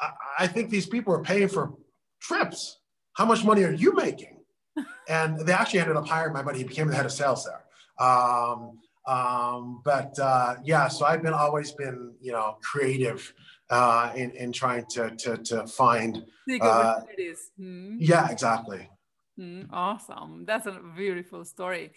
I, 0.00 0.10
I 0.40 0.46
think 0.46 0.70
these 0.70 0.86
people 0.86 1.14
are 1.14 1.22
paying 1.22 1.48
for 1.48 1.74
trips. 2.20 2.78
How 3.14 3.24
much 3.24 3.44
money 3.44 3.64
are 3.64 3.72
you 3.72 3.94
making? 3.94 4.40
and 5.08 5.38
they 5.40 5.52
actually 5.52 5.80
ended 5.80 5.96
up 5.96 6.06
hiring 6.06 6.32
my 6.32 6.42
buddy. 6.42 6.58
He 6.58 6.64
became 6.64 6.88
the 6.88 6.96
head 6.96 7.06
of 7.06 7.12
sales 7.12 7.44
there. 7.44 7.64
Um, 8.06 8.78
um, 9.06 9.82
but 9.84 10.18
uh, 10.18 10.56
yeah, 10.64 10.88
so 10.88 11.04
I've 11.04 11.22
been 11.22 11.34
always 11.34 11.72
been 11.72 12.14
you 12.20 12.32
know 12.32 12.56
creative 12.62 13.32
uh, 13.70 14.12
in 14.16 14.30
in 14.32 14.52
trying 14.52 14.86
to 14.90 15.10
to 15.16 15.36
to 15.38 15.66
find. 15.66 16.24
Uh, 16.60 17.00
hmm. 17.56 17.96
Yeah, 17.98 18.30
exactly. 18.30 18.88
Mm, 19.38 19.66
awesome. 19.72 20.44
That's 20.46 20.66
a 20.66 20.80
beautiful 20.96 21.44
story. 21.44 21.92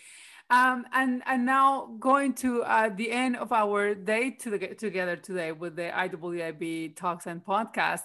Um, 0.49 0.85
and 0.93 1.23
and 1.25 1.45
now 1.45 1.97
going 1.99 2.33
to 2.35 2.63
uh, 2.63 2.89
the 2.95 3.11
end 3.11 3.35
of 3.35 3.51
our 3.51 3.93
day 3.93 4.31
to 4.31 4.49
the, 4.49 4.59
together 4.75 5.17
today 5.17 5.51
with 5.51 5.75
the 5.75 5.91
IWIB 5.93 6.95
talks 6.95 7.27
and 7.27 7.43
podcast. 7.43 8.03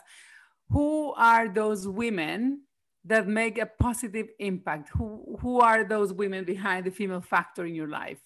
Who 0.70 1.12
are 1.12 1.48
those 1.48 1.86
women 1.86 2.62
that 3.04 3.28
make 3.28 3.58
a 3.58 3.66
positive 3.66 4.26
impact? 4.40 4.88
Who 4.88 5.38
who 5.40 5.60
are 5.60 5.84
those 5.84 6.12
women 6.12 6.44
behind 6.44 6.84
the 6.84 6.90
female 6.90 7.20
factor 7.20 7.64
in 7.64 7.76
your 7.76 7.86
life? 7.86 8.18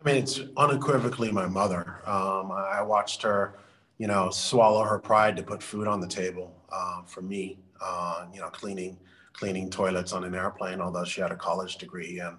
I 0.00 0.04
mean, 0.06 0.16
it's 0.22 0.40
unequivocally 0.56 1.32
my 1.32 1.46
mother. 1.46 2.00
Um, 2.06 2.52
I 2.52 2.80
watched 2.82 3.22
her, 3.22 3.58
you 3.98 4.06
know, 4.06 4.30
swallow 4.30 4.84
her 4.84 5.00
pride 5.00 5.36
to 5.38 5.42
put 5.42 5.64
food 5.64 5.88
on 5.88 6.00
the 6.00 6.06
table 6.06 6.62
uh, 6.70 7.02
for 7.06 7.22
me. 7.22 7.58
Uh, 7.80 8.26
you 8.32 8.38
know, 8.38 8.50
cleaning 8.50 8.98
cleaning 9.32 9.68
toilets 9.68 10.12
on 10.12 10.22
an 10.22 10.32
airplane, 10.32 10.80
although 10.80 11.02
she 11.04 11.20
had 11.20 11.32
a 11.32 11.36
college 11.36 11.76
degree 11.78 12.20
and. 12.20 12.36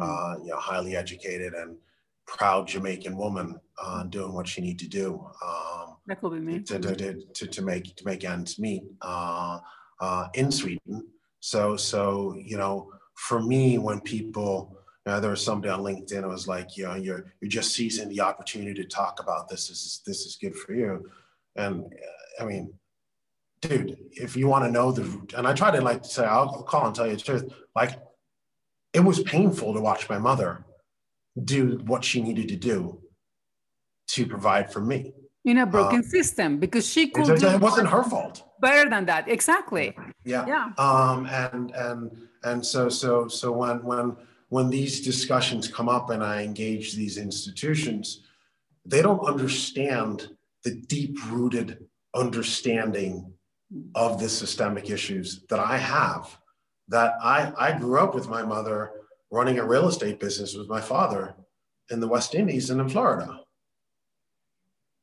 Uh, 0.00 0.34
you 0.42 0.50
know 0.50 0.56
highly 0.56 0.96
educated 0.96 1.54
and 1.54 1.76
proud 2.26 2.68
Jamaican 2.68 3.16
woman 3.16 3.58
uh, 3.82 4.04
doing 4.04 4.32
what 4.34 4.46
she 4.46 4.60
need 4.60 4.78
to 4.80 4.88
do 4.88 5.24
um, 5.44 5.96
that 6.06 6.20
could 6.20 6.32
be 6.32 6.40
me. 6.40 6.60
To, 6.60 6.78
to, 6.78 6.94
to, 7.34 7.46
to, 7.46 7.62
make 7.62 7.96
to 7.96 8.04
make 8.04 8.24
ends 8.24 8.58
meet 8.58 8.82
uh, 9.02 9.58
uh, 10.00 10.28
in 10.34 10.50
Sweden. 10.50 11.06
So 11.40 11.76
so 11.76 12.34
you 12.38 12.56
know 12.56 12.90
for 13.14 13.40
me 13.40 13.78
when 13.78 14.00
people 14.00 14.74
you 15.06 15.12
know, 15.12 15.20
there 15.20 15.30
was 15.30 15.44
somebody 15.44 15.70
on 15.70 15.80
LinkedIn 15.80 16.22
who 16.22 16.28
was 16.28 16.46
like 16.46 16.76
you 16.76 16.84
know 16.84 16.94
you're 16.94 17.32
you're 17.40 17.48
just 17.48 17.72
seizing 17.72 18.08
the 18.08 18.20
opportunity 18.20 18.74
to 18.82 18.88
talk 18.88 19.20
about 19.20 19.48
this 19.48 19.68
this 19.68 19.82
is 19.84 20.02
this 20.06 20.26
is 20.26 20.38
good 20.40 20.54
for 20.54 20.74
you 20.74 21.08
and 21.56 21.92
I 22.40 22.44
mean 22.44 22.72
dude, 23.60 23.98
if 24.12 24.36
you 24.36 24.46
want 24.46 24.64
to 24.64 24.70
know 24.70 24.92
the, 24.92 25.02
and 25.36 25.46
I 25.46 25.52
try 25.52 25.70
to 25.70 25.80
like 25.80 26.04
say, 26.04 26.24
I'll, 26.24 26.50
I'll 26.50 26.62
call 26.62 26.86
and 26.86 26.94
tell 26.94 27.06
you 27.06 27.16
the 27.16 27.22
truth. 27.22 27.52
Like, 27.74 27.98
it 28.92 29.00
was 29.00 29.22
painful 29.22 29.74
to 29.74 29.80
watch 29.80 30.08
my 30.08 30.18
mother 30.18 30.64
do 31.44 31.80
what 31.86 32.04
she 32.04 32.20
needed 32.22 32.48
to 32.48 32.56
do 32.56 33.00
to 34.08 34.26
provide 34.26 34.72
for 34.72 34.80
me 34.80 35.12
in 35.44 35.58
a 35.58 35.66
broken 35.66 36.00
uh, 36.00 36.02
system 36.02 36.58
because 36.58 36.86
she 36.86 37.08
could. 37.08 37.28
It, 37.28 37.42
it 37.42 37.60
wasn't 37.60 37.88
her 37.88 38.02
fault. 38.02 38.44
Better 38.60 38.88
than 38.88 39.06
that, 39.06 39.28
exactly. 39.28 39.96
Yeah. 40.24 40.46
Yeah. 40.46 40.70
Um, 40.78 41.26
and 41.26 41.70
and 41.72 42.28
and 42.44 42.64
so 42.64 42.88
so 42.88 43.28
so 43.28 43.52
when 43.52 43.82
when 43.82 44.16
when 44.48 44.70
these 44.70 45.00
discussions 45.00 45.68
come 45.68 45.88
up 45.88 46.10
and 46.10 46.22
I 46.22 46.42
engage 46.42 46.94
these 46.94 47.18
institutions, 47.18 48.24
they 48.84 49.02
don't 49.02 49.24
understand 49.26 50.30
the 50.64 50.74
deep 50.74 51.16
rooted 51.30 51.86
understanding 52.14 53.32
of 53.94 54.18
the 54.18 54.28
systemic 54.28 54.90
issues 54.90 55.44
that 55.50 55.60
I 55.60 55.76
have. 55.76 56.38
That 56.88 57.14
I, 57.22 57.52
I 57.58 57.78
grew 57.78 57.98
up 57.98 58.14
with 58.14 58.28
my 58.28 58.42
mother 58.42 58.92
running 59.30 59.58
a 59.58 59.66
real 59.66 59.88
estate 59.88 60.18
business 60.18 60.54
with 60.54 60.68
my 60.68 60.80
father 60.80 61.34
in 61.90 62.00
the 62.00 62.08
West 62.08 62.34
Indies 62.34 62.70
and 62.70 62.80
in 62.80 62.88
Florida. 62.88 63.40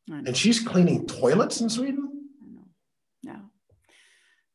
And 0.08 0.38
she's 0.38 0.60
cleaning 0.60 1.08
toilets 1.08 1.62
in 1.62 1.70
Sweden. 1.70 2.28
I 2.44 2.54
know. 2.54 2.68
Yeah. 3.24 3.40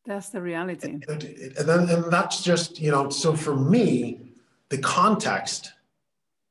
That's 0.07 0.29
the 0.29 0.41
reality. 0.41 1.01
And, 1.09 1.25
and, 1.25 1.69
then, 1.69 1.89
and 1.89 2.13
that's 2.13 2.43
just, 2.43 2.81
you 2.81 2.93
know, 2.93 3.11
so 3.11 3.35
for 3.35 3.57
me, 3.57 4.35
the 4.69 4.79
context 4.79 5.73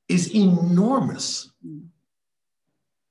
is 0.10 0.36
enormous. 0.36 1.52
Mm. 1.66 1.88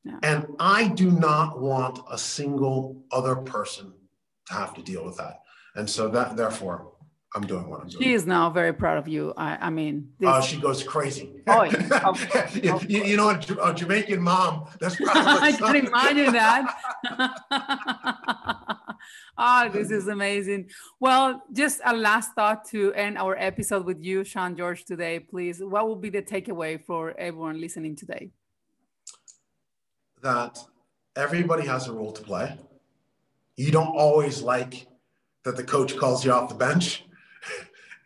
Yeah. 0.05 0.19
And 0.23 0.47
I 0.59 0.89
do 0.89 1.11
not 1.11 1.61
want 1.61 2.01
a 2.11 2.19
single 2.19 3.03
other 3.11 3.37
person 3.37 3.93
to 4.47 4.55
have 4.55 4.75
to 4.75 4.83
deal 4.83 5.05
with 5.05 5.17
that. 5.17 5.41
And 5.75 5.89
so 5.89 6.09
that 6.09 6.37
therefore 6.37 6.93
I'm 7.35 7.47
doing 7.47 7.69
what 7.69 7.83
I'm 7.83 7.89
doing. 7.89 8.03
She 8.03 8.13
is 8.15 8.27
now 8.27 8.49
very 8.51 8.73
proud 8.73 8.99
of 8.99 9.07
you. 9.07 9.35
I, 9.37 9.67
I 9.67 9.71
mean, 9.71 10.11
this... 10.19 10.29
uh, 10.29 10.41
she 10.41 10.59
goes 10.59 10.83
crazy. 10.83 11.31
Oh, 11.47 11.65
yeah. 11.65 12.51
you, 12.89 13.05
you, 13.05 13.17
know, 13.17 13.29
a, 13.31 13.75
Jamaican 13.75 14.21
mom. 14.21 14.67
That's 14.81 14.97
probably. 15.05 15.23
I 15.23 15.53
can 15.53 15.77
imagine 15.87 16.33
that. 16.33 16.65
Ah, 19.41 19.67
oh, 19.67 19.69
this 19.69 19.93
is 19.93 20.09
amazing. 20.09 20.69
Well, 20.99 21.45
just 21.53 21.81
a 21.85 21.95
last 21.95 22.33
thought 22.35 22.65
to 22.71 22.93
end 22.95 23.17
our 23.17 23.37
episode 23.39 23.87
with 23.87 24.03
you, 24.03 24.25
Sean 24.25 24.57
George, 24.57 24.85
today, 24.85 25.21
please. 25.21 25.63
What 25.63 25.89
would 25.89 26.01
be 26.01 26.11
the 26.11 26.23
takeaway 26.23 26.85
for 26.85 27.17
everyone 27.17 27.61
listening 27.61 27.95
today? 27.95 28.31
That 30.23 30.59
everybody 31.15 31.65
has 31.69 31.87
a 31.87 31.93
role 31.93 32.11
to 32.11 32.23
play 32.23 32.59
you 33.59 33.73
don't 33.73 33.89
always 33.89 34.41
like 34.41 34.87
that 35.45 35.57
the 35.57 35.65
coach 35.65 35.97
calls 35.97 36.25
you 36.25 36.33
off 36.33 36.49
the 36.49 36.55
bench 36.55 37.05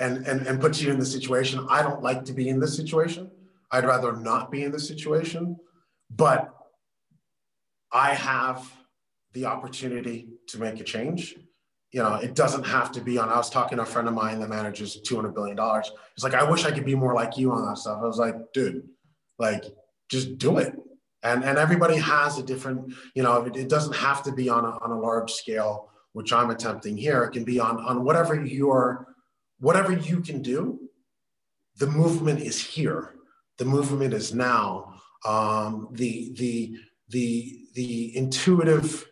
and, 0.00 0.26
and, 0.26 0.46
and 0.46 0.60
puts 0.60 0.80
you 0.80 0.90
in 0.90 0.98
the 0.98 1.06
situation. 1.06 1.66
I 1.70 1.82
don't 1.82 2.02
like 2.02 2.24
to 2.26 2.32
be 2.32 2.48
in 2.48 2.60
this 2.60 2.76
situation. 2.76 3.30
I'd 3.70 3.84
rather 3.84 4.12
not 4.12 4.50
be 4.50 4.64
in 4.64 4.72
this 4.72 4.86
situation. 4.86 5.56
But 6.10 6.54
I 7.92 8.14
have 8.14 8.70
the 9.32 9.46
opportunity 9.46 10.28
to 10.48 10.58
make 10.58 10.78
a 10.80 10.84
change. 10.84 11.36
You 11.90 12.02
know, 12.02 12.14
it 12.14 12.34
doesn't 12.34 12.64
have 12.64 12.92
to 12.92 13.00
be 13.00 13.18
on. 13.18 13.28
I 13.28 13.36
was 13.36 13.50
talking 13.50 13.76
to 13.76 13.82
a 13.82 13.86
friend 13.86 14.08
of 14.08 14.14
mine 14.14 14.40
that 14.40 14.48
manages 14.48 15.00
$200 15.06 15.34
billion. 15.34 15.56
He's 16.14 16.24
like, 16.24 16.34
I 16.34 16.48
wish 16.48 16.64
I 16.64 16.70
could 16.70 16.84
be 16.84 16.94
more 16.94 17.14
like 17.14 17.36
you 17.36 17.52
on 17.52 17.66
that 17.66 17.78
stuff. 17.78 18.00
I 18.02 18.06
was 18.06 18.18
like, 18.18 18.34
dude, 18.52 18.88
like, 19.38 19.64
just 20.10 20.38
do 20.38 20.58
it 20.58 20.74
and 21.22 21.44
and 21.44 21.58
everybody 21.58 21.96
has 21.96 22.38
a 22.38 22.42
different 22.42 22.92
you 23.14 23.22
know 23.22 23.42
it, 23.42 23.56
it, 23.56 23.68
doesn't 23.68 23.94
have 23.94 24.22
to 24.22 24.32
be 24.32 24.48
on 24.48 24.64
a, 24.64 24.70
on 24.78 24.90
a 24.90 24.98
large 24.98 25.32
scale 25.32 25.90
which 26.12 26.32
i'm 26.32 26.50
attempting 26.50 26.96
here 26.96 27.24
it 27.24 27.30
can 27.30 27.44
be 27.44 27.58
on 27.58 27.78
on 27.80 28.04
whatever 28.04 28.34
your 28.44 29.11
whatever 29.62 29.92
you 29.92 30.20
can 30.20 30.42
do 30.42 30.78
the 31.78 31.86
movement 31.86 32.40
is 32.40 32.62
here. 32.62 33.14
The 33.56 33.64
movement 33.64 34.12
is 34.12 34.34
now. 34.34 35.00
Um, 35.24 35.88
the 35.92 36.32
the 36.36 36.76
the 37.08 37.58
the 37.74 38.16
intuitive 38.16 39.08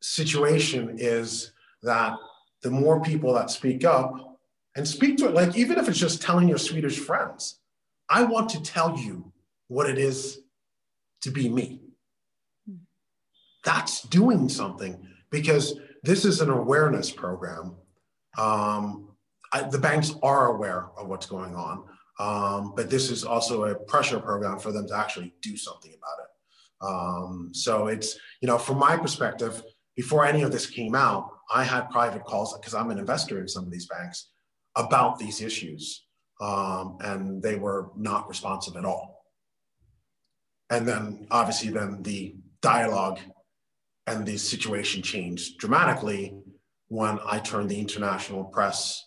situation 0.00 0.96
is 0.98 1.52
that 1.82 2.14
the 2.62 2.70
more 2.70 3.00
people 3.00 3.34
that 3.34 3.50
speak 3.50 3.84
up 3.84 4.40
and 4.74 4.86
speak 4.86 5.16
to 5.18 5.28
it 5.28 5.34
like 5.34 5.56
even 5.56 5.78
if 5.78 5.88
it's 5.88 5.98
just 5.98 6.22
telling 6.22 6.48
your 6.48 6.58
swedish 6.58 6.98
friends 6.98 7.60
i 8.08 8.22
want 8.22 8.48
to 8.48 8.62
tell 8.62 8.96
you 8.96 9.32
what 9.68 9.90
it 9.90 9.98
is 9.98 10.40
to 11.22 11.30
be 11.30 11.48
me. 11.48 11.80
That's 13.64 14.02
doing 14.02 14.48
something 14.48 15.06
because 15.30 15.78
this 16.02 16.24
is 16.24 16.40
an 16.40 16.50
awareness 16.50 17.10
program. 17.10 17.76
Um, 18.36 19.07
I, 19.52 19.62
the 19.62 19.78
banks 19.78 20.14
are 20.22 20.54
aware 20.54 20.86
of 20.96 21.08
what's 21.08 21.26
going 21.26 21.54
on, 21.54 21.84
um, 22.18 22.72
but 22.76 22.90
this 22.90 23.10
is 23.10 23.24
also 23.24 23.64
a 23.64 23.74
pressure 23.74 24.20
program 24.20 24.58
for 24.58 24.72
them 24.72 24.86
to 24.88 24.96
actually 24.96 25.34
do 25.42 25.56
something 25.56 25.92
about 25.92 26.18
it. 26.24 26.28
Um, 26.80 27.50
so 27.52 27.88
it's, 27.88 28.18
you 28.40 28.48
know, 28.48 28.58
from 28.58 28.78
my 28.78 28.96
perspective, 28.96 29.62
before 29.96 30.24
any 30.24 30.42
of 30.42 30.52
this 30.52 30.66
came 30.66 30.94
out, 30.94 31.30
I 31.52 31.64
had 31.64 31.90
private 31.90 32.24
calls 32.24 32.56
because 32.56 32.74
I'm 32.74 32.90
an 32.90 32.98
investor 32.98 33.40
in 33.40 33.48
some 33.48 33.64
of 33.64 33.70
these 33.70 33.86
banks 33.86 34.30
about 34.76 35.18
these 35.18 35.40
issues, 35.40 36.04
um, 36.40 36.98
and 37.00 37.42
they 37.42 37.56
were 37.56 37.90
not 37.96 38.28
responsive 38.28 38.76
at 38.76 38.84
all. 38.84 39.24
And 40.70 40.86
then 40.86 41.26
obviously, 41.30 41.70
then 41.70 42.02
the 42.02 42.36
dialogue 42.60 43.18
and 44.06 44.24
the 44.24 44.36
situation 44.36 45.02
changed 45.02 45.58
dramatically 45.58 46.34
when 46.88 47.18
I 47.26 47.38
turned 47.38 47.70
the 47.70 47.80
international 47.80 48.44
press 48.44 49.04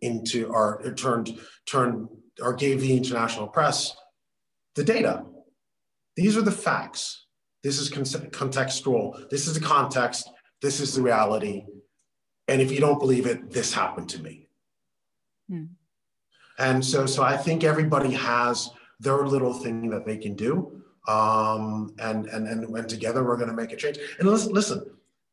into, 0.00 0.46
or 0.46 0.82
turned, 0.96 1.38
turned, 1.66 2.08
or 2.40 2.54
gave 2.54 2.80
the 2.80 2.96
international 2.96 3.48
press 3.48 3.96
the 4.74 4.84
data. 4.84 5.24
These 6.16 6.36
are 6.36 6.42
the 6.42 6.52
facts. 6.52 7.26
This 7.62 7.78
is 7.78 7.90
contextual. 7.90 9.28
This 9.30 9.46
is 9.46 9.54
the 9.54 9.60
context. 9.60 10.30
This 10.62 10.80
is 10.80 10.94
the 10.94 11.02
reality. 11.02 11.64
And 12.46 12.62
if 12.62 12.70
you 12.70 12.78
don't 12.78 13.00
believe 13.00 13.26
it, 13.26 13.50
this 13.50 13.72
happened 13.72 14.08
to 14.10 14.22
me. 14.22 14.48
Hmm. 15.48 15.64
And 16.58 16.84
so, 16.84 17.06
so 17.06 17.22
I 17.22 17.36
think 17.36 17.64
everybody 17.64 18.12
has 18.12 18.70
their 19.00 19.26
little 19.26 19.52
thing 19.52 19.90
that 19.90 20.06
they 20.06 20.16
can 20.16 20.34
do. 20.34 20.82
Um, 21.08 21.94
and, 21.98 22.26
and, 22.26 22.48
and, 22.48 22.68
when 22.68 22.86
together 22.86 23.22
we're 23.22 23.36
going 23.36 23.50
to 23.50 23.54
make 23.54 23.72
a 23.72 23.76
change. 23.76 23.98
And 24.18 24.28
listen, 24.28 24.52
listen, 24.52 24.84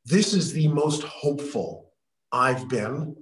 this 0.06 0.34
is 0.34 0.54
the 0.54 0.68
most 0.68 1.02
hopeful 1.02 1.92
I've 2.32 2.70
been 2.70 3.16